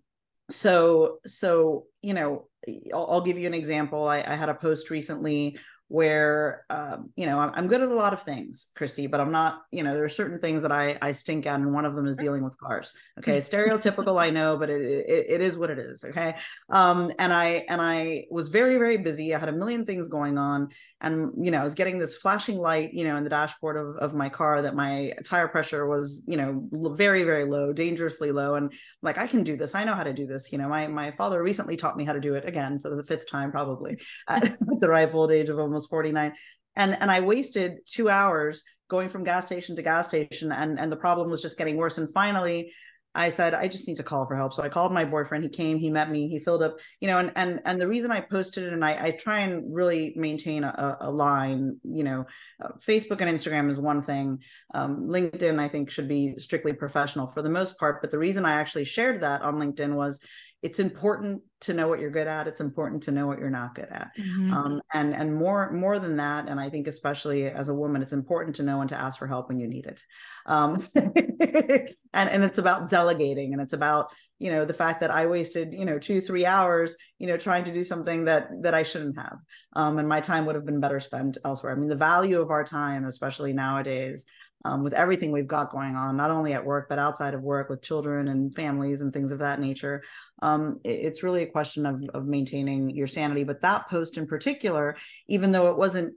so 0.50 1.20
so 1.26 1.86
you 2.02 2.14
know 2.14 2.46
I'll, 2.94 3.08
I'll, 3.10 3.22
give 3.22 3.38
you 3.38 3.48
an 3.48 3.54
example. 3.54 4.08
I, 4.08 4.20
I, 4.20 4.36
had 4.36 4.50
a 4.50 4.54
post 4.54 4.90
recently 4.90 5.58
where, 5.90 6.66
um, 6.70 7.10
you 7.16 7.26
know, 7.26 7.40
I'm, 7.40 7.68
good 7.68 7.82
at 7.82 7.90
a 7.90 7.94
lot 7.94 8.14
of 8.14 8.22
things, 8.22 8.68
Christy, 8.76 9.08
but 9.08 9.20
I'm 9.20 9.32
not, 9.32 9.64
you 9.72 9.84
know, 9.84 9.94
there 9.94 10.04
are 10.04 10.10
certain 10.10 10.40
things 10.40 10.62
that 10.62 10.72
I, 10.72 10.98
I 11.02 11.12
stink 11.12 11.48
at, 11.48 11.60
and 11.60 11.74
one 11.74 11.84
of 11.84 11.96
them 11.96 12.06
is 12.06 12.16
dealing 12.16 12.44
with 12.44 12.58
cars. 12.60 12.94
Okay. 13.18 13.40
Stereotypical, 13.40 14.20
I 14.20 14.30
know, 14.30 14.56
but 14.56 14.70
it, 14.70 14.82
it, 14.82 15.26
it 15.30 15.42
is 15.42 15.58
what 15.58 15.72
it 15.72 15.80
is. 15.80 16.04
Okay. 16.04 16.36
Um, 16.70 17.12
and 17.18 17.34
I, 17.34 17.66
and 17.68 17.82
I 17.82 18.26
was 18.30 18.50
very, 18.50 18.78
very 18.78 18.98
busy. 18.98 19.34
I 19.34 19.40
had 19.40 19.50
a 19.50 19.54
million 19.54 19.86
things 19.86 20.08
going 20.08 20.38
on 20.38 20.70
and, 21.02 21.32
you 21.42 21.50
know, 21.50 21.60
I 21.62 21.64
was 21.64 21.76
getting 21.76 21.98
this 21.98 22.16
flashing 22.16 22.58
light, 22.58 22.94
you 22.94 23.06
know, 23.06 23.16
in 23.16 23.24
the 23.24 23.30
dashboard 23.30 23.78
of, 23.78 23.96
of 23.98 24.14
my 24.14 24.28
car 24.28 24.62
that 24.62 24.76
my 24.76 25.14
tire 25.24 25.48
pressure 25.48 25.88
was, 25.88 26.24
you 26.28 26.36
know, 26.36 26.68
very, 26.94 27.24
very 27.24 27.46
low, 27.46 27.72
dangerously 27.72 28.34
low. 28.34 28.56
And 28.56 28.74
like, 29.02 29.18
I 29.18 29.26
can 29.26 29.44
do 29.44 29.56
this. 29.56 29.76
I 29.76 29.86
know 29.86 29.96
how 29.96 30.04
to 30.04 30.12
do 30.12 30.26
this. 30.26 30.52
You 30.52 30.58
know, 30.58 30.68
my, 30.68 30.88
my 30.88 31.12
father 31.12 31.42
recently 31.42 31.78
taught 31.78 31.96
me 31.96 32.04
how 32.04 32.12
to 32.12 32.20
do 32.20 32.36
it 32.36 32.46
again 32.46 32.80
for 32.82 32.94
the 32.94 33.04
fifth 33.04 33.30
time, 33.30 33.50
probably 33.50 33.98
at 34.28 34.58
the 34.80 34.90
ripe 34.90 35.16
old 35.16 35.32
age 35.32 35.48
of 35.48 35.58
almost 35.58 35.79
almost 35.80 35.90
49 35.90 36.34
and 36.76 36.98
and 37.00 37.12
i 37.12 37.20
wasted 37.20 37.80
two 37.86 38.10
hours 38.10 38.62
going 38.90 39.10
from 39.10 39.24
gas 39.24 39.46
station 39.46 39.76
to 39.76 39.82
gas 39.82 40.08
station 40.08 40.52
and 40.52 40.80
and 40.80 40.92
the 40.92 40.98
problem 40.98 41.30
was 41.30 41.42
just 41.42 41.58
getting 41.58 41.78
worse 41.78 41.98
and 41.98 42.12
finally 42.14 42.72
I 43.16 43.32
said, 43.32 43.56
I 43.56 43.68
just 43.68 43.88
need 43.88 43.98
to 43.98 44.04
call 44.04 44.28
for 44.28 44.36
help. 44.36 44.54
So 44.54 44.62
I 44.62 44.70
called 44.70 44.94
my 44.94 45.04
boyfriend. 45.04 45.44
He 45.44 45.50
came, 45.50 45.80
he 45.80 45.90
met 45.90 46.12
me, 46.12 46.30
he 46.30 46.40
filled 46.40 46.62
up, 46.62 46.78
you 47.02 47.08
know, 47.08 47.18
and 47.18 47.32
and 47.36 47.60
and 47.66 47.82
the 47.82 47.88
reason 47.88 48.12
I 48.12 48.22
posted 48.22 48.66
it 48.66 48.74
and 48.74 48.86
I, 48.86 49.08
I 49.08 49.12
try 49.12 49.40
and 49.40 49.74
really 49.74 50.14
maintain 50.16 50.64
a, 50.64 50.98
a 51.02 51.12
line, 51.12 51.78
you 51.84 52.04
know, 52.04 52.28
uh, 52.64 52.70
Facebook 52.86 53.20
and 53.22 53.30
Instagram 53.30 53.70
is 53.72 53.80
one 53.80 54.04
thing. 54.04 54.38
Um, 54.76 55.08
LinkedIn, 55.08 55.60
I 55.60 55.68
think, 55.68 55.90
should 55.90 56.08
be 56.08 56.36
strictly 56.38 56.72
professional 56.72 57.26
for 57.26 57.42
the 57.42 57.50
most 57.50 57.80
part. 57.80 58.00
But 58.02 58.12
the 58.12 58.20
reason 58.20 58.46
I 58.46 58.54
actually 58.54 58.86
shared 58.86 59.22
that 59.22 59.42
on 59.42 59.56
LinkedIn 59.56 59.96
was 59.96 60.20
it's 60.62 60.80
important 60.80 61.42
to 61.62 61.74
know 61.74 61.88
what 61.88 62.00
you're 62.00 62.10
good 62.10 62.28
at 62.28 62.48
it's 62.48 62.62
important 62.62 63.04
to 63.04 63.12
know 63.12 63.28
what 63.28 63.40
you're 63.40 63.50
not 63.50 63.76
good 63.76 63.88
at. 63.90 64.12
Mm-hmm. 64.18 64.54
um, 64.54 64.82
and 64.94 65.14
and 65.14 65.34
more 65.34 65.72
more 65.72 66.00
than 66.00 66.18
that 66.18 66.50
and 66.50 66.60
i 66.60 66.70
think 66.70 66.88
especially 66.88 67.46
as 67.46 67.70
a 67.70 67.74
woman 67.74 68.02
it's 68.02 68.14
important 68.14 68.56
to 68.58 68.64
know 68.64 68.78
when 68.78 68.88
to 68.88 68.96
ask 68.96 69.20
for 69.20 69.28
help 69.28 69.50
when 69.50 69.60
you 69.60 69.68
need 69.68 69.86
it. 69.86 70.02
Um, 70.46 70.82
and 70.96 71.96
and 72.14 72.44
it's 72.44 72.58
about 72.58 72.90
delegating 72.90 73.54
and 73.54 73.62
it's 73.62 73.74
about 73.74 74.12
you 74.40 74.52
know 74.52 74.66
the 74.66 74.74
fact 74.74 75.02
that 75.02 75.12
i 75.12 75.26
wasted 75.26 75.74
you 75.74 75.86
know 75.86 76.00
two 76.00 76.22
three 76.22 76.46
hours 76.46 76.96
you 77.20 77.28
know 77.28 77.38
trying 77.38 77.66
to 77.66 77.74
do 77.74 77.84
something 77.84 78.26
that 78.26 78.50
that 78.62 78.74
i 78.74 78.84
shouldn't 78.84 79.18
have 79.18 79.38
um, 79.74 80.00
and 80.00 80.08
my 80.08 80.22
time 80.22 80.46
would 80.46 80.56
have 80.56 80.66
been 80.66 80.80
better 80.80 81.00
spent 81.00 81.38
elsewhere. 81.46 81.74
I 81.74 81.76
mean 81.76 81.90
the 81.90 81.96
value 81.96 82.42
of 82.42 82.52
our 82.52 82.64
time 82.64 83.06
especially 83.06 83.54
nowadays 83.54 84.24
um, 84.66 84.84
with 84.84 84.94
everything 84.94 85.32
we've 85.32 85.48
got 85.48 85.72
going 85.72 85.96
on, 85.96 86.18
not 86.18 86.32
only 86.32 86.54
at 86.54 86.66
work, 86.66 86.88
but 86.90 87.00
outside 87.00 87.34
of 87.34 87.42
work 87.42 87.70
with 87.70 87.82
children 87.82 88.28
and 88.28 88.54
families 88.54 89.02
and 89.02 89.14
things 89.14 89.32
of 89.32 89.40
that 89.40 89.60
nature. 89.60 90.04
Um, 90.42 90.80
it, 90.84 90.90
it's 90.90 91.24
really 91.24 91.44
a 91.44 91.52
question 91.52 91.86
of, 91.86 92.04
of 92.14 92.26
maintaining 92.26 92.90
your 92.90 93.08
sanity. 93.08 93.44
But 93.44 93.62
that 93.62 93.90
post 93.90 94.18
in 94.18 94.28
particular, 94.28 94.98
even 95.28 95.52
though 95.52 95.70
it 95.70 95.78
wasn't 95.78 96.14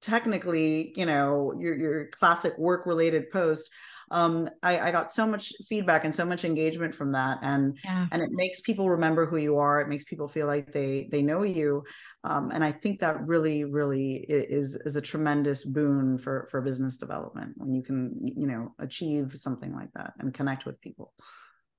technically, 0.00 0.92
you 0.96 1.06
know, 1.06 1.54
your, 1.58 1.76
your 1.76 2.06
classic 2.08 2.56
work 2.58 2.86
related 2.86 3.30
post, 3.30 3.70
um, 4.10 4.48
I, 4.62 4.78
I, 4.78 4.90
got 4.90 5.12
so 5.12 5.26
much 5.26 5.52
feedback 5.68 6.04
and 6.04 6.14
so 6.14 6.24
much 6.24 6.44
engagement 6.44 6.94
from 6.94 7.12
that, 7.12 7.38
and 7.42 7.78
yeah. 7.84 8.06
and 8.12 8.22
it 8.22 8.30
makes 8.32 8.60
people 8.60 8.88
remember 8.88 9.26
who 9.26 9.36
you 9.36 9.58
are. 9.58 9.80
It 9.80 9.88
makes 9.88 10.04
people 10.04 10.28
feel 10.28 10.46
like 10.46 10.72
they 10.72 11.08
they 11.10 11.22
know 11.22 11.42
you, 11.42 11.84
um, 12.24 12.50
and 12.50 12.64
I 12.64 12.72
think 12.72 13.00
that 13.00 13.26
really 13.26 13.64
really 13.64 14.24
is 14.28 14.76
is 14.76 14.96
a 14.96 15.02
tremendous 15.02 15.64
boon 15.64 16.18
for 16.18 16.48
for 16.50 16.60
business 16.60 16.96
development 16.96 17.54
when 17.56 17.72
you 17.72 17.82
can 17.82 18.14
you 18.22 18.46
know 18.46 18.74
achieve 18.78 19.32
something 19.34 19.74
like 19.74 19.92
that 19.94 20.14
and 20.18 20.32
connect 20.32 20.66
with 20.66 20.80
people. 20.80 21.12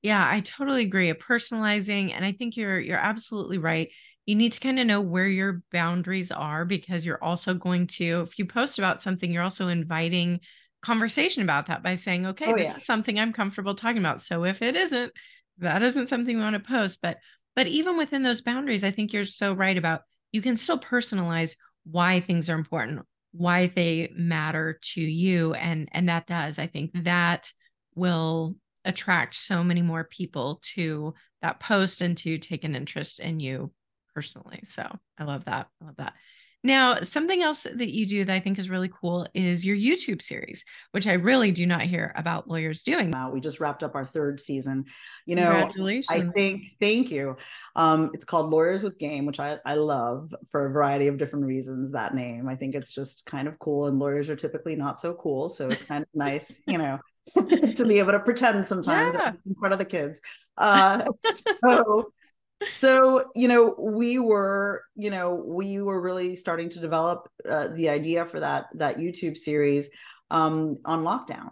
Yeah, 0.01 0.25
I 0.27 0.39
totally 0.39 0.83
agree. 0.83 1.11
Personalizing, 1.13 2.13
and 2.13 2.23
I 2.23 2.31
think 2.31 2.55
you're 2.55 2.79
you're 2.79 2.97
absolutely 2.97 3.57
right 3.57 3.89
you 4.25 4.35
need 4.35 4.51
to 4.51 4.59
kind 4.59 4.77
of 4.79 4.85
know 4.85 5.01
where 5.01 5.27
your 5.27 5.63
boundaries 5.71 6.31
are 6.31 6.63
because 6.63 7.03
you're 7.03 7.23
also 7.23 7.55
going 7.55 7.87
to 7.87 8.21
if 8.21 8.37
you 8.37 8.45
post 8.45 8.77
about 8.77 9.01
something 9.01 9.31
you're 9.31 9.41
also 9.41 9.69
inviting 9.69 10.39
conversation 10.81 11.43
about 11.43 11.67
that 11.67 11.83
by 11.83 11.95
saying, 11.95 12.25
okay, 12.27 12.51
oh, 12.51 12.55
this 12.55 12.69
yeah. 12.69 12.77
is 12.77 12.85
something 12.85 13.19
I'm 13.19 13.33
comfortable 13.33 13.75
talking 13.75 13.99
about. 13.99 14.21
So 14.21 14.45
if 14.45 14.61
it 14.61 14.75
isn't, 14.75 15.11
that 15.59 15.83
isn't 15.83 16.09
something 16.09 16.37
we 16.37 16.41
want 16.41 16.53
to 16.53 16.59
post. 16.59 16.99
But 17.01 17.17
but 17.55 17.67
even 17.67 17.97
within 17.97 18.23
those 18.23 18.41
boundaries, 18.41 18.83
I 18.83 18.91
think 18.91 19.11
you're 19.11 19.25
so 19.25 19.53
right 19.53 19.77
about 19.77 20.01
you 20.31 20.41
can 20.41 20.57
still 20.57 20.79
personalize 20.79 21.55
why 21.83 22.19
things 22.19 22.49
are 22.49 22.55
important, 22.55 23.01
why 23.31 23.67
they 23.67 24.11
matter 24.15 24.79
to 24.93 25.01
you. 25.01 25.53
And 25.53 25.89
and 25.91 26.09
that 26.09 26.27
does, 26.27 26.59
I 26.59 26.67
think 26.67 26.91
that 27.03 27.51
will 27.95 28.55
attract 28.85 29.35
so 29.35 29.63
many 29.63 29.81
more 29.81 30.05
people 30.05 30.61
to 30.73 31.13
that 31.41 31.59
post 31.59 32.01
and 32.01 32.17
to 32.17 32.37
take 32.37 32.63
an 32.63 32.75
interest 32.75 33.19
in 33.19 33.39
you 33.39 33.71
personally. 34.15 34.61
So 34.63 34.87
I 35.17 35.23
love 35.23 35.45
that. 35.45 35.67
I 35.81 35.85
love 35.85 35.95
that. 35.97 36.13
Now, 36.63 37.01
something 37.01 37.41
else 37.41 37.63
that 37.63 37.93
you 37.93 38.05
do 38.05 38.25
that 38.25 38.33
I 38.33 38.39
think 38.39 38.59
is 38.59 38.69
really 38.69 38.89
cool 38.89 39.25
is 39.33 39.65
your 39.65 39.77
YouTube 39.77 40.21
series, 40.21 40.65
which 40.91 41.07
I 41.07 41.13
really 41.13 41.51
do 41.51 41.65
not 41.65 41.83
hear 41.83 42.11
about 42.15 42.49
lawyers 42.49 42.81
doing. 42.81 43.11
Now, 43.11 43.31
we 43.31 43.39
just 43.39 43.61
wrapped 43.61 43.81
up 43.81 43.95
our 43.95 44.05
third 44.05 44.41
season. 44.41 44.85
You 45.25 45.35
know, 45.35 45.51
Congratulations. 45.51 46.07
I 46.09 46.29
think, 46.31 46.65
thank 46.81 47.11
you. 47.11 47.37
Um, 47.77 48.11
it's 48.13 48.25
called 48.25 48.49
Lawyers 48.49 48.83
with 48.83 48.97
Game, 48.97 49.25
which 49.25 49.39
I, 49.39 49.57
I 49.65 49.75
love 49.75 50.35
for 50.51 50.65
a 50.65 50.69
variety 50.69 51.07
of 51.07 51.17
different 51.17 51.45
reasons. 51.45 51.91
That 51.91 52.13
name, 52.13 52.49
I 52.49 52.55
think 52.55 52.75
it's 52.75 52.93
just 52.93 53.25
kind 53.25 53.47
of 53.47 53.57
cool. 53.59 53.87
And 53.87 53.97
lawyers 53.97 54.29
are 54.29 54.35
typically 54.35 54.75
not 54.75 54.99
so 54.99 55.13
cool. 55.13 55.47
So 55.47 55.69
it's 55.69 55.83
kind 55.83 56.03
of 56.03 56.09
nice, 56.13 56.61
you 56.67 56.77
know. 56.77 56.99
to 57.75 57.85
be 57.85 57.99
able 57.99 58.11
to 58.11 58.19
pretend 58.19 58.65
sometimes 58.65 59.13
yeah. 59.13 59.33
in 59.45 59.55
front 59.55 59.71
of 59.71 59.77
the 59.77 59.85
kids. 59.85 60.19
Uh, 60.57 61.05
so 61.63 62.11
so 62.67 63.23
you 63.35 63.47
know 63.47 63.75
we 63.79 64.19
were 64.19 64.83
you 64.95 65.09
know 65.09 65.35
we 65.45 65.79
were 65.79 66.01
really 66.01 66.35
starting 66.35 66.69
to 66.69 66.79
develop 66.79 67.29
uh, 67.49 67.69
the 67.69 67.89
idea 67.89 68.25
for 68.25 68.39
that 68.39 68.65
that 68.73 68.97
youtube 68.97 69.37
series 69.37 69.89
um, 70.31 70.75
on 70.85 71.03
lockdown 71.03 71.49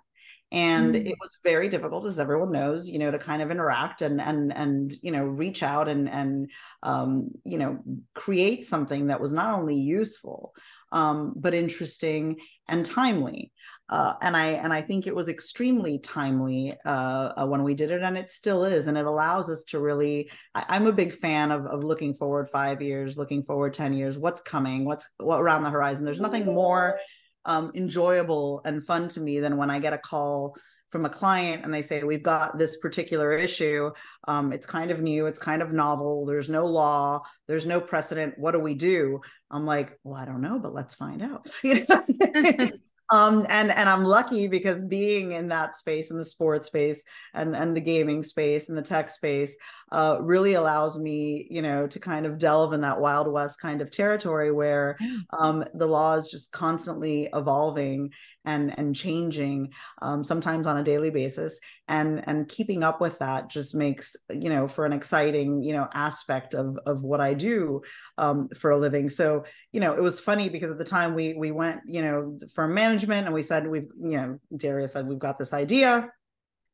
and 0.52 0.96
mm. 0.96 1.06
it 1.06 1.16
was 1.20 1.38
very 1.44 1.68
difficult 1.68 2.06
as 2.06 2.20
everyone 2.20 2.52
knows 2.52 2.90
you 2.90 3.00
know 3.00 3.12
to 3.12 3.20
kind 3.20 3.42
of 3.42 3.52
interact 3.52 4.02
and 4.02 4.22
and 4.22 4.54
and 4.54 4.94
you 5.02 5.12
know 5.12 5.24
reach 5.24 5.64
out 5.64 5.88
and 5.88 6.10
and 6.10 6.52
um, 6.84 7.30
you 7.44 7.58
know 7.58 7.80
create 8.14 8.66
something 8.66 9.08
that 9.08 9.22
was 9.22 9.34
not 9.34 9.58
only 9.58 9.76
useful 9.76 10.54
um, 10.92 11.34
but 11.36 11.54
interesting 11.54 12.38
and 12.68 12.86
timely 12.86 13.52
uh, 13.90 14.14
and 14.22 14.36
I 14.36 14.48
and 14.48 14.74
I 14.74 14.82
think 14.82 15.08
it 15.08 15.16
was 15.16 15.30
extremely 15.30 16.00
timely 16.00 16.76
uh, 16.86 17.34
uh, 17.38 17.46
when 17.46 17.64
we 17.64 17.74
did 17.74 17.90
it, 17.90 18.04
and 18.04 18.18
it 18.18 18.30
still 18.30 18.66
is, 18.66 18.88
and 18.88 18.98
it 18.98 19.06
allows 19.06 19.50
us 19.50 19.64
to 19.66 19.80
really. 19.80 20.30
I, 20.54 20.76
am 20.76 20.88
a 20.88 20.92
big 20.92 21.14
fan 21.14 21.52
of 21.52 21.66
of 21.66 21.86
looking 21.86 22.14
forward 22.14 22.50
five 22.50 22.82
years, 22.82 23.18
looking 23.18 23.44
forward 23.44 23.74
ten 23.74 23.94
years. 23.94 24.18
What's 24.18 24.42
coming? 24.42 24.84
What's 24.84 25.08
what 25.18 25.40
around 25.40 25.64
the 25.64 25.70
horizon? 25.70 26.04
There's 26.04 26.20
nothing 26.20 26.46
more 26.46 27.00
um, 27.46 27.72
enjoyable 27.76 28.62
and 28.66 28.86
fun 28.86 29.08
to 29.10 29.22
me 29.22 29.40
than 29.40 29.56
when 29.56 29.70
I 29.70 29.80
get 29.80 29.94
a 29.94 29.98
call 29.98 30.58
from 30.90 31.06
a 31.06 31.10
client 31.10 31.66
and 31.66 31.74
they 31.74 31.82
say 31.82 32.04
we've 32.04 32.24
got 32.24 32.58
this 32.58 32.78
particular 32.78 33.34
issue. 33.34 33.92
Um, 34.28 34.54
it's 34.54 34.66
kind 34.66 34.92
of 34.92 35.02
new. 35.02 35.26
It's 35.26 35.40
kind 35.40 35.62
of 35.62 35.74
novel. 35.74 36.26
There's 36.26 36.50
no 36.50 36.66
law. 36.66 37.24
There's 37.48 37.66
no 37.66 37.82
precedent. 37.82 38.36
What 38.38 38.52
do 38.52 38.60
we 38.60 38.74
do? 38.74 39.22
I'm 39.52 39.66
like 39.66 39.98
well 40.04 40.16
i 40.16 40.26
don't 40.26 40.42
know 40.42 40.60
but 40.60 40.74
let's 40.74 40.94
find 40.94 41.22
out. 41.22 41.50
Um 43.10 43.46
and 43.48 43.72
and 43.72 43.88
i'm 43.88 44.04
lucky 44.04 44.50
because 44.50 44.84
being 44.84 45.32
in 45.32 45.48
that 45.48 45.76
space 45.76 46.12
in 46.12 46.18
the 46.18 46.26
sports 46.26 46.68
space 46.68 47.06
and 47.34 47.56
and 47.56 47.74
the 47.74 47.80
gaming 47.80 48.22
space 48.22 48.68
and 48.68 48.78
the 48.78 48.82
tech 48.82 49.10
space 49.10 49.56
uh, 49.92 50.18
really 50.22 50.54
allows 50.54 50.98
me 50.98 51.48
you 51.50 51.62
know 51.62 51.88
to 51.88 52.00
kind 52.00 52.26
of 52.26 52.38
delve 52.38 52.74
in 52.74 52.82
that 52.82 53.00
wild 53.00 53.32
west 53.32 53.60
kind 53.60 53.82
of 53.82 53.92
territory 53.92 54.52
where 54.52 54.98
um, 55.38 55.64
the 55.74 55.88
law 55.88 56.16
is 56.16 56.30
just 56.30 56.52
constantly 56.52 57.30
evolving 57.34 58.12
and 58.46 58.78
and 58.78 58.96
changing 58.96 59.72
um, 60.02 60.24
sometimes 60.24 60.68
on 60.68 60.78
a 60.78 60.84
daily 60.84 61.10
basis 61.10 61.60
and 61.88 62.24
and 62.28 62.48
keeping 62.48 62.84
up 62.84 63.02
with 63.02 63.18
that 63.20 63.50
just 63.50 63.76
makes 63.76 64.16
you 64.30 64.50
know 64.50 64.68
for 64.68 64.86
an 64.86 64.94
exciting 64.94 65.64
you 65.64 65.74
know 65.74 65.88
aspect 65.94 66.54
of 66.54 66.78
of 66.86 67.04
what 67.04 67.22
i 67.22 67.34
do 67.34 67.82
um, 68.18 68.50
for 68.50 68.72
a 68.72 68.78
living. 68.78 69.10
So 69.10 69.46
you 69.72 69.80
know 69.80 69.94
it 69.94 70.02
was 70.02 70.20
funny 70.20 70.50
because 70.50 70.72
at 70.72 70.78
the 70.78 70.84
time 70.84 71.14
we 71.14 71.34
we 71.34 71.52
went 71.52 71.82
you 71.86 72.02
know 72.02 72.38
for 72.54 72.68
management 72.68 73.26
and 73.26 73.34
we 73.34 73.44
said 73.44 73.68
we've 73.68 73.90
you 74.00 74.18
know 74.18 74.40
darius 74.56 74.94
said 74.94 75.08
we've 75.08 75.20
got 75.20 75.38
this 75.38 75.54
idea 75.54 76.10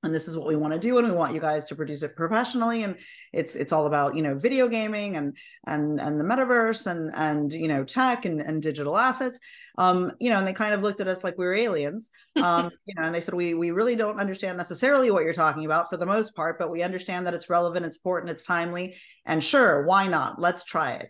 and 0.03 0.13
this 0.13 0.27
is 0.27 0.37
what 0.37 0.47
we 0.47 0.55
want 0.55 0.73
to 0.73 0.79
do 0.79 0.97
and 0.97 1.07
we 1.07 1.13
want 1.13 1.33
you 1.33 1.39
guys 1.39 1.65
to 1.65 1.75
produce 1.75 2.03
it 2.03 2.15
professionally 2.15 2.83
and 2.83 2.97
it's 3.31 3.55
it's 3.55 3.71
all 3.71 3.85
about 3.85 4.15
you 4.15 4.21
know 4.21 4.35
video 4.35 4.67
gaming 4.67 5.15
and 5.15 5.35
and 5.65 5.99
and 5.99 6.19
the 6.19 6.23
metaverse 6.23 6.85
and 6.87 7.11
and 7.15 7.53
you 7.53 7.67
know 7.67 7.83
tech 7.83 8.25
and, 8.25 8.41
and 8.41 8.61
digital 8.61 8.97
assets 8.97 9.39
um 9.77 10.11
you 10.19 10.29
know 10.29 10.37
and 10.37 10.47
they 10.47 10.53
kind 10.53 10.73
of 10.73 10.81
looked 10.81 10.99
at 10.99 11.07
us 11.07 11.23
like 11.23 11.37
we 11.37 11.45
were 11.45 11.53
aliens 11.53 12.09
um 12.35 12.69
you 12.85 12.93
know 12.95 13.03
and 13.03 13.15
they 13.15 13.21
said 13.21 13.33
we 13.33 13.53
we 13.53 13.71
really 13.71 13.95
don't 13.95 14.19
understand 14.19 14.57
necessarily 14.57 15.09
what 15.09 15.23
you're 15.23 15.33
talking 15.33 15.65
about 15.65 15.89
for 15.89 15.97
the 15.97 16.05
most 16.05 16.35
part 16.35 16.59
but 16.59 16.69
we 16.69 16.83
understand 16.83 17.25
that 17.25 17.33
it's 17.33 17.49
relevant 17.49 17.85
it's 17.85 17.97
important 17.97 18.29
it's 18.29 18.43
timely 18.43 18.95
and 19.25 19.43
sure 19.43 19.85
why 19.85 20.07
not 20.07 20.39
let's 20.39 20.63
try 20.63 20.93
it 20.93 21.09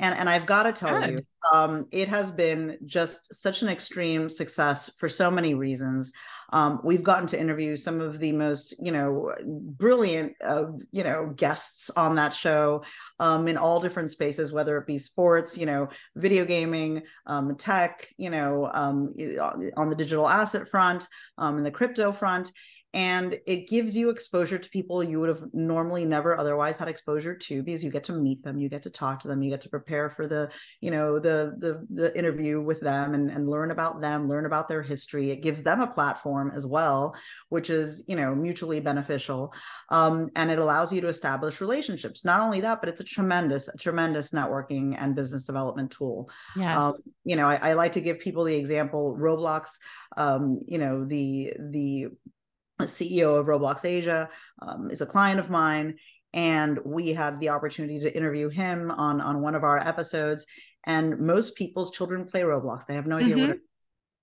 and 0.00 0.14
and 0.14 0.28
I've 0.28 0.46
got 0.46 0.62
to 0.64 0.72
tell 0.72 1.00
Good. 1.00 1.10
you, 1.10 1.26
um, 1.52 1.86
it 1.90 2.08
has 2.08 2.30
been 2.30 2.78
just 2.86 3.34
such 3.34 3.62
an 3.62 3.68
extreme 3.68 4.30
success 4.30 4.90
for 4.98 5.08
so 5.08 5.30
many 5.30 5.54
reasons. 5.54 6.12
Um, 6.50 6.80
we've 6.82 7.02
gotten 7.02 7.26
to 7.28 7.40
interview 7.40 7.76
some 7.76 8.00
of 8.00 8.18
the 8.18 8.32
most, 8.32 8.74
you 8.78 8.92
know, 8.92 9.34
brilliant, 9.46 10.34
uh, 10.44 10.66
you 10.90 11.04
know, 11.04 11.32
guests 11.36 11.90
on 11.90 12.14
that 12.16 12.32
show 12.34 12.82
um, 13.20 13.48
in 13.48 13.56
all 13.56 13.80
different 13.80 14.10
spaces, 14.10 14.52
whether 14.52 14.78
it 14.78 14.86
be 14.86 14.98
sports, 14.98 15.58
you 15.58 15.66
know, 15.66 15.88
video 16.16 16.44
gaming, 16.44 17.02
um, 17.26 17.54
tech, 17.56 18.06
you 18.16 18.30
know, 18.30 18.70
um, 18.72 19.14
on 19.76 19.90
the 19.90 19.96
digital 19.96 20.28
asset 20.28 20.68
front, 20.68 21.06
um, 21.36 21.58
in 21.58 21.64
the 21.64 21.70
crypto 21.70 22.12
front 22.12 22.52
and 22.98 23.38
it 23.46 23.68
gives 23.68 23.96
you 23.96 24.10
exposure 24.10 24.58
to 24.58 24.68
people 24.70 25.04
you 25.04 25.20
would 25.20 25.28
have 25.28 25.44
normally 25.52 26.04
never 26.04 26.36
otherwise 26.36 26.76
had 26.76 26.88
exposure 26.88 27.32
to 27.32 27.62
because 27.62 27.84
you 27.84 27.92
get 27.92 28.02
to 28.02 28.12
meet 28.12 28.42
them 28.42 28.58
you 28.58 28.68
get 28.68 28.82
to 28.82 28.90
talk 28.90 29.20
to 29.20 29.28
them 29.28 29.40
you 29.40 29.50
get 29.50 29.60
to 29.60 29.68
prepare 29.68 30.10
for 30.10 30.26
the 30.26 30.50
you 30.80 30.90
know 30.90 31.20
the 31.20 31.54
the, 31.58 31.86
the 31.90 32.18
interview 32.18 32.60
with 32.60 32.80
them 32.80 33.14
and, 33.14 33.30
and 33.30 33.48
learn 33.48 33.70
about 33.70 34.00
them 34.00 34.28
learn 34.28 34.46
about 34.46 34.66
their 34.66 34.82
history. 34.82 35.30
It 35.30 35.42
gives 35.42 35.62
them 35.62 35.80
a 35.80 35.86
platform 35.86 36.50
as 36.52 36.66
well 36.66 37.14
which 37.50 37.70
is 37.70 38.04
you 38.08 38.16
know 38.16 38.34
mutually 38.34 38.80
beneficial 38.80 39.54
um, 39.90 40.28
and 40.34 40.50
it 40.50 40.58
allows 40.58 40.92
you 40.92 41.00
to 41.00 41.08
establish 41.08 41.60
relationships. 41.60 42.24
Not 42.24 42.40
only 42.40 42.60
that 42.62 42.80
but 42.80 42.88
it's 42.88 43.00
a 43.00 43.04
tremendous 43.04 43.68
tremendous 43.78 44.30
networking 44.30 44.96
and 44.98 45.14
business 45.14 45.44
development 45.44 45.92
tool. 45.92 46.30
Yes. 46.56 46.76
Um, 46.76 46.94
you 47.24 47.36
know 47.36 47.46
I, 47.46 47.70
I, 47.70 47.72
like 47.74 47.92
to 47.92 48.00
give 48.00 48.18
people 48.18 48.42
the 48.42 48.56
example 48.56 49.16
roblox 49.16 49.68
um, 50.16 50.58
you 50.66 50.78
know 50.78 51.04
the 51.04 51.52
the 51.60 52.08
CEO 52.84 53.38
of 53.38 53.46
Roblox 53.46 53.84
Asia, 53.84 54.28
um, 54.60 54.90
is 54.90 55.00
a 55.00 55.06
client 55.06 55.40
of 55.40 55.50
mine, 55.50 55.96
and 56.32 56.78
we 56.84 57.12
had 57.12 57.40
the 57.40 57.48
opportunity 57.50 58.00
to 58.00 58.16
interview 58.16 58.48
him 58.48 58.90
on 58.90 59.20
on 59.20 59.40
one 59.40 59.54
of 59.54 59.64
our 59.64 59.78
episodes. 59.78 60.46
And 60.84 61.18
most 61.18 61.56
people's 61.56 61.90
children 61.90 62.26
play 62.26 62.42
Roblox; 62.42 62.86
they 62.86 62.94
have 62.94 63.06
no 63.06 63.16
idea 63.16 63.34
mm-hmm. 63.34 63.40
what 63.48 63.50
it 63.56 63.60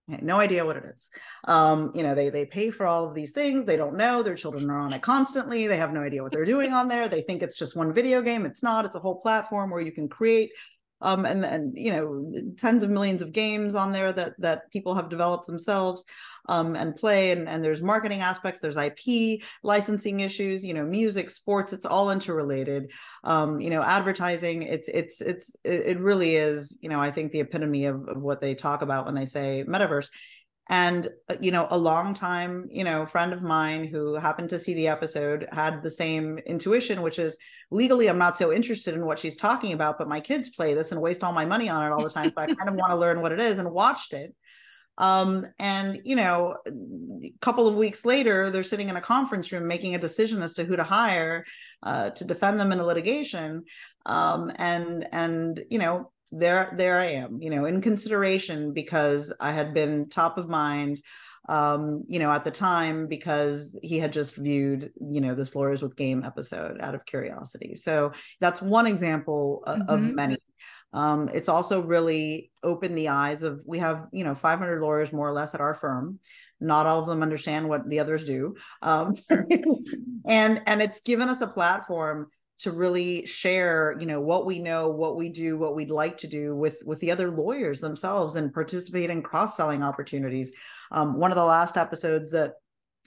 no 0.08 0.39
idea 0.39 0.65
what 0.65 0.78
it 0.78 0.86
is. 0.86 1.10
Um, 1.46 1.91
you 1.96 2.04
know, 2.04 2.13
they 2.13 2.30
they 2.30 2.46
pay 2.46 2.70
for 2.70 2.86
all 2.86 3.06
of 3.06 3.15
these 3.15 3.32
things. 3.32 3.65
They 3.65 3.78
don't 3.78 3.98
know. 3.98 4.22
Their 4.22 4.36
children 4.36 4.70
are 4.70 4.80
on 4.80 4.94
it 4.94 5.02
constantly. 5.02 5.65
They 5.65 5.78
have 5.78 5.94
no 5.94 6.02
idea 6.02 6.22
what 6.22 6.32
they're 6.32 6.46
doing 6.46 6.74
on 6.74 6.88
there. 6.88 7.08
They 7.08 7.22
think 7.22 7.41
it's 7.41 7.58
just 7.58 7.76
one 7.76 7.94
video 7.94 8.22
game. 8.22 8.46
It's 8.46 8.62
not. 8.62 8.86
It's 8.86 8.96
a 8.96 9.00
whole 9.00 9.20
platform 9.22 9.72
where 9.72 9.82
you 9.82 9.91
can 9.91 10.08
create 10.08 10.52
um, 11.01 11.25
and 11.25 11.45
and 11.45 11.77
you 11.77 11.91
know 11.91 12.31
tens 12.58 12.84
of 12.84 12.89
millions 12.89 13.21
of 13.21 13.31
games 13.31 13.75
on 13.75 13.91
there 13.91 14.12
that 14.12 14.34
that 14.39 14.71
people 14.71 14.95
have 14.95 15.10
developed 15.10 15.47
themselves 15.47 16.03
um, 16.47 16.75
and 16.75 16.95
play 16.95 17.31
and, 17.31 17.49
and 17.49 17.63
there's 17.63 17.81
marketing 17.81 18.21
aspects 18.21 18.60
there's 18.60 18.77
ip 18.77 19.41
licensing 19.63 20.19
issues 20.19 20.63
you 20.63 20.73
know 20.73 20.84
music 20.84 21.29
sports 21.29 21.73
it's 21.73 21.86
all 21.86 22.12
interrelated. 22.12 22.91
Um, 23.23 23.60
you 23.60 23.69
know 23.69 23.81
advertising 23.81 24.63
it's 24.63 24.88
it's 24.88 25.21
it's 25.21 25.55
it 25.63 25.99
really 25.99 26.36
is 26.36 26.77
you 26.81 26.89
know 26.89 27.01
i 27.01 27.12
think 27.12 27.31
the 27.31 27.39
epitome 27.39 27.86
of, 27.86 28.08
of 28.08 28.21
what 28.21 28.41
they 28.41 28.53
talk 28.55 28.81
about 28.81 29.05
when 29.05 29.15
they 29.15 29.25
say 29.25 29.63
metaverse 29.67 30.10
and 30.69 31.10
uh, 31.30 31.36
you 31.39 31.51
know 31.51 31.67
a 31.69 31.78
long 31.78 32.13
time 32.13 32.67
you 32.71 32.84
know 32.84 33.06
friend 33.06 33.34
of 33.34 33.43
mine 33.43 33.86
who 33.86 34.15
happened 34.15 34.49
to 34.49 34.60
see 34.60 34.73
the 34.73 34.88
episode 34.88 35.47
had 35.51 35.84
the 35.84 35.91
same 35.91 36.39
intuition 36.39 37.01
which 37.01 37.19
is 37.19 37.38
legally 37.71 38.08
i'm 38.08 38.17
not 38.17 38.38
so 38.38 38.51
interested 38.51 38.93
in 38.93 39.06
what 39.06 39.19
she's 39.19 39.36
talking 39.36 39.73
about 39.73 39.97
but 39.97 40.08
my 40.08 40.19
kids 40.19 40.49
play 40.49 40.73
this 40.73 40.91
and 40.91 41.01
waste 41.01 41.23
all 41.23 41.34
my 41.34 41.45
money 41.45 41.69
on 41.69 41.86
it 41.86 41.91
all 41.91 42.04
the 42.04 42.10
time 42.10 42.32
so 42.36 42.41
i 42.41 42.45
kind 42.47 42.69
of 42.69 42.75
want 42.75 42.91
to 42.91 42.97
learn 42.97 43.21
what 43.21 43.32
it 43.32 43.39
is 43.39 43.60
and 43.60 43.71
watched 43.71 44.13
it 44.13 44.34
um, 44.97 45.45
and 45.60 46.01
you 46.06 46.15
know, 46.15 46.56
a 46.65 47.34
couple 47.41 47.67
of 47.67 47.75
weeks 47.75 48.06
later, 48.06 48.49
they're 48.49 48.63
sitting 48.63 48.89
in 48.89 48.95
a 48.95 49.01
conference 49.01 49.51
room 49.51 49.67
making 49.67 49.95
a 49.95 49.99
decision 49.99 50.41
as 50.41 50.54
to 50.54 50.63
who 50.63 50.75
to 50.75 50.84
hire 50.84 51.45
uh, 51.84 52.12
to 52.12 52.23
defend 52.23 52.60
them 52.60 52.71
in 52.71 52.80
a 52.80 52.86
litigation. 52.86 53.63
Um, 54.06 54.51
and 54.56 55.08
and 55.12 55.63
you 55.69 55.80
know, 55.80 56.12
there 56.38 56.74
there 56.78 57.00
I 57.00 57.08
am, 57.08 57.41
you 57.41 57.50
know, 57.50 57.65
in 57.65 57.82
consideration 57.82 58.74
because 58.74 59.34
I 59.39 59.52
had 59.52 59.74
been 59.74 60.10
top 60.10 60.38
of 60.38 60.50
mind 60.50 61.02
um, 61.48 62.04
you 62.08 62.19
know, 62.19 62.32
at 62.32 62.43
the 62.43 62.52
time 62.52 63.08
because 63.08 63.78
he 63.84 64.00
had 64.00 64.12
just 64.12 64.36
viewed, 64.36 64.91
you 65.00 65.21
know, 65.21 65.36
this 65.36 65.56
Lawyers 65.56 65.82
with 65.82 65.95
Game 65.95 66.24
episode 66.24 66.82
out 66.82 66.95
of 66.95 67.06
curiosity. 67.06 67.76
So 67.76 68.13
that's 68.39 68.62
one 68.62 68.88
example 68.88 69.63
of, 69.67 69.80
mm-hmm. 69.80 69.93
of 69.93 70.02
many. 70.02 70.38
Um, 70.93 71.30
it's 71.34 71.50
also 71.50 71.82
really 71.84 72.52
opened 72.63 72.98
the 72.98 73.10
eyes 73.10 73.43
of 73.43 73.60
we 73.65 73.80
have 73.80 74.08
you 74.13 74.24
know 74.24 74.34
500 74.34 74.82
lawyers 74.82 75.12
more 75.12 75.28
or 75.28 75.34
less 75.34 75.54
at 75.54 75.60
our 75.60 75.74
firm. 75.74 76.19
Not 76.62 76.86
all 76.86 77.02
of 77.02 77.08
them 77.08 77.21
understand 77.21 77.67
what 77.67 77.88
the 77.89 78.00
others 78.00 78.24
do, 78.24 78.56
um, 78.82 79.17
and 80.26 80.62
and 80.65 80.82
it's 80.82 81.02
given 81.02 81.28
us 81.28 81.41
a 81.41 81.48
platform 81.48 82.30
to 82.58 82.72
really 82.72 83.26
share 83.26 83.96
you 84.00 84.06
know 84.06 84.22
what 84.22 84.46
we 84.46 84.60
know 84.60 84.89
what 84.89 85.18
we 85.18 85.28
do 85.30 85.58
what 85.58 85.76
we'd 85.76 85.89
like 85.89 86.18
to 86.18 86.28
do 86.28 86.56
with 86.56 86.82
with 86.86 87.00
the 87.00 87.12
other 87.12 87.30
lawyers 87.30 87.82
themselves 87.82 88.36
and 88.36 88.54
participate 88.54 89.10
in 89.10 89.22
cross 89.22 89.58
selling 89.58 89.84
opportunities. 89.84 90.52
Um, 90.91 91.20
one 91.20 91.32
of 91.32 91.36
the 91.36 91.44
last 91.44 91.78
episodes 91.78 92.32
that 92.32 92.54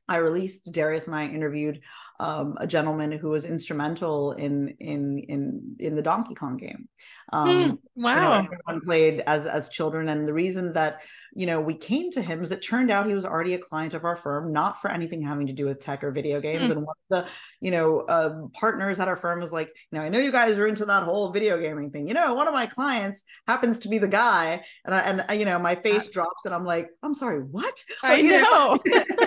I 0.09 0.17
released, 0.17 0.73
Darius 0.73 1.07
and 1.07 1.15
I 1.15 1.27
interviewed 1.27 1.83
um, 2.21 2.57
a 2.61 2.67
gentleman 2.67 3.13
who 3.13 3.29
was 3.29 3.45
instrumental 3.45 4.33
in 4.33 4.69
in 4.81 5.19
in 5.19 5.77
in 5.79 5.97
the 5.97 6.03
Donkey 6.03 6.35
Kong 6.35 6.57
game. 6.57 6.89
Um, 7.33 7.49
mm, 7.49 7.79
wow! 7.97 8.41
So 8.41 8.47
everyone 8.47 8.81
played 8.85 9.21
as 9.27 9.47
as 9.47 9.69
children, 9.69 10.09
and 10.09 10.27
the 10.27 10.33
reason 10.33 10.73
that 10.73 11.03
you 11.35 11.47
know 11.47 11.61
we 11.61 11.75
came 11.75 12.11
to 12.13 12.23
him 12.23 12.43
is 12.43 12.51
it 12.51 12.63
turned 12.63 12.91
out 12.91 13.07
he 13.07 13.15
was 13.15 13.25
already 13.25 13.55
a 13.55 13.59
client 13.59 13.95
of 13.95 14.05
our 14.05 14.17
firm, 14.17 14.53
not 14.53 14.81
for 14.81 14.91
anything 14.91 15.23
having 15.23 15.47
to 15.47 15.53
do 15.53 15.67
with 15.67 15.81
tech 15.81 16.03
or 16.03 16.11
video 16.11 16.41
games. 16.41 16.69
Mm. 16.69 16.71
And 16.73 16.87
one 16.87 16.97
of 17.11 17.25
the 17.25 17.31
you 17.61 17.71
know 17.71 18.01
uh, 18.01 18.47
partners 18.53 18.99
at 18.99 19.09
our 19.09 19.17
firm 19.17 19.41
was 19.41 19.53
like, 19.53 19.69
you 19.91 19.99
know, 19.99 20.05
I 20.05 20.09
know 20.09 20.19
you 20.19 20.33
guys 20.33 20.59
are 20.59 20.67
into 20.67 20.87
that 20.87 21.03
whole 21.05 21.31
video 21.31 21.61
gaming 21.61 21.91
thing. 21.91 22.09
You 22.09 22.15
know, 22.15 22.35
one 22.35 22.49
of 22.49 22.55
my 22.55 22.67
clients 22.67 23.23
happens 23.47 23.79
to 23.81 23.89
be 23.89 23.99
the 23.99 24.09
guy, 24.09 24.65
and 24.85 24.95
I, 24.95 25.01
and 25.01 25.25
uh, 25.29 25.33
you 25.35 25.45
know 25.45 25.59
my 25.59 25.75
face 25.75 26.05
That's... 26.05 26.11
drops, 26.11 26.47
and 26.47 26.55
I'm 26.55 26.65
like, 26.65 26.89
I'm 27.03 27.15
sorry, 27.15 27.41
what? 27.41 27.83
I 28.03 28.23
know. 28.23 28.79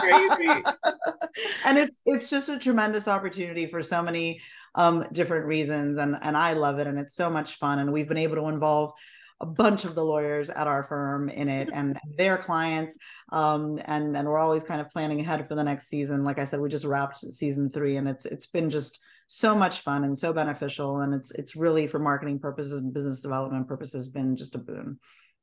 crazy. 0.00 0.62
and 1.64 1.78
it's 1.78 1.93
it's 2.06 2.22
it's 2.22 2.30
just 2.30 2.48
a 2.48 2.58
tremendous 2.58 3.08
opportunity 3.08 3.66
for 3.66 3.82
so 3.82 4.02
many 4.02 4.40
um, 4.74 5.04
different 5.12 5.46
reasons, 5.46 5.98
and 5.98 6.18
and 6.22 6.36
I 6.36 6.54
love 6.54 6.78
it, 6.78 6.86
and 6.86 6.98
it's 6.98 7.14
so 7.14 7.30
much 7.30 7.56
fun, 7.56 7.78
and 7.78 7.92
we've 7.92 8.08
been 8.08 8.16
able 8.16 8.36
to 8.36 8.48
involve 8.48 8.92
a 9.40 9.46
bunch 9.46 9.84
of 9.84 9.94
the 9.94 10.04
lawyers 10.04 10.48
at 10.48 10.66
our 10.66 10.84
firm 10.84 11.28
in 11.28 11.48
it 11.48 11.68
and 11.72 11.98
their 12.16 12.38
clients 12.38 12.96
um, 13.32 13.78
and 13.84 14.16
and 14.16 14.28
we're 14.28 14.38
always 14.38 14.64
kind 14.64 14.80
of 14.80 14.88
planning 14.90 15.20
ahead 15.20 15.46
for 15.48 15.54
the 15.54 15.64
next 15.64 15.88
season. 15.88 16.24
Like 16.24 16.38
i 16.38 16.44
said 16.44 16.60
we 16.60 16.68
just 16.68 16.84
wrapped 16.84 17.18
season 17.18 17.70
three 17.70 17.96
and 17.96 18.08
it's 18.08 18.24
it's 18.26 18.46
been 18.46 18.70
just 18.70 18.98
so 19.26 19.54
much 19.54 19.80
fun 19.80 20.04
and 20.04 20.18
so 20.18 20.32
beneficial 20.32 21.00
and 21.00 21.14
it's 21.14 21.30
it's 21.32 21.56
really 21.56 21.86
for 21.86 21.98
marketing 21.98 22.38
purposes 22.38 22.80
and 22.80 22.94
business 22.94 23.20
development 23.20 23.66
purposes 23.66 24.08
been 24.08 24.36
just 24.36 24.54
a 24.54 24.58
boon. 24.58 24.98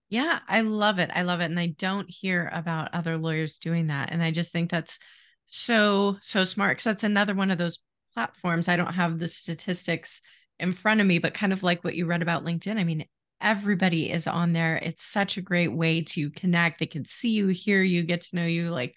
Yeah 0.09 0.39
i 0.47 0.61
love 0.61 0.99
it. 0.99 1.09
I 1.13 1.23
love 1.23 1.41
it 1.41 1.45
and 1.45 1.59
i 1.59 1.67
don't 1.77 2.09
hear 2.09 2.49
about 2.53 2.93
other 2.93 3.17
lawyers 3.17 3.57
doing 3.57 3.87
that 3.87 4.11
and 4.11 4.23
i 4.23 4.31
just 4.31 4.51
think 4.51 4.69
that's 4.69 4.99
so 5.47 6.17
so 6.21 6.45
smart 6.45 6.77
because 6.77 6.85
that's 6.85 7.03
another 7.03 7.33
one 7.33 7.51
of 7.51 7.57
those 7.57 7.79
platforms. 8.13 8.67
I 8.67 8.75
don't 8.75 8.93
have 8.93 9.19
the 9.19 9.27
statistics 9.27 10.21
in 10.59 10.73
front 10.73 11.01
of 11.01 11.07
me 11.07 11.17
but 11.17 11.33
kind 11.33 11.53
of 11.53 11.63
like 11.63 11.83
what 11.83 11.95
you 11.95 12.05
read 12.05 12.21
about 12.21 12.45
linkedin 12.45 12.77
i 12.77 12.83
mean 12.83 13.03
everybody 13.41 14.11
is 14.11 14.27
on 14.27 14.53
there. 14.53 14.77
It's 14.77 15.03
such 15.03 15.37
a 15.37 15.41
great 15.41 15.69
way 15.69 16.01
to 16.03 16.29
connect. 16.31 16.79
They 16.79 16.85
can 16.85 17.05
see 17.05 17.31
you 17.31 17.47
hear 17.47 17.81
you 17.81 18.03
get 18.03 18.21
to 18.21 18.35
know 18.35 18.45
you 18.45 18.69
like 18.69 18.95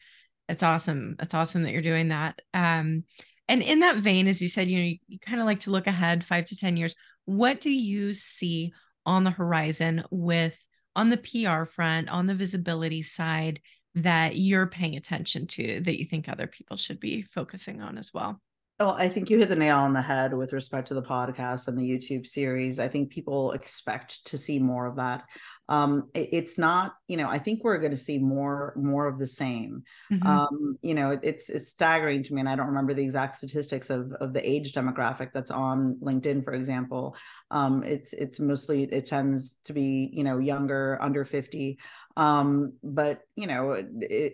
it's 0.48 0.62
awesome. 0.62 1.16
It's 1.20 1.34
awesome 1.34 1.62
that 1.62 1.72
you're 1.72 1.82
doing 1.82 2.08
that. 2.08 2.40
Um 2.52 3.04
and 3.48 3.62
in 3.62 3.80
that 3.80 3.96
vein, 3.96 4.26
as 4.26 4.40
you 4.40 4.48
said, 4.48 4.70
you 4.70 4.78
know, 4.78 4.84
you, 4.84 4.98
you 5.06 5.18
kind 5.18 5.40
of 5.40 5.46
like 5.46 5.60
to 5.60 5.70
look 5.70 5.86
ahead 5.86 6.24
five 6.24 6.46
to 6.46 6.56
10 6.56 6.76
years. 6.76 6.94
What 7.26 7.60
do 7.60 7.70
you 7.70 8.14
see 8.14 8.72
on 9.04 9.24
the 9.24 9.30
horizon 9.30 10.04
with 10.10 10.56
on 10.96 11.10
the 11.10 11.16
PR 11.16 11.64
front, 11.64 12.08
on 12.08 12.26
the 12.26 12.34
visibility 12.34 13.02
side 13.02 13.60
that 13.94 14.36
you're 14.36 14.66
paying 14.66 14.96
attention 14.96 15.46
to 15.46 15.80
that 15.80 15.98
you 15.98 16.04
think 16.04 16.28
other 16.28 16.46
people 16.46 16.76
should 16.76 17.00
be 17.00 17.22
focusing 17.22 17.80
on 17.80 17.98
as 17.98 18.12
well? 18.12 18.40
Well, 18.80 18.96
I 18.98 19.08
think 19.08 19.30
you 19.30 19.38
hit 19.38 19.48
the 19.48 19.56
nail 19.56 19.78
on 19.78 19.92
the 19.92 20.02
head 20.02 20.34
with 20.34 20.52
respect 20.52 20.88
to 20.88 20.94
the 20.94 21.02
podcast 21.02 21.68
and 21.68 21.78
the 21.78 21.88
YouTube 21.88 22.26
series. 22.26 22.80
I 22.80 22.88
think 22.88 23.10
people 23.10 23.52
expect 23.52 24.24
to 24.26 24.38
see 24.38 24.58
more 24.58 24.86
of 24.86 24.96
that 24.96 25.24
um, 25.68 26.10
it, 26.14 26.28
it's 26.32 26.58
not 26.58 26.94
you 27.08 27.16
know 27.16 27.28
i 27.28 27.38
think 27.38 27.64
we're 27.64 27.78
going 27.78 27.90
to 27.90 27.96
see 27.96 28.18
more 28.18 28.72
more 28.76 29.06
of 29.06 29.18
the 29.18 29.26
same 29.26 29.82
mm-hmm. 30.12 30.26
um, 30.26 30.78
you 30.82 30.94
know 30.94 31.10
it, 31.10 31.20
it's 31.22 31.48
it's 31.48 31.68
staggering 31.68 32.22
to 32.22 32.34
me 32.34 32.40
and 32.40 32.48
i 32.48 32.54
don't 32.54 32.66
remember 32.66 32.94
the 32.94 33.02
exact 33.02 33.36
statistics 33.36 33.90
of 33.90 34.12
of 34.20 34.32
the 34.32 34.48
age 34.48 34.72
demographic 34.72 35.30
that's 35.32 35.50
on 35.50 35.96
linkedin 36.02 36.44
for 36.44 36.52
example 36.52 37.16
um, 37.50 37.82
it's 37.82 38.12
it's 38.12 38.40
mostly 38.40 38.84
it 38.84 39.06
tends 39.06 39.56
to 39.64 39.72
be 39.72 40.10
you 40.12 40.24
know 40.24 40.38
younger 40.38 40.98
under 41.00 41.24
50 41.24 41.78
um, 42.16 42.72
but 42.82 43.22
you 43.36 43.46
know 43.46 43.72
it, 43.72 43.88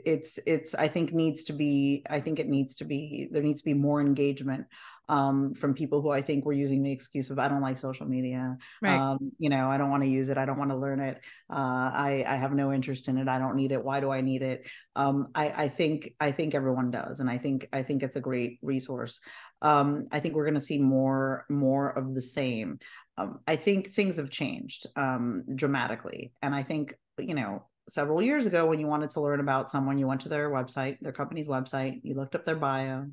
it's 0.04 0.38
it's 0.46 0.74
i 0.74 0.86
think 0.86 1.12
needs 1.12 1.44
to 1.44 1.52
be 1.52 2.04
i 2.10 2.20
think 2.20 2.38
it 2.38 2.48
needs 2.48 2.76
to 2.76 2.84
be 2.84 3.28
there 3.30 3.42
needs 3.42 3.60
to 3.60 3.64
be 3.64 3.74
more 3.74 4.00
engagement 4.00 4.66
um, 5.10 5.54
from 5.54 5.74
people 5.74 6.00
who 6.00 6.10
I 6.10 6.22
think 6.22 6.44
were 6.44 6.52
using 6.52 6.84
the 6.84 6.92
excuse 6.92 7.30
of 7.30 7.38
I 7.40 7.48
don't 7.48 7.60
like 7.60 7.78
social 7.78 8.06
media. 8.06 8.56
Right. 8.80 8.96
Um, 8.96 9.32
you 9.38 9.48
know, 9.50 9.68
I 9.68 9.76
don't 9.76 9.90
want 9.90 10.04
to 10.04 10.08
use 10.08 10.28
it. 10.28 10.38
I 10.38 10.46
don't 10.46 10.58
want 10.58 10.70
to 10.70 10.76
learn 10.76 11.00
it. 11.00 11.20
Uh, 11.52 11.90
I, 11.92 12.24
I 12.26 12.36
have 12.36 12.54
no 12.54 12.72
interest 12.72 13.08
in 13.08 13.18
it. 13.18 13.26
I 13.26 13.40
don't 13.40 13.56
need 13.56 13.72
it. 13.72 13.84
Why 13.84 13.98
do 13.98 14.12
I 14.12 14.20
need 14.20 14.42
it? 14.42 14.70
Um, 14.94 15.28
I, 15.34 15.64
I 15.64 15.68
think 15.68 16.14
I 16.20 16.30
think 16.30 16.54
everyone 16.54 16.92
does, 16.92 17.18
and 17.18 17.28
I 17.28 17.38
think 17.38 17.68
I 17.72 17.82
think 17.82 18.04
it's 18.04 18.14
a 18.14 18.20
great 18.20 18.60
resource. 18.62 19.18
Um, 19.60 20.06
I 20.12 20.20
think 20.20 20.36
we're 20.36 20.44
going 20.44 20.54
to 20.54 20.60
see 20.60 20.78
more 20.78 21.44
more 21.50 21.90
of 21.90 22.14
the 22.14 22.22
same. 22.22 22.78
Um, 23.18 23.40
I 23.48 23.56
think 23.56 23.88
things 23.88 24.16
have 24.18 24.30
changed 24.30 24.86
um, 24.94 25.42
dramatically, 25.56 26.32
and 26.40 26.54
I 26.54 26.62
think 26.62 26.94
you 27.18 27.34
know 27.34 27.64
several 27.88 28.22
years 28.22 28.46
ago 28.46 28.66
when 28.66 28.78
you 28.78 28.86
wanted 28.86 29.10
to 29.10 29.20
learn 29.20 29.40
about 29.40 29.70
someone 29.70 29.98
you 29.98 30.06
went 30.06 30.20
to 30.20 30.28
their 30.28 30.50
website 30.50 30.98
their 31.00 31.12
company's 31.12 31.48
website 31.48 32.00
you 32.02 32.14
looked 32.14 32.34
up 32.34 32.44
their 32.44 32.56
bio 32.56 33.06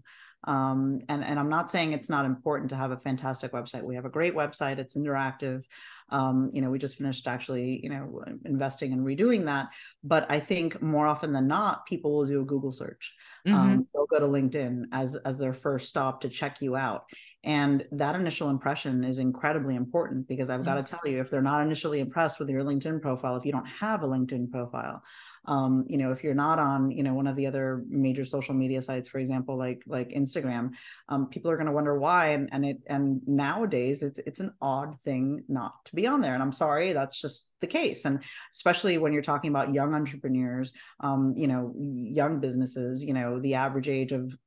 um, 0.43 1.02
and, 1.10 1.23
and 1.23 1.39
I'm 1.39 1.50
not 1.50 1.71
saying 1.71 1.91
it's 1.91 2.10
not 2.10 2.26
important 2.26 2.69
to 2.69 2.76
have 2.76 2.91
a 2.91 2.97
fantastic 2.97 3.52
website. 3.52 3.84
We 3.84 3.95
have 3.95 4.06
a 4.06 4.10
great 4.10 4.36
website. 4.36 4.78
It's 4.78 4.95
interactive. 4.95 5.63
Um, 6.10 6.52
you 6.54 6.62
know, 6.62 6.69
we 6.69 6.80
just 6.80 6.95
finished 6.95 7.28
actually, 7.28 7.82
you 7.84 7.89
know, 7.89 8.23
investing 8.45 8.93
and 8.93 9.06
redoing 9.06 9.45
that. 9.45 9.67
But 10.04 10.30
I 10.30 10.39
think 10.39 10.82
more 10.82 11.06
often 11.06 11.34
than 11.34 11.47
not, 11.47 11.86
people 11.86 12.15
will 12.15 12.26
do 12.26 12.41
a 12.41 12.45
Google 12.45 12.71
search. 12.71 13.13
Um, 13.45 13.54
mm-hmm. 13.54 13.62
Um, 13.62 13.88
they'll 13.93 14.06
go 14.06 14.19
to 14.19 14.26
LinkedIn 14.26 14.86
as 14.91 15.15
as 15.17 15.38
their 15.38 15.54
first 15.54 15.88
stop 15.88 16.21
to 16.21 16.30
check 16.30 16.62
you 16.62 16.76
out, 16.76 17.10
and 17.43 17.86
that 17.91 18.15
initial 18.15 18.50
impression 18.50 19.04
is 19.04 19.19
incredibly 19.19 19.76
important 19.76 20.28
because 20.28 20.50
I've 20.50 20.65
yes. 20.65 20.65
got 20.65 20.86
to 20.86 20.91
tell 20.91 21.12
you, 21.12 21.19
if 21.19 21.30
they're 21.30 21.41
not 21.41 21.62
initially 21.62 22.00
impressed 22.00 22.39
with 22.39 22.50
your 22.50 22.63
LinkedIn 22.63 23.02
profile, 23.02 23.36
if 23.36 23.45
you 23.45 23.52
don't 23.52 23.67
have 23.67 24.04
a 24.04 24.08
LinkedIn 24.08 24.52
profile, 24.52 25.02
um, 25.48 25.86
you 25.88 25.98
know 25.98 26.12
if 26.12 26.24
you're 26.24 26.34
not 26.34 26.60
on 26.60 26.92
you 26.92 27.04
know 27.04 27.14
one 27.14 27.28
of 27.28 27.36
the 27.36 27.48
other 27.48 27.84
major 27.90 28.26
social 28.26 28.54
media 28.54 28.82
sites 28.82 29.10
for 29.10 29.20
example 29.20 29.58
like 29.58 29.82
like 29.88 30.10
instagram 30.10 30.72
um, 31.10 31.28
people 31.28 31.50
are 31.50 31.56
going 31.56 31.68
to 31.68 31.74
wonder 31.74 31.98
why 31.98 32.30
and 32.30 32.50
and 32.52 32.66
it 32.66 32.78
and 32.88 33.22
nowadays 33.26 34.04
it's 34.04 34.20
it's 34.20 34.40
an 34.40 34.54
odd 34.62 34.96
thing 35.06 35.44
not 35.48 35.74
to 35.86 35.96
be 35.96 36.06
on 36.06 36.22
there 36.22 36.34
and 36.34 36.44
i'm 36.44 36.52
sorry 36.52 36.94
that's 36.94 37.20
just 37.20 37.52
the 37.62 37.68
case 37.68 38.06
and 38.06 38.24
especially 38.54 38.98
when 38.98 39.14
you're 39.14 39.22
talking 39.22 39.50
about 39.50 39.74
young 39.74 39.94
entrepreneurs 39.94 40.74
um, 41.00 41.34
you 41.36 41.48
know 41.48 41.74
young 41.78 42.40
businesses 42.40 43.04
you 43.04 43.14
know 43.14 43.40
the 43.40 43.56
average 43.56 43.88
age 43.88 44.12
of 44.12 44.38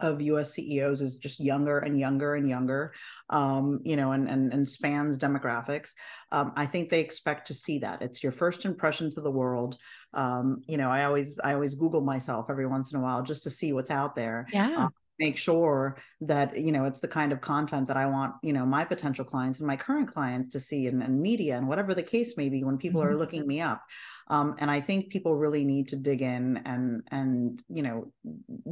of 0.00 0.20
US 0.20 0.52
CEOs 0.52 1.00
is 1.00 1.16
just 1.16 1.40
younger 1.40 1.78
and 1.78 1.98
younger 1.98 2.34
and 2.34 2.48
younger, 2.48 2.92
um, 3.30 3.80
you 3.84 3.96
know, 3.96 4.12
and, 4.12 4.28
and, 4.28 4.52
and 4.52 4.68
spans 4.68 5.18
demographics. 5.18 5.92
Um, 6.32 6.52
I 6.56 6.66
think 6.66 6.90
they 6.90 7.00
expect 7.00 7.46
to 7.46 7.54
see 7.54 7.78
that. 7.78 8.02
It's 8.02 8.22
your 8.22 8.32
first 8.32 8.64
impression 8.64 9.10
to 9.12 9.20
the 9.20 9.30
world. 9.30 9.78
Um, 10.16 10.62
you 10.66 10.76
know, 10.76 10.90
I 10.90 11.04
always 11.04 11.38
I 11.38 11.54
always 11.54 11.74
Google 11.74 12.00
myself 12.00 12.46
every 12.48 12.66
once 12.66 12.92
in 12.92 12.98
a 12.98 13.02
while 13.02 13.22
just 13.22 13.44
to 13.44 13.50
see 13.50 13.72
what's 13.72 13.90
out 13.90 14.16
there. 14.16 14.46
Yeah. 14.52 14.86
Um, 14.86 14.90
make 15.18 15.36
sure 15.36 15.96
that 16.20 16.56
you 16.56 16.72
know 16.72 16.84
it's 16.84 17.00
the 17.00 17.08
kind 17.08 17.32
of 17.32 17.40
content 17.40 17.88
that 17.88 17.96
i 17.96 18.06
want 18.06 18.34
you 18.42 18.52
know 18.52 18.66
my 18.66 18.84
potential 18.84 19.24
clients 19.24 19.58
and 19.58 19.66
my 19.66 19.76
current 19.76 20.12
clients 20.12 20.48
to 20.48 20.60
see 20.60 20.86
and, 20.86 21.02
and 21.02 21.20
media 21.20 21.56
and 21.56 21.66
whatever 21.66 21.94
the 21.94 22.02
case 22.02 22.36
may 22.36 22.48
be 22.48 22.64
when 22.64 22.76
people 22.76 23.00
mm-hmm. 23.00 23.10
are 23.10 23.16
looking 23.16 23.46
me 23.46 23.60
up 23.60 23.82
um, 24.28 24.54
and 24.58 24.70
i 24.70 24.80
think 24.80 25.10
people 25.10 25.34
really 25.34 25.64
need 25.64 25.88
to 25.88 25.96
dig 25.96 26.22
in 26.22 26.58
and 26.64 27.02
and 27.10 27.62
you 27.68 27.82
know 27.82 28.12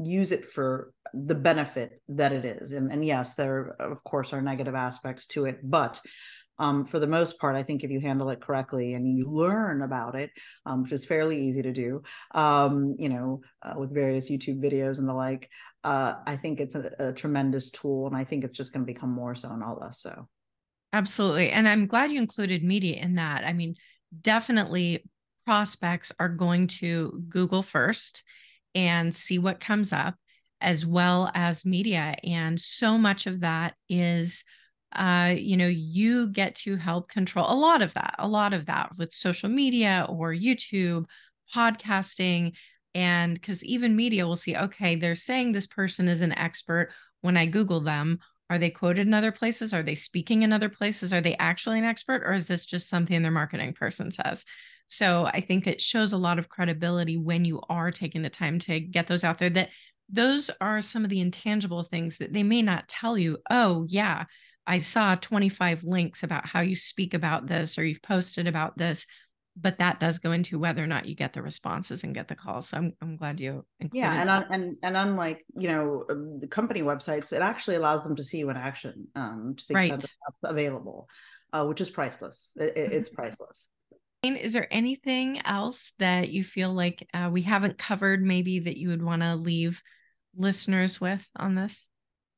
use 0.02 0.32
it 0.32 0.50
for 0.50 0.92
the 1.12 1.34
benefit 1.34 2.00
that 2.08 2.32
it 2.32 2.44
is 2.44 2.72
and 2.72 2.92
and 2.92 3.04
yes 3.04 3.34
there 3.34 3.76
of 3.80 4.02
course 4.04 4.32
are 4.32 4.42
negative 4.42 4.74
aspects 4.74 5.26
to 5.26 5.46
it 5.46 5.58
but 5.62 6.00
um, 6.58 6.84
for 6.84 6.98
the 6.98 7.06
most 7.06 7.38
part, 7.38 7.56
I 7.56 7.62
think 7.62 7.82
if 7.82 7.90
you 7.90 8.00
handle 8.00 8.30
it 8.30 8.40
correctly 8.40 8.94
and 8.94 9.18
you 9.18 9.28
learn 9.28 9.82
about 9.82 10.14
it, 10.14 10.30
um, 10.66 10.82
which 10.82 10.92
is 10.92 11.04
fairly 11.04 11.40
easy 11.40 11.62
to 11.62 11.72
do, 11.72 12.02
um, 12.32 12.94
you 12.98 13.08
know, 13.08 13.40
uh, 13.62 13.74
with 13.76 13.92
various 13.92 14.30
YouTube 14.30 14.62
videos 14.62 14.98
and 14.98 15.08
the 15.08 15.14
like, 15.14 15.50
uh, 15.82 16.14
I 16.26 16.36
think 16.36 16.60
it's 16.60 16.74
a, 16.76 16.90
a, 16.98 17.12
tremendous 17.12 17.70
tool, 17.70 18.06
and 18.06 18.16
I 18.16 18.24
think 18.24 18.44
it's 18.44 18.56
just 18.56 18.72
going 18.72 18.86
to 18.86 18.92
become 18.92 19.10
more 19.10 19.34
so 19.34 19.50
and 19.50 19.62
all 19.62 19.76
less 19.76 20.00
so. 20.00 20.28
Absolutely, 20.92 21.50
and 21.50 21.68
I'm 21.68 21.86
glad 21.86 22.12
you 22.12 22.18
included 22.18 22.62
media 22.62 22.96
in 23.02 23.16
that. 23.16 23.44
I 23.44 23.52
mean, 23.52 23.74
definitely 24.22 25.04
prospects 25.44 26.12
are 26.18 26.28
going 26.28 26.68
to 26.68 27.22
Google 27.28 27.62
first 27.62 28.22
and 28.74 29.14
see 29.14 29.38
what 29.38 29.60
comes 29.60 29.92
up, 29.92 30.14
as 30.60 30.86
well 30.86 31.30
as 31.34 31.66
media, 31.66 32.14
and 32.22 32.58
so 32.60 32.96
much 32.96 33.26
of 33.26 33.40
that 33.40 33.74
is. 33.88 34.44
Uh, 34.94 35.34
you 35.36 35.56
know, 35.56 35.66
you 35.66 36.28
get 36.28 36.54
to 36.56 36.76
help 36.76 37.08
control 37.08 37.46
a 37.48 37.54
lot 37.54 37.82
of 37.82 37.94
that, 37.94 38.14
a 38.18 38.28
lot 38.28 38.52
of 38.52 38.66
that 38.66 38.90
with 38.96 39.12
social 39.12 39.48
media 39.48 40.06
or 40.08 40.32
YouTube, 40.32 41.04
podcasting, 41.54 42.52
and 42.94 43.34
because 43.34 43.64
even 43.64 43.96
media 43.96 44.26
will 44.26 44.36
see, 44.36 44.56
okay, 44.56 44.94
they're 44.94 45.16
saying 45.16 45.52
this 45.52 45.66
person 45.66 46.08
is 46.08 46.20
an 46.20 46.32
expert. 46.32 46.90
When 47.22 47.36
I 47.36 47.46
Google 47.46 47.80
them, 47.80 48.20
are 48.50 48.58
they 48.58 48.70
quoted 48.70 49.06
in 49.06 49.14
other 49.14 49.32
places? 49.32 49.72
Are 49.72 49.82
they 49.82 49.94
speaking 49.94 50.42
in 50.42 50.52
other 50.52 50.68
places? 50.68 51.12
Are 51.12 51.20
they 51.20 51.36
actually 51.36 51.78
an 51.78 51.84
expert? 51.84 52.22
Or 52.24 52.34
is 52.34 52.46
this 52.46 52.66
just 52.66 52.88
something 52.88 53.22
their 53.22 53.32
marketing 53.32 53.72
person 53.72 54.10
says? 54.10 54.44
So 54.88 55.24
I 55.26 55.40
think 55.40 55.66
it 55.66 55.80
shows 55.80 56.12
a 56.12 56.18
lot 56.18 56.38
of 56.38 56.48
credibility 56.48 57.16
when 57.16 57.44
you 57.44 57.60
are 57.68 57.90
taking 57.90 58.22
the 58.22 58.30
time 58.30 58.58
to 58.60 58.78
get 58.78 59.06
those 59.06 59.24
out 59.24 59.38
there 59.38 59.50
that 59.50 59.70
those 60.10 60.50
are 60.60 60.82
some 60.82 61.04
of 61.04 61.10
the 61.10 61.20
intangible 61.20 61.82
things 61.82 62.18
that 62.18 62.32
they 62.32 62.42
may 62.42 62.62
not 62.62 62.88
tell 62.88 63.16
you. 63.16 63.38
Oh, 63.50 63.86
yeah, 63.88 64.24
I 64.66 64.78
saw 64.78 65.14
25 65.14 65.84
links 65.84 66.22
about 66.22 66.46
how 66.46 66.60
you 66.60 66.76
speak 66.76 67.14
about 67.14 67.46
this 67.46 67.78
or 67.78 67.84
you've 67.84 68.02
posted 68.02 68.46
about 68.46 68.78
this 68.78 69.06
but 69.56 69.78
that 69.78 70.00
does 70.00 70.18
go 70.18 70.32
into 70.32 70.58
whether 70.58 70.82
or 70.82 70.86
not 70.86 71.06
you 71.06 71.14
get 71.14 71.32
the 71.32 71.42
responses 71.42 72.02
and 72.02 72.14
get 72.14 72.28
the 72.28 72.34
calls. 72.34 72.68
So 72.68 72.76
I'm, 72.76 72.92
I'm 73.00 73.16
glad 73.16 73.38
you 73.38 73.64
yeah, 73.92 74.20
and 74.20 74.28
un, 74.28 74.46
and 74.50 74.76
and 74.82 74.96
unlike 74.96 75.44
you 75.56 75.68
know 75.68 76.04
um, 76.10 76.40
the 76.40 76.48
company 76.48 76.82
websites, 76.82 77.32
it 77.32 77.40
actually 77.40 77.76
allows 77.76 78.02
them 78.02 78.16
to 78.16 78.24
see 78.24 78.38
you 78.38 78.50
in 78.50 78.56
action 78.56 79.06
um, 79.14 79.54
to 79.56 79.64
the 79.68 79.74
right. 79.74 79.92
extent 79.92 80.16
available, 80.42 81.08
uh, 81.52 81.64
which 81.64 81.80
is 81.80 81.90
priceless. 81.90 82.52
It, 82.56 82.74
mm-hmm. 82.74 82.92
It's 82.92 83.08
priceless. 83.08 83.68
Is 84.24 84.54
there 84.54 84.68
anything 84.70 85.44
else 85.44 85.92
that 85.98 86.30
you 86.30 86.42
feel 86.44 86.72
like 86.72 87.06
uh, 87.12 87.28
we 87.30 87.42
haven't 87.42 87.76
covered, 87.76 88.22
maybe 88.22 88.60
that 88.60 88.78
you 88.78 88.88
would 88.88 89.02
want 89.02 89.20
to 89.20 89.36
leave 89.36 89.82
listeners 90.34 91.00
with 91.00 91.28
on 91.36 91.54
this? 91.54 91.86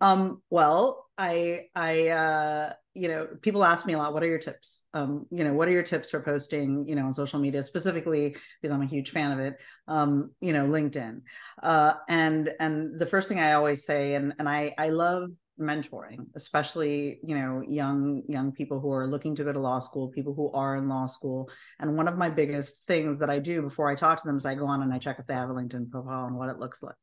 Um, 0.00 0.42
well, 0.50 1.05
I 1.18 1.66
I 1.74 2.08
uh 2.08 2.72
you 2.94 3.08
know, 3.08 3.28
people 3.42 3.62
ask 3.62 3.84
me 3.84 3.92
a 3.92 3.98
lot, 3.98 4.14
what 4.14 4.22
are 4.22 4.26
your 4.26 4.38
tips? 4.38 4.80
Um, 4.94 5.26
you 5.30 5.44
know, 5.44 5.52
what 5.52 5.68
are 5.68 5.72
your 5.72 5.82
tips 5.82 6.08
for 6.08 6.20
posting, 6.20 6.88
you 6.88 6.94
know, 6.96 7.04
on 7.04 7.12
social 7.12 7.38
media, 7.38 7.62
specifically 7.62 8.34
because 8.62 8.74
I'm 8.74 8.80
a 8.80 8.86
huge 8.86 9.10
fan 9.10 9.32
of 9.32 9.38
it, 9.38 9.58
um, 9.86 10.30
you 10.40 10.54
know, 10.54 10.66
LinkedIn. 10.66 11.20
Uh, 11.62 11.94
and 12.08 12.54
and 12.58 12.98
the 12.98 13.04
first 13.04 13.28
thing 13.28 13.38
I 13.38 13.52
always 13.52 13.84
say, 13.84 14.14
and 14.14 14.32
and 14.38 14.48
I 14.48 14.74
I 14.78 14.88
love 14.88 15.30
mentoring, 15.60 16.26
especially, 16.34 17.18
you 17.22 17.36
know, 17.38 17.62
young 17.68 18.22
young 18.28 18.52
people 18.52 18.80
who 18.80 18.90
are 18.90 19.06
looking 19.06 19.34
to 19.36 19.44
go 19.44 19.52
to 19.52 19.60
law 19.60 19.78
school, 19.78 20.08
people 20.08 20.32
who 20.34 20.50
are 20.52 20.76
in 20.76 20.88
law 20.88 21.04
school. 21.06 21.50
And 21.78 21.96
one 21.98 22.08
of 22.08 22.16
my 22.16 22.30
biggest 22.30 22.86
things 22.86 23.18
that 23.18 23.28
I 23.28 23.38
do 23.38 23.60
before 23.60 23.90
I 23.90 23.94
talk 23.94 24.20
to 24.22 24.26
them 24.26 24.38
is 24.38 24.46
I 24.46 24.54
go 24.54 24.66
on 24.66 24.82
and 24.82 24.92
I 24.92 24.98
check 24.98 25.18
if 25.18 25.26
they 25.26 25.34
have 25.34 25.50
a 25.50 25.54
LinkedIn 25.54 25.90
profile 25.90 26.26
and 26.26 26.36
what 26.36 26.48
it 26.48 26.58
looks 26.58 26.82
like 26.82 26.94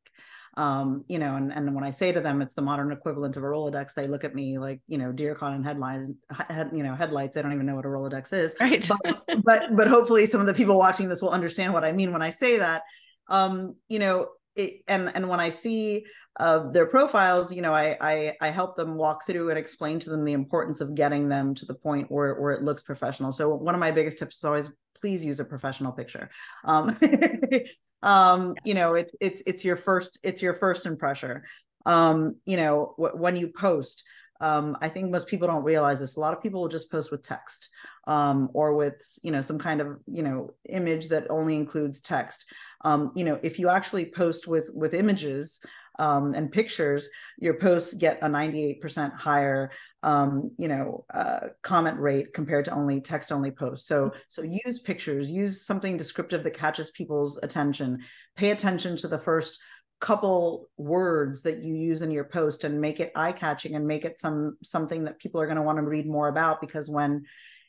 um, 0.56 1.04
you 1.08 1.18
know, 1.18 1.36
and, 1.36 1.52
and 1.52 1.74
when 1.74 1.84
I 1.84 1.92
say 1.92 2.12
to 2.12 2.22
them 2.22 2.42
it's 2.42 2.54
the 2.54 2.62
modern 2.62 2.92
equivalent 2.92 3.38
of 3.38 3.44
a 3.44 3.46
Rolodex, 3.46 3.94
they 3.94 4.08
look 4.08 4.24
at 4.24 4.36
me 4.36 4.60
like, 4.60 4.82
you 4.88 4.98
know, 4.98 5.12
deer 5.12 5.34
caught 5.34 5.54
in 5.54 5.64
headlights, 5.64 6.12
head, 6.50 6.70
you 6.74 6.84
know, 6.84 6.96
headlights. 6.96 7.34
They 7.34 7.42
don't 7.42 7.54
even 7.54 7.66
know 7.66 7.76
what 7.76 7.86
a 7.86 7.90
Rolodex 7.90 8.34
is. 8.34 8.56
Right. 8.60 8.88
But, 9.04 9.44
but, 9.44 9.76
but 9.76 9.88
hopefully 9.88 10.26
some 10.28 10.42
of 10.42 10.48
the 10.48 10.54
people 10.54 10.78
watching 10.78 11.10
this 11.10 11.22
will 11.22 11.32
understand 11.32 11.74
what 11.74 11.84
I 11.84 11.92
mean 11.92 12.12
when 12.12 12.22
I 12.22 12.30
say 12.30 12.58
that. 12.58 12.84
Um, 13.30 13.76
you 13.88 14.00
know, 14.00 14.28
it, 14.56 14.82
and 14.88 15.12
and 15.16 15.28
when 15.30 15.40
I 15.40 15.50
see 15.50 16.06
uh, 16.40 16.70
their 16.72 16.86
profiles, 16.86 17.54
you 17.54 17.62
know, 17.62 17.74
I, 17.74 17.98
I 18.00 18.36
I 18.42 18.50
help 18.50 18.76
them 18.76 18.96
walk 18.96 19.26
through 19.26 19.50
and 19.50 19.58
explain 19.58 20.00
to 20.00 20.10
them 20.10 20.26
the 20.26 20.34
importance 20.34 20.82
of 20.82 20.94
getting 20.94 21.30
them 21.30 21.56
to 21.56 21.66
the 21.66 21.74
point 21.74 22.12
where 22.12 22.40
where 22.40 22.52
it 22.52 22.64
looks 22.64 22.84
professional. 22.84 23.32
So 23.32 23.56
one 23.56 23.74
of 23.74 23.80
my 23.80 23.92
biggest 23.92 24.20
tips 24.20 24.38
is 24.38 24.44
always 24.44 24.70
please 25.00 25.26
use 25.26 25.40
a 25.40 25.46
professional 25.46 25.92
picture. 25.92 26.30
Um, 26.64 26.96
um 28.04 28.54
yes. 28.58 28.64
you 28.66 28.74
know 28.76 28.94
it's 28.94 29.14
it's 29.20 29.42
it's 29.48 29.66
your 29.66 29.76
first 29.76 30.20
it's 30.24 30.42
your 30.42 30.54
first 30.54 30.86
impression. 30.86 31.42
Um 31.86 32.36
you 32.46 32.58
know 32.58 32.94
w- 32.98 33.20
when 33.20 33.36
you 33.36 33.48
post 33.48 34.04
um 34.42 34.76
i 34.82 34.90
think 34.90 35.10
most 35.12 35.28
people 35.28 35.48
don't 35.48 35.64
realize 35.64 36.00
this. 36.00 36.16
A 36.18 36.20
lot 36.20 36.34
of 36.36 36.44
people 36.44 36.62
will 36.62 36.70
just 36.70 36.92
post 36.92 37.12
with 37.12 37.24
text 37.24 37.70
um 38.08 38.50
or 38.54 38.76
with 38.76 38.96
you 39.24 39.32
know 39.32 39.42
some 39.42 39.58
kind 39.58 39.80
of 39.82 39.98
you 40.06 40.22
know 40.22 40.52
image 40.70 41.08
that 41.10 41.32
only 41.32 41.56
includes 41.56 42.02
text. 42.02 42.46
Um 42.84 43.12
you 43.16 43.24
know 43.26 43.40
if 43.42 43.58
you 43.60 43.70
actually 43.70 44.06
post 44.06 44.48
with 44.48 44.70
with 44.74 44.94
images 44.94 45.60
um, 46.00 46.34
and 46.34 46.52
pictures, 46.52 47.10
your 47.38 47.56
posts 47.56 47.94
get 47.94 48.20
a 48.22 48.28
98% 48.28 49.14
higher, 49.14 49.72
um, 50.02 50.52
you 50.58 50.68
know, 50.68 51.06
uh, 51.14 51.48
comment 51.62 52.00
rate 52.00 52.34
compared 52.34 52.66
to 52.66 52.74
only 52.74 53.02
text 53.02 53.32
only 53.32 53.52
posts. 53.52 53.88
So, 53.88 54.12
so 54.28 54.42
use 54.42 54.80
pictures, 54.80 55.30
use 55.30 55.66
something 55.66 55.98
descriptive 55.98 56.44
that 56.44 56.58
catches 56.58 56.92
people's 56.92 57.40
attention. 57.44 58.00
Pay 58.36 58.52
attention 58.52 58.98
to 58.98 59.08
the 59.08 59.20
first 59.20 59.60
couple 60.04 60.70
words 60.76 61.44
that 61.44 61.64
you 61.64 61.76
use 61.76 62.02
in 62.02 62.12
your 62.12 62.26
post 62.26 62.66
and 62.66 62.82
make 62.82 63.00
it 63.00 63.14
eye 63.16 63.32
catching 63.32 63.76
and 63.76 63.88
make 63.88 64.04
it 64.04 64.20
some 64.20 64.58
something 64.62 65.06
that 65.06 65.18
people 65.18 65.40
are 65.40 65.46
going 65.46 65.56
to 65.56 65.62
want 65.62 65.78
to 65.78 65.84
read 65.84 66.06
more 66.08 66.28
about 66.28 66.60
because 66.60 66.90
when 66.90 67.24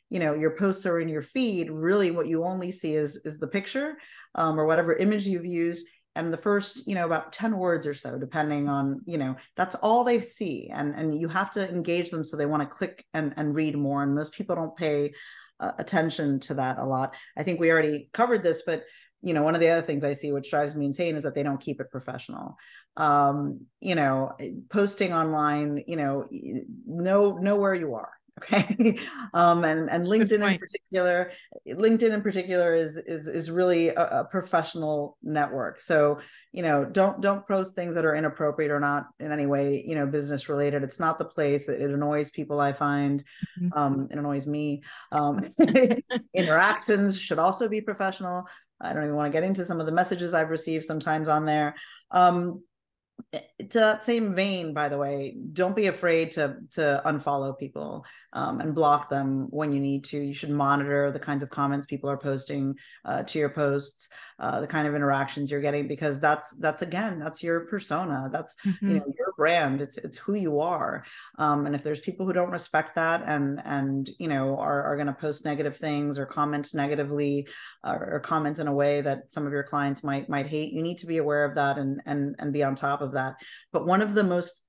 you 0.09 0.19
know 0.19 0.33
your 0.33 0.51
posts 0.51 0.85
are 0.85 0.99
in 0.99 1.07
your 1.07 1.21
feed 1.21 1.71
really 1.71 2.11
what 2.11 2.27
you 2.27 2.43
only 2.43 2.73
see 2.73 2.93
is 2.93 3.15
is 3.23 3.39
the 3.39 3.47
picture 3.47 3.97
um, 4.35 4.59
or 4.59 4.65
whatever 4.65 4.97
image 4.97 5.25
you've 5.25 5.45
used 5.45 5.87
and 6.15 6.33
the 6.33 6.37
first 6.37 6.87
you 6.87 6.95
know 6.95 7.05
about 7.05 7.31
10 7.33 7.57
words 7.57 7.85
or 7.85 7.93
so 7.93 8.17
depending 8.17 8.69
on 8.69 9.01
you 9.05 9.17
know 9.17 9.35
that's 9.55 9.75
all 9.75 10.03
they 10.03 10.19
see 10.19 10.69
and 10.73 10.95
and 10.95 11.19
you 11.19 11.27
have 11.27 11.51
to 11.51 11.69
engage 11.69 12.09
them 12.09 12.23
so 12.23 12.37
they 12.37 12.45
want 12.45 12.63
to 12.63 12.67
click 12.67 13.05
and 13.13 13.33
and 13.37 13.55
read 13.55 13.77
more 13.77 14.03
and 14.03 14.15
most 14.15 14.33
people 14.33 14.55
don't 14.55 14.75
pay 14.75 15.13
uh, 15.59 15.71
attention 15.77 16.37
to 16.41 16.55
that 16.55 16.79
a 16.79 16.85
lot. 16.85 17.15
I 17.37 17.43
think 17.43 17.59
we 17.59 17.71
already 17.71 18.09
covered 18.13 18.43
this 18.43 18.63
but 18.65 18.83
you 19.21 19.33
know 19.33 19.43
one 19.43 19.55
of 19.55 19.61
the 19.61 19.69
other 19.69 19.85
things 19.85 20.03
i 20.03 20.13
see 20.13 20.31
which 20.31 20.51
drives 20.51 20.75
me 20.75 20.85
insane 20.85 21.15
is 21.15 21.23
that 21.23 21.33
they 21.33 21.43
don't 21.43 21.61
keep 21.61 21.79
it 21.79 21.91
professional. 21.91 22.57
Um 22.97 23.61
you 23.81 23.95
know 23.95 24.33
posting 24.69 25.13
online 25.13 25.83
you 25.87 25.97
know 25.97 26.27
know 26.85 27.37
know 27.37 27.55
where 27.57 27.75
you 27.75 27.95
are 27.95 28.11
okay? 28.41 28.97
Um 29.33 29.65
and 29.65 29.89
and 29.89 30.07
linkedin 30.07 30.49
in 30.49 30.57
particular 30.57 31.31
linkedin 31.67 32.11
in 32.11 32.21
particular 32.21 32.73
is 32.73 32.95
is 32.97 33.27
is 33.27 33.51
really 33.51 33.89
a, 33.89 34.21
a, 34.21 34.25
professional 34.25 35.17
network. 35.21 35.81
So 35.81 36.19
you 36.53 36.61
know 36.61 36.85
don't 36.85 37.21
don't 37.21 37.45
post 37.47 37.75
things 37.75 37.95
that 37.95 38.05
are 38.05 38.15
inappropriate 38.15 38.71
or 38.71 38.79
not 38.79 39.07
in 39.19 39.31
any 39.31 39.45
way 39.45 39.83
you 39.85 39.95
know 39.95 40.05
business 40.05 40.47
related. 40.47 40.83
It's 40.83 40.99
not 40.99 41.17
the 41.17 41.25
place. 41.25 41.67
It, 41.67 41.81
it 41.81 41.91
annoys 41.91 42.29
people 42.29 42.59
i 42.59 42.71
find 42.71 43.23
mm-hmm. 43.59 43.77
um 43.77 44.07
it 44.11 44.17
annoys 44.17 44.47
me. 44.47 44.83
Um 45.11 45.45
interactions 46.33 47.19
should 47.19 47.39
also 47.39 47.67
be 47.67 47.81
professional. 47.81 48.47
I 48.79 48.93
don't 48.93 49.03
even 49.03 49.15
want 49.15 49.31
to 49.31 49.37
get 49.37 49.47
into 49.47 49.65
some 49.65 49.79
of 49.79 49.85
the 49.85 49.91
messages 49.91 50.33
i've 50.33 50.49
received 50.49 50.85
sometimes 50.85 51.27
on 51.27 51.45
there. 51.45 51.75
Um 52.11 52.61
to 53.33 53.79
that 53.79 54.03
same 54.03 54.35
vein 54.35 54.73
by 54.73 54.89
the 54.89 54.97
way 54.97 55.35
don't 55.53 55.75
be 55.75 55.87
afraid 55.87 56.31
to 56.31 56.57
to 56.69 57.01
unfollow 57.05 57.57
people 57.57 58.05
um, 58.33 58.59
and 58.59 58.75
block 58.75 59.09
them 59.09 59.47
when 59.49 59.71
you 59.71 59.79
need 59.79 60.03
to 60.03 60.17
you 60.17 60.33
should 60.33 60.49
monitor 60.49 61.11
the 61.11 61.19
kinds 61.19 61.43
of 61.43 61.49
comments 61.49 61.85
people 61.85 62.09
are 62.09 62.17
posting 62.17 62.75
uh, 63.05 63.23
to 63.23 63.39
your 63.39 63.49
posts 63.49 64.09
uh, 64.39 64.59
the 64.61 64.67
kind 64.67 64.87
of 64.87 64.95
interactions 64.95 65.49
you're 65.49 65.61
getting 65.61 65.87
because 65.87 66.19
that's 66.19 66.51
that's 66.59 66.81
again 66.81 67.19
that's 67.19 67.41
your 67.41 67.61
persona 67.61 68.29
that's 68.31 68.55
mm-hmm. 68.65 68.89
you 68.89 68.95
know 68.95 69.05
your 69.17 69.33
brand 69.37 69.81
it's 69.81 69.97
it's 69.97 70.17
who 70.17 70.35
you 70.35 70.59
are. 70.59 71.03
Um, 71.37 71.65
and 71.65 71.75
if 71.75 71.83
there's 71.83 72.01
people 72.01 72.25
who 72.25 72.33
don't 72.33 72.51
respect 72.51 72.95
that 72.95 73.23
and 73.25 73.61
and 73.65 74.09
you 74.19 74.27
know 74.27 74.57
are, 74.57 74.83
are 74.83 74.95
going 74.95 75.07
to 75.07 75.13
post 75.13 75.45
negative 75.45 75.77
things 75.77 76.17
or 76.17 76.25
comment 76.25 76.73
negatively 76.73 77.47
uh, 77.83 77.97
or 77.99 78.19
comment 78.19 78.59
in 78.59 78.67
a 78.67 78.73
way 78.73 79.01
that 79.01 79.31
some 79.31 79.45
of 79.45 79.53
your 79.53 79.63
clients 79.63 80.03
might 80.03 80.29
might 80.29 80.47
hate 80.47 80.73
you 80.73 80.81
need 80.81 80.97
to 80.99 81.07
be 81.07 81.17
aware 81.17 81.45
of 81.45 81.55
that 81.55 81.77
and 81.77 82.01
and 82.05 82.35
and 82.39 82.53
be 82.53 82.63
on 82.63 82.75
top 82.75 83.01
of 83.01 83.13
that. 83.13 83.35
But 83.71 83.85
one 83.85 84.01
of 84.01 84.13
the 84.13 84.23
most 84.23 84.61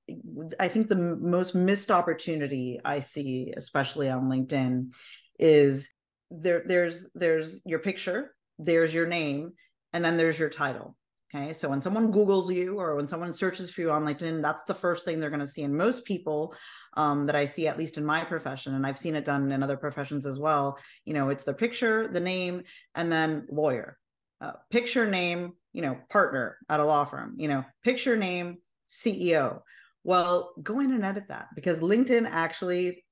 i 0.59 0.67
think 0.67 0.87
the 0.87 0.95
most 0.95 1.53
missed 1.53 1.91
opportunity 1.91 2.79
i 2.85 2.99
see 2.99 3.53
especially 3.57 4.09
on 4.09 4.29
linkedin 4.29 4.89
is 5.37 5.89
there 6.31 6.63
there's 6.65 7.09
there's 7.13 7.61
your 7.65 7.79
picture 7.79 8.33
there's 8.59 8.93
your 8.93 9.07
name 9.07 9.51
and 9.93 10.03
then 10.03 10.17
there's 10.17 10.39
your 10.39 10.49
title 10.49 10.95
okay 11.33 11.53
so 11.53 11.69
when 11.69 11.81
someone 11.81 12.11
googles 12.11 12.53
you 12.53 12.79
or 12.79 12.95
when 12.95 13.07
someone 13.07 13.33
searches 13.33 13.69
for 13.69 13.81
you 13.81 13.91
on 13.91 14.03
linkedin 14.03 14.41
that's 14.41 14.63
the 14.63 14.73
first 14.73 15.05
thing 15.05 15.19
they're 15.19 15.29
going 15.29 15.39
to 15.39 15.47
see 15.47 15.63
and 15.63 15.75
most 15.75 16.05
people 16.05 16.55
um, 16.95 17.25
that 17.25 17.35
i 17.35 17.45
see 17.45 17.67
at 17.67 17.77
least 17.77 17.97
in 17.97 18.05
my 18.05 18.23
profession 18.23 18.75
and 18.75 18.85
i've 18.85 18.97
seen 18.97 19.15
it 19.15 19.25
done 19.25 19.51
in 19.51 19.63
other 19.63 19.77
professions 19.77 20.25
as 20.25 20.39
well. 20.39 20.77
You 21.05 21.13
know 21.13 21.29
it's 21.29 21.43
the 21.43 21.53
picture 21.53 22.07
the 22.07 22.19
name 22.19 22.63
and 22.95 23.11
then 23.11 23.47
lawyer. 23.49 23.97
Uh, 24.39 24.51
picture 24.69 25.09
name 25.09 25.53
you 25.73 25.81
know 25.81 25.97
partner 26.09 26.57
at 26.69 26.79
a 26.79 26.85
law 26.85 27.05
firm 27.05 27.35
you 27.37 27.47
know 27.47 27.65
picture 27.83 28.15
name 28.15 28.57
ceo 28.87 29.61
well 30.03 30.53
go 30.61 30.79
in 30.79 30.91
and 30.91 31.03
edit 31.03 31.27
that 31.27 31.47
because 31.55 31.79
linkedin 31.79 32.27
actually 32.29 33.03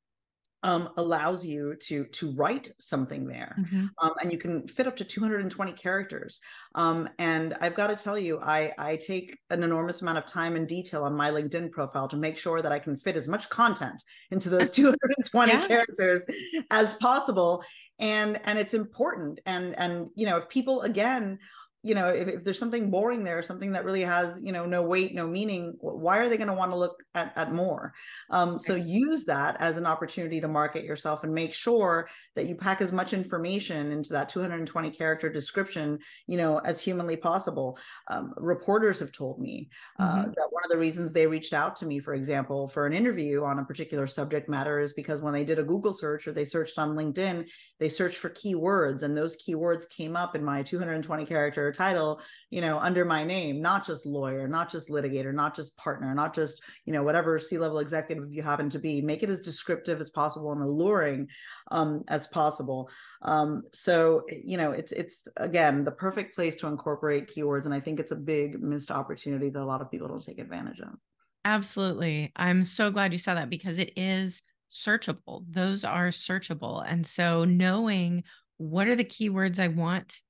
um, 0.64 0.90
allows 0.98 1.46
you 1.46 1.76
to 1.76 2.06
to 2.06 2.32
write 2.32 2.72
something 2.80 3.28
there 3.28 3.56
mm-hmm. 3.60 3.86
um, 4.02 4.14
and 4.22 4.32
you 4.32 4.38
can 4.38 4.68
fit 4.68 4.88
up 4.88 4.96
to 4.96 5.04
220 5.04 5.72
characters 5.74 6.40
um, 6.76 7.08
and 7.20 7.54
i've 7.62 7.76
got 7.76 7.88
to 7.88 7.96
tell 7.96 8.18
you 8.18 8.40
i 8.42 8.72
i 8.78 8.96
take 8.96 9.38
an 9.52 9.64
enormous 9.64 10.02
amount 10.02 10.18
of 10.18 10.26
time 10.26 10.56
and 10.56 10.68
detail 10.68 11.04
on 11.04 11.16
my 11.16 11.30
linkedin 11.30 11.72
profile 11.72 12.08
to 12.08 12.18
make 12.18 12.38
sure 12.38 12.62
that 12.62 12.72
i 12.72 12.80
can 12.80 12.98
fit 12.98 13.16
as 13.16 13.28
much 13.28 13.50
content 13.50 14.04
into 14.32 14.50
those 14.50 14.70
220 14.72 15.52
yeah. 15.52 15.68
characters 15.68 16.24
as 16.72 16.94
possible 16.96 17.64
and 18.00 18.40
and 18.46 18.60
it's 18.60 18.74
important 18.74 19.40
and 19.46 19.78
and 19.78 20.10
you 20.16 20.26
know 20.26 20.38
if 20.38 20.50
people 20.50 20.82
again 20.82 21.38
you 21.86 21.94
know 21.94 22.08
if, 22.08 22.28
if 22.28 22.44
there's 22.44 22.58
something 22.58 22.90
boring 22.90 23.24
there 23.24 23.42
something 23.44 23.72
that 23.72 23.86
really 23.86 24.02
has 24.02 24.42
you 24.44 24.52
know 24.52 24.66
no 24.66 24.82
weight 24.82 25.14
no 25.14 25.28
meaning 25.28 25.76
why 25.80 26.18
are 26.18 26.28
they 26.28 26.38
going 26.38 26.48
to 26.48 26.54
want 26.54 26.72
to 26.72 26.78
look 26.78 27.04
at, 27.14 27.32
at 27.36 27.54
more? 27.54 27.94
Um, 28.30 28.58
so 28.58 28.76
use 28.76 29.26
that 29.26 29.58
as 29.60 29.78
an 29.78 29.86
opportunity 29.86 30.42
to 30.42 30.48
market 30.48 30.84
yourself 30.84 31.24
and 31.24 31.34
make 31.34 31.54
sure 31.54 32.10
that 32.36 32.48
you 32.48 32.56
pack 32.56 32.82
as 32.82 32.92
much 32.92 33.14
information 33.14 33.92
into 33.92 34.10
that 34.14 34.30
220 34.30 34.90
character 34.90 35.30
description 35.30 36.00
you 36.28 36.38
know 36.38 36.58
as 36.60 36.82
humanly 36.82 37.16
possible. 37.16 37.78
Um, 38.10 38.34
reporters 38.38 39.00
have 39.00 39.12
told 39.12 39.40
me 39.40 39.70
uh, 40.00 40.16
mm-hmm. 40.16 40.32
that 40.32 40.48
one 40.50 40.64
of 40.64 40.72
the 40.72 40.78
reasons 40.78 41.12
they 41.12 41.28
reached 41.28 41.54
out 41.54 41.76
to 41.78 41.86
me 41.86 42.00
for 42.00 42.16
example 42.16 42.68
for 42.68 42.88
an 42.88 42.94
interview 42.94 43.44
on 43.44 43.60
a 43.60 43.66
particular 43.66 44.08
subject 44.08 44.50
matter 44.50 44.80
is 44.80 44.94
because 44.94 45.22
when 45.22 45.34
they 45.34 45.46
did 45.46 45.60
a 45.60 45.64
google 45.64 45.94
search 45.94 46.28
or 46.28 46.34
they 46.34 46.46
searched 46.46 46.80
on 46.80 46.96
linkedin 46.96 47.48
they 47.80 47.90
searched 47.90 48.18
for 48.18 48.30
keywords 48.32 49.04
and 49.04 49.16
those 49.16 49.38
keywords 49.38 49.90
came 49.90 50.16
up 50.16 50.36
in 50.36 50.44
my 50.44 50.64
220 50.64 51.26
character 51.26 51.72
title 51.76 52.22
you 52.50 52.62
know 52.62 52.80
under 52.80 53.06
my 53.06 53.24
name 53.24 53.62
not 53.62 53.86
just 53.86 54.06
lawyer 54.06 54.48
not 54.48 54.72
just 54.72 54.90
litigator 54.90 55.34
not 55.34 55.56
just 55.56 55.76
partner 55.78 56.14
not 56.16 56.34
just 56.34 56.62
you 56.86 56.94
know 56.94 57.04
whatever 57.04 57.38
c-level 57.38 57.80
executive 57.80 58.32
you 58.32 58.42
happen 58.42 58.70
to 58.70 58.80
be 58.80 59.02
make 59.02 59.24
it 59.24 59.30
as 59.30 59.42
descriptive 59.42 60.00
as 60.00 60.10
possible 60.10 60.52
and 60.52 60.62
alluring 60.62 61.28
um, 61.72 62.04
as 62.08 62.28
possible. 62.28 62.90
Um, 63.22 63.64
so 63.74 64.24
you 64.30 64.58
know 64.58 64.72
it's 64.72 64.92
it's 64.92 65.28
again 65.38 65.84
the 65.84 65.92
perfect 65.92 66.36
place 66.36 66.56
to 66.58 66.68
incorporate 66.68 67.34
keywords 67.34 67.66
and 67.66 67.74
i 67.74 67.80
think 67.80 68.00
it's 68.00 68.12
a 68.12 68.16
big 68.16 68.62
missed 68.62 68.92
opportunity 68.92 69.50
that 69.50 69.62
a 69.62 69.66
lot 69.66 69.82
of 69.82 69.92
people 69.92 70.08
don't 70.08 70.24
take 70.24 70.40
advantage 70.40 70.80
of. 70.80 70.94
Absolutely. 71.44 72.32
I'm 72.36 72.64
so 72.64 72.90
glad 72.90 73.14
you 73.14 73.20
saw 73.20 73.36
that 73.36 73.52
because 73.52 73.78
it 73.78 73.94
is 73.96 74.42
searchable. 74.72 75.46
Those 75.48 75.86
are 75.86 76.08
searchable. 76.08 76.84
And 76.88 77.06
so 77.06 77.46
knowing 77.46 78.24
what 78.58 78.88
are 78.88 78.96
the 78.96 79.04
keywords 79.04 79.60
i 79.60 79.68
want 79.68 80.22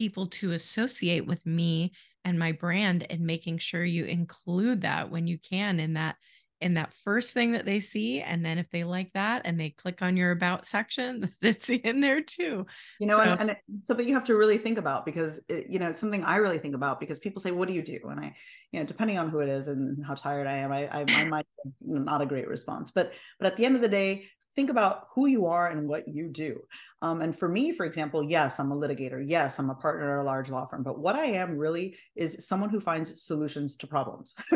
people 0.00 0.26
to 0.28 0.52
associate 0.52 1.26
with 1.26 1.44
me 1.44 1.92
and 2.24 2.38
my 2.38 2.52
brand 2.52 3.06
and 3.10 3.20
making 3.20 3.58
sure 3.58 3.84
you 3.84 4.06
include 4.06 4.80
that 4.80 5.10
when 5.10 5.26
you 5.26 5.38
can 5.38 5.78
in 5.78 5.92
that 5.92 6.16
in 6.62 6.74
that 6.74 6.92
first 6.92 7.32
thing 7.32 7.52
that 7.52 7.64
they 7.64 7.80
see. 7.80 8.20
And 8.20 8.44
then 8.44 8.58
if 8.58 8.68
they 8.70 8.84
like 8.84 9.10
that 9.14 9.42
and 9.44 9.58
they 9.58 9.70
click 9.70 10.02
on 10.02 10.16
your 10.16 10.30
about 10.30 10.66
section, 10.66 11.30
it's 11.42 11.70
in 11.70 12.00
there 12.00 12.20
too. 12.20 12.66
You 12.98 13.06
know, 13.06 13.16
so, 13.16 13.22
and, 13.22 13.40
and 13.50 13.56
something 13.80 14.06
you 14.06 14.12
have 14.12 14.24
to 14.24 14.36
really 14.36 14.58
think 14.58 14.76
about 14.76 15.06
because, 15.06 15.40
it, 15.48 15.70
you 15.70 15.78
know, 15.78 15.88
it's 15.88 16.00
something 16.00 16.22
I 16.22 16.36
really 16.36 16.58
think 16.58 16.74
about 16.74 17.00
because 17.00 17.18
people 17.18 17.40
say, 17.40 17.50
what 17.50 17.66
do 17.66 17.74
you 17.74 17.82
do? 17.82 17.98
And 18.10 18.20
I, 18.20 18.34
you 18.72 18.80
know, 18.80 18.84
depending 18.84 19.18
on 19.18 19.30
who 19.30 19.40
it 19.40 19.48
is 19.48 19.68
and 19.68 20.04
how 20.04 20.14
tired 20.14 20.46
I 20.46 20.56
am, 20.56 20.70
I, 20.70 20.86
I, 20.88 21.04
I 21.08 21.24
might 21.28 21.46
not 21.80 22.20
a 22.20 22.26
great 22.26 22.46
response, 22.46 22.90
but, 22.90 23.14
but 23.38 23.46
at 23.46 23.56
the 23.56 23.64
end 23.64 23.76
of 23.76 23.80
the 23.80 23.88
day, 23.88 24.26
think 24.60 24.68
about 24.68 25.06
who 25.14 25.24
you 25.24 25.46
are 25.46 25.68
and 25.68 25.88
what 25.88 26.06
you 26.06 26.28
do. 26.28 26.60
Um, 27.00 27.22
and 27.22 27.34
for 27.34 27.48
me, 27.48 27.72
for 27.72 27.86
example, 27.86 28.22
yes, 28.22 28.60
I'm 28.60 28.72
a 28.72 28.76
litigator. 28.76 29.24
Yes, 29.26 29.58
I'm 29.58 29.70
a 29.70 29.74
partner 29.74 30.18
at 30.18 30.22
a 30.22 30.22
large 30.22 30.50
law 30.50 30.66
firm. 30.66 30.82
But 30.82 30.98
what 30.98 31.16
I 31.16 31.24
am 31.24 31.56
really 31.56 31.96
is 32.14 32.46
someone 32.46 32.68
who 32.68 32.78
finds 32.78 33.24
solutions 33.24 33.76
to 33.76 33.86
problems. 33.86 34.34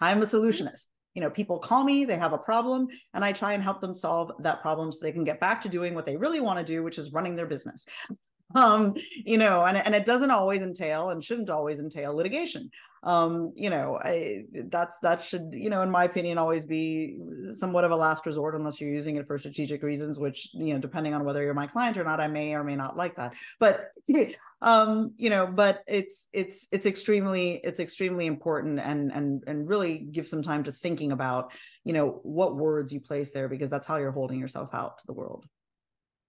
I'm 0.00 0.22
a 0.22 0.26
solutionist 0.26 0.86
you 1.14 1.22
know 1.22 1.30
people 1.30 1.58
call 1.58 1.84
me 1.84 2.04
they 2.04 2.18
have 2.18 2.34
a 2.34 2.38
problem 2.38 2.86
and 3.14 3.24
i 3.24 3.32
try 3.32 3.54
and 3.54 3.62
help 3.62 3.80
them 3.80 3.94
solve 3.94 4.30
that 4.40 4.60
problem 4.60 4.92
so 4.92 4.98
they 5.00 5.10
can 5.10 5.24
get 5.24 5.40
back 5.40 5.58
to 5.60 5.68
doing 5.68 5.94
what 5.94 6.04
they 6.04 6.16
really 6.16 6.38
want 6.38 6.58
to 6.58 6.72
do 6.72 6.82
which 6.82 6.98
is 6.98 7.12
running 7.12 7.34
their 7.34 7.46
business 7.46 7.86
um 8.54 8.94
you 9.26 9.36
know 9.36 9.64
and, 9.66 9.76
and 9.76 9.94
it 9.94 10.06
doesn't 10.06 10.30
always 10.30 10.62
entail 10.62 11.10
and 11.10 11.22
shouldn't 11.22 11.50
always 11.50 11.80
entail 11.80 12.14
litigation. 12.14 12.70
Um 13.02 13.52
you 13.54 13.68
know 13.68 13.98
I, 14.02 14.44
that's 14.70 14.98
that 15.00 15.22
should 15.22 15.50
you 15.52 15.68
know 15.68 15.82
in 15.82 15.90
my 15.90 16.04
opinion 16.04 16.38
always 16.38 16.64
be 16.64 17.18
somewhat 17.52 17.84
of 17.84 17.90
a 17.90 17.96
last 17.96 18.24
resort 18.24 18.54
unless 18.54 18.80
you're 18.80 18.90
using 18.90 19.16
it 19.16 19.26
for 19.26 19.36
strategic 19.36 19.82
reasons 19.82 20.18
which 20.18 20.48
you 20.54 20.72
know 20.72 20.80
depending 20.80 21.14
on 21.14 21.24
whether 21.24 21.42
you're 21.42 21.54
my 21.54 21.66
client 21.66 21.98
or 21.98 22.04
not 22.04 22.20
i 22.20 22.26
may 22.26 22.54
or 22.54 22.64
may 22.64 22.76
not 22.76 22.96
like 22.96 23.16
that. 23.16 23.34
But 23.60 23.92
um 24.62 25.10
you 25.16 25.30
know 25.30 25.46
but 25.46 25.84
it's 25.86 26.28
it's 26.32 26.66
it's 26.72 26.86
extremely 26.86 27.60
it's 27.62 27.80
extremely 27.80 28.26
important 28.26 28.80
and 28.80 29.12
and 29.12 29.44
and 29.46 29.68
really 29.68 29.98
give 29.98 30.26
some 30.26 30.42
time 30.42 30.64
to 30.64 30.72
thinking 30.72 31.12
about 31.12 31.52
you 31.84 31.92
know 31.92 32.20
what 32.22 32.56
words 32.56 32.92
you 32.92 33.00
place 33.00 33.30
there 33.30 33.48
because 33.48 33.68
that's 33.68 33.86
how 33.86 33.98
you're 33.98 34.10
holding 34.10 34.40
yourself 34.40 34.70
out 34.72 34.98
to 34.98 35.06
the 35.06 35.12
world. 35.12 35.46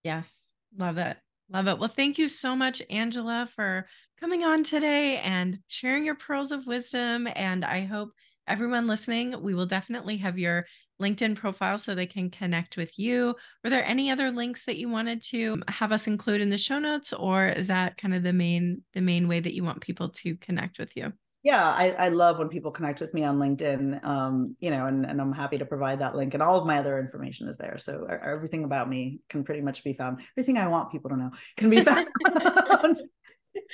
Yes. 0.03 0.51
Love 0.77 0.97
it 0.97 1.17
love 1.51 1.67
it 1.67 1.79
well 1.79 1.89
thank 1.89 2.17
you 2.17 2.27
so 2.27 2.55
much 2.55 2.81
angela 2.89 3.47
for 3.55 3.87
coming 4.19 4.43
on 4.43 4.63
today 4.63 5.17
and 5.17 5.59
sharing 5.67 6.05
your 6.05 6.15
pearls 6.15 6.51
of 6.51 6.67
wisdom 6.67 7.27
and 7.35 7.65
i 7.65 7.81
hope 7.81 8.11
everyone 8.47 8.87
listening 8.87 9.41
we 9.41 9.53
will 9.53 9.65
definitely 9.65 10.17
have 10.17 10.37
your 10.37 10.65
LinkedIn 11.01 11.35
profile 11.35 11.77
so 11.77 11.95
they 11.95 12.05
can 12.05 12.29
connect 12.29 12.75
with 12.75 12.99
you. 12.99 13.35
Were 13.63 13.69
there 13.69 13.85
any 13.85 14.11
other 14.11 14.31
links 14.31 14.65
that 14.65 14.77
you 14.77 14.89
wanted 14.89 15.23
to 15.29 15.61
have 15.69 15.91
us 15.91 16.07
include 16.07 16.41
in 16.41 16.49
the 16.49 16.57
show 16.57 16.77
notes, 16.77 17.13
or 17.13 17.47
is 17.47 17.67
that 17.67 17.97
kind 17.97 18.13
of 18.13 18.23
the 18.23 18.33
main 18.33 18.83
the 18.93 19.01
main 19.01 19.27
way 19.27 19.39
that 19.39 19.55
you 19.55 19.63
want 19.63 19.81
people 19.81 20.09
to 20.09 20.35
connect 20.37 20.77
with 20.77 20.95
you? 20.95 21.13
Yeah, 21.41 21.63
I, 21.63 21.91
I 21.91 22.09
love 22.09 22.37
when 22.37 22.49
people 22.49 22.71
connect 22.71 22.99
with 22.99 23.13
me 23.13 23.23
on 23.23 23.39
LinkedIn. 23.39 24.03
Um, 24.03 24.57
you 24.59 24.71
know, 24.71 24.87
and, 24.87 25.05
and 25.05 25.21
I'm 25.21 25.31
happy 25.31 25.57
to 25.57 25.65
provide 25.65 25.99
that 25.99 26.15
link, 26.15 26.33
and 26.33 26.43
all 26.43 26.57
of 26.57 26.65
my 26.65 26.79
other 26.79 26.99
information 26.99 27.47
is 27.47 27.55
there. 27.57 27.77
So 27.77 28.05
everything 28.05 28.65
about 28.65 28.89
me 28.89 29.19
can 29.29 29.45
pretty 29.45 29.61
much 29.61 29.83
be 29.83 29.93
found. 29.93 30.21
Everything 30.37 30.57
I 30.57 30.67
want 30.67 30.91
people 30.91 31.09
to 31.11 31.17
know 31.17 31.31
can 31.55 31.69
be 31.69 31.81
found. 31.81 32.07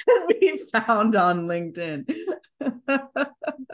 can 0.07 0.27
be 0.29 0.59
found 0.71 1.15
on 1.15 1.47
LinkedIn. 1.47 2.13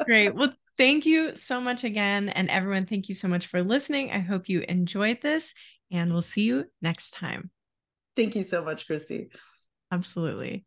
Great. 0.06 0.36
Well, 0.36 0.54
thank 0.78 1.06
you 1.06 1.36
so 1.36 1.60
much 1.62 1.84
again. 1.84 2.30
And 2.30 2.50
everyone, 2.50 2.86
thank 2.86 3.10
you 3.10 3.16
so 3.16 3.28
much 3.28 3.48
for 3.48 3.62
listening. 3.62 4.12
I 4.12 4.20
hope 4.20 4.50
you 4.50 4.64
enjoyed 4.68 5.22
this, 5.22 5.54
and 5.92 6.12
we'll 6.12 6.22
see 6.22 6.44
you 6.44 6.66
next 6.82 7.12
time. 7.12 7.52
Thank 8.16 8.36
you 8.36 8.44
so 8.44 8.64
much, 8.64 8.88
Christy. 8.88 9.30
Absolutely. 9.92 10.66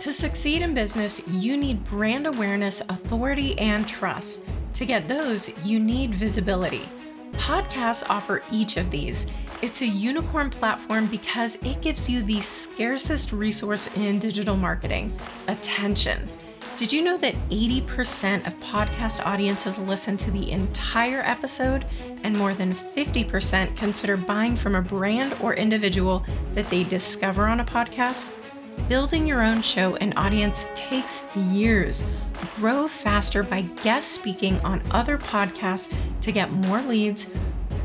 To 0.00 0.12
succeed 0.12 0.62
in 0.62 0.74
business, 0.74 1.20
you 1.26 1.56
need 1.56 1.84
brand 1.84 2.28
awareness, 2.28 2.80
authority, 2.88 3.58
and 3.58 3.86
trust. 3.86 4.44
To 4.74 4.86
get 4.86 5.08
those, 5.08 5.50
you 5.64 5.80
need 5.80 6.14
visibility. 6.14 6.88
Podcasts 7.32 8.08
offer 8.08 8.44
each 8.52 8.76
of 8.76 8.92
these. 8.92 9.26
It's 9.60 9.80
a 9.80 9.86
unicorn 9.86 10.50
platform 10.50 11.06
because 11.06 11.56
it 11.56 11.80
gives 11.80 12.08
you 12.08 12.22
the 12.22 12.40
scarcest 12.40 13.32
resource 13.32 13.88
in 13.96 14.20
digital 14.20 14.56
marketing 14.56 15.18
attention. 15.48 16.28
Did 16.76 16.92
you 16.92 17.02
know 17.02 17.16
that 17.16 17.34
80% 17.50 18.46
of 18.46 18.54
podcast 18.60 19.26
audiences 19.26 19.80
listen 19.80 20.16
to 20.18 20.30
the 20.30 20.52
entire 20.52 21.22
episode 21.22 21.84
and 22.22 22.36
more 22.36 22.54
than 22.54 22.72
50% 22.72 23.76
consider 23.76 24.16
buying 24.16 24.54
from 24.54 24.76
a 24.76 24.82
brand 24.82 25.34
or 25.42 25.54
individual 25.54 26.24
that 26.54 26.70
they 26.70 26.84
discover 26.84 27.48
on 27.48 27.58
a 27.58 27.64
podcast? 27.64 28.32
Building 28.86 29.26
your 29.26 29.42
own 29.42 29.62
show 29.62 29.96
and 29.96 30.14
audience 30.16 30.68
takes 30.74 31.26
years. 31.36 32.04
Grow 32.56 32.88
faster 32.88 33.42
by 33.42 33.62
guest 33.82 34.12
speaking 34.12 34.58
on 34.60 34.82
other 34.90 35.18
podcasts 35.18 35.92
to 36.22 36.32
get 36.32 36.52
more 36.52 36.80
leads, 36.82 37.26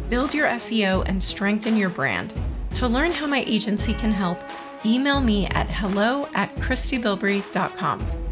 build 0.09 0.33
your 0.33 0.47
SEO, 0.47 1.03
and 1.07 1.23
strengthen 1.23 1.75
your 1.75 1.89
brand. 1.89 2.33
To 2.75 2.87
learn 2.87 3.11
how 3.11 3.27
my 3.27 3.43
agency 3.47 3.93
can 3.93 4.11
help, 4.11 4.39
email 4.85 5.19
me 5.19 5.47
at 5.47 5.69
hello 5.69 6.27
at 6.33 6.55
christybilbrey.com. 6.55 8.22